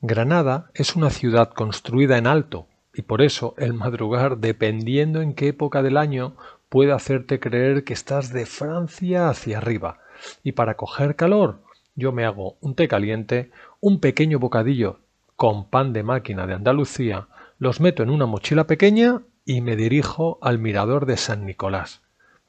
Granada 0.00 0.70
es 0.74 0.94
una 0.94 1.10
ciudad 1.10 1.50
construida 1.50 2.18
en 2.18 2.28
alto 2.28 2.68
y 2.94 3.02
por 3.02 3.20
eso 3.20 3.56
el 3.58 3.74
madrugar, 3.74 4.38
dependiendo 4.38 5.22
en 5.22 5.34
qué 5.34 5.48
época 5.48 5.82
del 5.82 5.96
año, 5.96 6.36
puede 6.68 6.92
hacerte 6.92 7.40
creer 7.40 7.82
que 7.82 7.94
estás 7.94 8.32
de 8.32 8.46
Francia 8.46 9.28
hacia 9.28 9.58
arriba. 9.58 9.98
Y 10.44 10.52
para 10.52 10.76
coger 10.76 11.16
calor, 11.16 11.64
yo 11.96 12.12
me 12.12 12.24
hago 12.24 12.58
un 12.60 12.76
té 12.76 12.86
caliente, 12.86 13.50
un 13.80 13.98
pequeño 13.98 14.38
bocadillo 14.38 15.00
con 15.34 15.68
pan 15.68 15.92
de 15.92 16.04
máquina 16.04 16.46
de 16.46 16.54
Andalucía, 16.54 17.26
los 17.58 17.80
meto 17.80 18.04
en 18.04 18.10
una 18.10 18.26
mochila 18.26 18.68
pequeña 18.68 19.22
y 19.50 19.62
me 19.62 19.74
dirijo 19.74 20.38
al 20.42 20.60
mirador 20.60 21.06
de 21.06 21.16
San 21.16 21.44
Nicolás. 21.44 22.02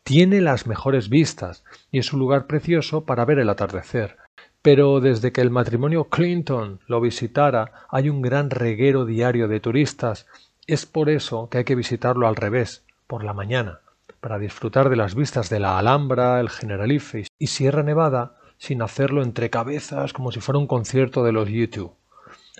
Tiene 0.04 0.39
las 0.39 0.68
mejores 0.68 1.10
vistas 1.10 1.64
y 1.91 1.97
es 1.97 2.14
un 2.14 2.20
lugar 2.20 2.45
precioso 2.45 3.06
para 3.06 3.26
ver 3.26 3.39
el 3.39 3.49
atardecer. 3.49 4.18
Pero 4.62 4.99
desde 4.99 5.32
que 5.32 5.41
el 5.41 5.49
matrimonio 5.49 6.10
Clinton 6.10 6.80
lo 6.86 7.02
visitara 7.02 7.88
hay 7.89 8.08
un 8.08 8.22
gran 8.22 8.52
reguero 8.52 9.06
diario 9.06 9.47
de 9.47 9.60
turistas. 9.60 10.28
Es 10.68 10.86
por 10.86 11.10
eso 11.10 11.49
que 11.49 11.58
hay 11.58 11.64
que 11.64 11.74
visitarlo 11.74 12.28
al 12.28 12.36
revés, 12.36 12.84
por 13.08 13.24
la 13.24 13.34
mañana, 13.34 13.80
para 14.20 14.38
disfrutar 14.38 14.91
de 14.91 14.95
las 14.95 15.16
vistas 15.16 15.49
de 15.49 15.60
la 15.60 15.80
Alhambra, 15.80 16.39
el 16.39 16.52
Generalife 16.52 17.26
y 17.39 17.47
Sierra 17.47 17.82
Nevada 17.82 18.38
sin 18.60 18.84
hacerlo 18.84 19.24
entre 19.24 19.49
cabezas 19.49 20.14
como 20.14 20.32
si 20.32 20.39
fuera 20.39 20.60
un 20.60 20.68
concierto 20.68 21.24
de 21.24 21.32
los 21.32 21.49
YouTube. 21.49 21.95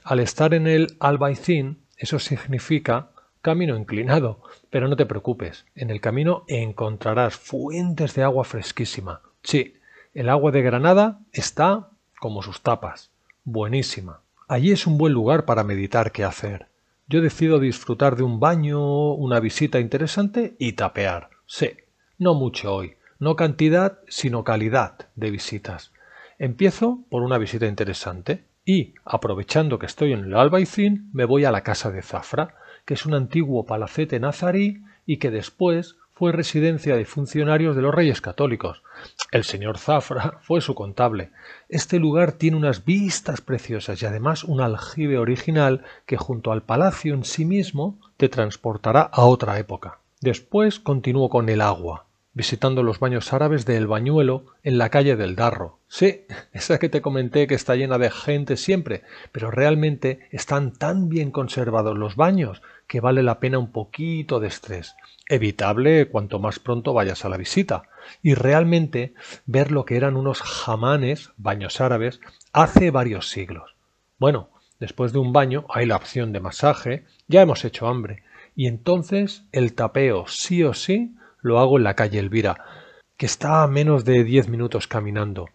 Al 0.04 0.20
estar 0.20 0.56
en 0.56 0.66
el 0.66 0.98
Albaicín, 1.00 1.86
eso 1.96 2.18
significa 2.18 3.12
camino 3.42 3.76
inclinado, 3.76 4.40
pero 4.70 4.88
no 4.88 4.96
te 4.96 5.06
preocupes, 5.06 5.66
en 5.76 5.90
el 5.90 6.00
camino 6.00 6.44
encontrarás 6.48 7.36
fuentes 7.36 8.16
de 8.16 8.24
agua 8.24 8.44
fresquísima. 8.44 9.22
Sí, 9.44 9.78
el 10.14 10.30
agua 10.30 10.52
de 10.52 10.62
Granada 10.62 11.20
está 11.32 11.90
como 12.20 12.44
sus 12.44 12.62
tapas, 12.62 13.10
buenísima. 13.44 14.22
Allí 14.48 14.72
es 14.72 14.86
un 14.86 14.98
buen 14.98 15.14
lugar 15.14 15.46
para 15.46 15.64
meditar 15.64 16.12
qué 16.12 16.24
hacer. 16.24 16.68
Yo 17.08 17.22
decido 17.22 17.60
disfrutar 17.60 18.16
de 18.16 18.24
un 18.24 18.40
baño, 18.40 19.14
una 19.14 19.40
visita 19.40 19.80
interesante 19.80 20.56
y 20.60 20.74
tapear. 20.74 21.30
Sí, 21.46 21.72
no 22.18 22.36
mucho 22.36 22.74
hoy, 22.74 22.96
no 23.20 23.36
cantidad, 23.36 24.00
sino 24.08 24.44
calidad 24.44 25.10
de 25.16 25.32
visitas. 25.32 25.92
Empiezo 26.38 27.00
por 27.10 27.24
una 27.24 27.38
visita 27.38 27.66
interesante 27.66 28.46
y, 28.66 28.94
aprovechando 29.04 29.80
que 29.80 29.86
estoy 29.88 30.14
en 30.14 30.26
el 30.26 30.36
Albaicín, 30.36 31.10
me 31.14 31.26
voy 31.26 31.46
a 31.46 31.52
la 31.52 31.62
casa 31.62 31.92
de 31.92 32.02
Zafra, 32.02 32.56
que 32.86 32.96
es 32.96 33.06
un 33.06 33.14
antiguo 33.14 33.66
palacete 33.66 34.20
nazarí 34.20 34.84
y 35.06 35.18
que 35.18 35.32
después 35.32 35.98
fue 36.22 36.32
residencia 36.32 36.96
de 36.96 37.06
funcionarios 37.06 37.76
de 37.76 37.82
los 37.82 37.96
reyes 37.96 38.22
católicos. 38.22 38.84
El 39.32 39.44
señor 39.44 39.80
Zafra 39.80 40.38
fue 40.44 40.62
su 40.62 40.76
contable. 40.76 41.32
Este 41.68 41.98
lugar 41.98 42.34
tiene 42.34 42.58
unas 42.58 42.86
vistas 42.86 43.42
preciosas 43.42 44.00
y 44.02 44.06
además 44.06 44.44
un 44.44 44.62
aljibe 44.62 45.18
original 45.18 45.84
que 46.06 46.18
junto 46.18 46.52
al 46.52 46.62
palacio 46.62 47.16
en 47.16 47.24
sí 47.24 47.44
mismo 47.44 47.98
te 48.18 48.30
transportará 48.30 49.02
a 49.02 49.26
otra 49.26 49.58
época. 49.58 49.98
Después 50.20 50.80
continúo 50.80 51.30
con 51.30 51.50
el 51.50 51.60
agua. 51.60 52.06
Visitando 52.34 52.84
los 52.84 53.00
baños 53.00 53.34
árabes 53.34 53.66
de 53.66 53.78
El 53.78 53.88
Bañuelo 53.88 54.46
en 54.64 54.78
la 54.78 54.90
calle 54.90 55.16
del 55.16 55.36
Darro. 55.36 55.80
Sí, 55.88 56.26
esa 56.54 56.80
que 56.80 56.90
te 56.90 57.02
comenté 57.02 57.48
que 57.48 57.56
está 57.56 57.76
llena 57.76 57.98
de 57.98 58.10
gente 58.10 58.58
siempre, 58.58 59.04
pero 59.32 59.52
realmente 59.52 60.28
están 60.32 60.74
tan 60.74 61.10
bien 61.10 61.32
conservados 61.32 61.98
los 61.98 62.16
baños 62.16 62.62
que 62.88 63.02
vale 63.02 63.24
la 63.24 63.40
pena 63.40 63.60
un 63.60 63.72
poquito 63.72 64.40
de 64.40 64.48
estrés. 64.48 64.96
Evitable 65.28 66.08
cuanto 66.10 66.40
más 66.40 66.60
pronto 66.60 66.94
vayas 66.94 67.24
a 67.24 67.30
la 67.30 67.38
visita. 67.38 67.84
Y 68.22 68.34
realmente 68.34 69.14
ver 69.46 69.72
lo 69.72 69.86
que 69.86 69.96
eran 69.96 70.18
unos 70.18 70.42
jamanes, 70.42 71.32
baños 71.38 71.80
árabes, 71.80 72.20
hace 72.52 72.92
varios 72.92 73.30
siglos. 73.30 73.76
Bueno, 74.18 74.50
después 74.80 75.14
de 75.14 75.20
un 75.20 75.32
baño 75.32 75.66
hay 75.70 75.86
la 75.86 75.96
opción 75.96 76.34
de 76.34 76.40
masaje, 76.40 77.06
ya 77.28 77.42
hemos 77.42 77.64
hecho 77.64 77.88
hambre, 77.88 78.24
y 78.56 78.68
entonces 78.68 79.46
el 79.52 79.74
tapeo 79.74 80.26
sí 80.28 80.64
o 80.64 80.74
sí 80.74 81.16
lo 81.42 81.60
hago 81.60 81.78
en 81.78 81.84
la 81.84 81.96
calle 81.96 82.20
Elvira, 82.20 82.66
que 83.18 83.26
está 83.26 83.64
a 83.64 83.68
menos 83.68 84.06
de 84.06 84.24
diez 84.24 84.48
minutos 84.50 84.88
caminando. 84.88 85.48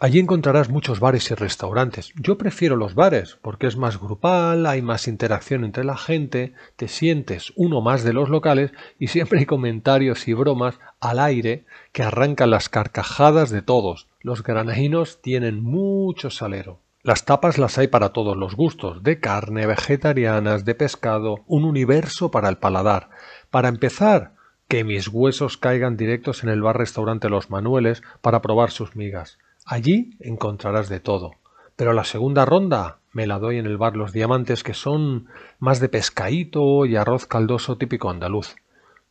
Allí 0.00 0.20
encontrarás 0.20 0.68
muchos 0.68 1.00
bares 1.00 1.28
y 1.32 1.34
restaurantes. 1.34 2.12
Yo 2.14 2.38
prefiero 2.38 2.76
los 2.76 2.94
bares 2.94 3.36
porque 3.42 3.66
es 3.66 3.76
más 3.76 3.98
grupal, 3.98 4.64
hay 4.66 4.80
más 4.80 5.08
interacción 5.08 5.64
entre 5.64 5.82
la 5.82 5.96
gente, 5.96 6.54
te 6.76 6.86
sientes 6.86 7.52
uno 7.56 7.80
más 7.80 8.04
de 8.04 8.12
los 8.12 8.28
locales 8.28 8.70
y 9.00 9.08
siempre 9.08 9.40
hay 9.40 9.46
comentarios 9.46 10.28
y 10.28 10.34
bromas 10.34 10.78
al 11.00 11.18
aire 11.18 11.64
que 11.90 12.04
arrancan 12.04 12.50
las 12.50 12.68
carcajadas 12.68 13.50
de 13.50 13.62
todos. 13.62 14.06
Los 14.20 14.44
granajinos 14.44 15.20
tienen 15.20 15.64
mucho 15.64 16.30
salero. 16.30 16.78
Las 17.02 17.24
tapas 17.24 17.58
las 17.58 17.76
hay 17.78 17.88
para 17.88 18.10
todos 18.10 18.36
los 18.36 18.54
gustos, 18.54 19.02
de 19.02 19.18
carne, 19.18 19.66
vegetarianas, 19.66 20.64
de 20.64 20.76
pescado, 20.76 21.42
un 21.48 21.64
universo 21.64 22.30
para 22.30 22.48
el 22.48 22.58
paladar. 22.58 23.10
Para 23.50 23.68
empezar, 23.68 24.34
que 24.68 24.84
mis 24.84 25.08
huesos 25.08 25.56
caigan 25.56 25.96
directos 25.96 26.42
en 26.42 26.50
el 26.50 26.62
bar 26.62 26.76
restaurante 26.76 27.30
Los 27.30 27.50
Manueles 27.50 28.02
para 28.20 28.42
probar 28.42 28.70
sus 28.70 28.96
migas. 28.96 29.38
Allí 29.64 30.10
encontrarás 30.20 30.88
de 30.88 31.00
todo. 31.00 31.32
Pero 31.74 31.92
la 31.92 32.04
segunda 32.04 32.44
ronda 32.44 32.98
me 33.12 33.26
la 33.26 33.38
doy 33.38 33.58
en 33.58 33.66
el 33.66 33.78
bar 33.78 33.96
Los 33.96 34.12
Diamantes, 34.12 34.62
que 34.62 34.74
son 34.74 35.28
más 35.58 35.80
de 35.80 35.88
pescaíto 35.88 36.84
y 36.86 36.96
arroz 36.96 37.26
caldoso 37.26 37.78
típico 37.78 38.10
andaluz. 38.10 38.56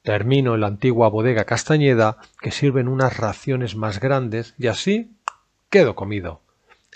Termino 0.03 0.53
en 0.55 0.61
la 0.61 0.67
antigua 0.67 1.09
bodega 1.09 1.45
Castañeda, 1.45 2.17
que 2.39 2.51
sirven 2.51 2.87
unas 2.87 3.17
raciones 3.17 3.75
más 3.75 3.99
grandes, 3.99 4.53
y 4.57 4.67
así 4.67 5.11
quedo 5.69 5.95
comido. 5.95 6.41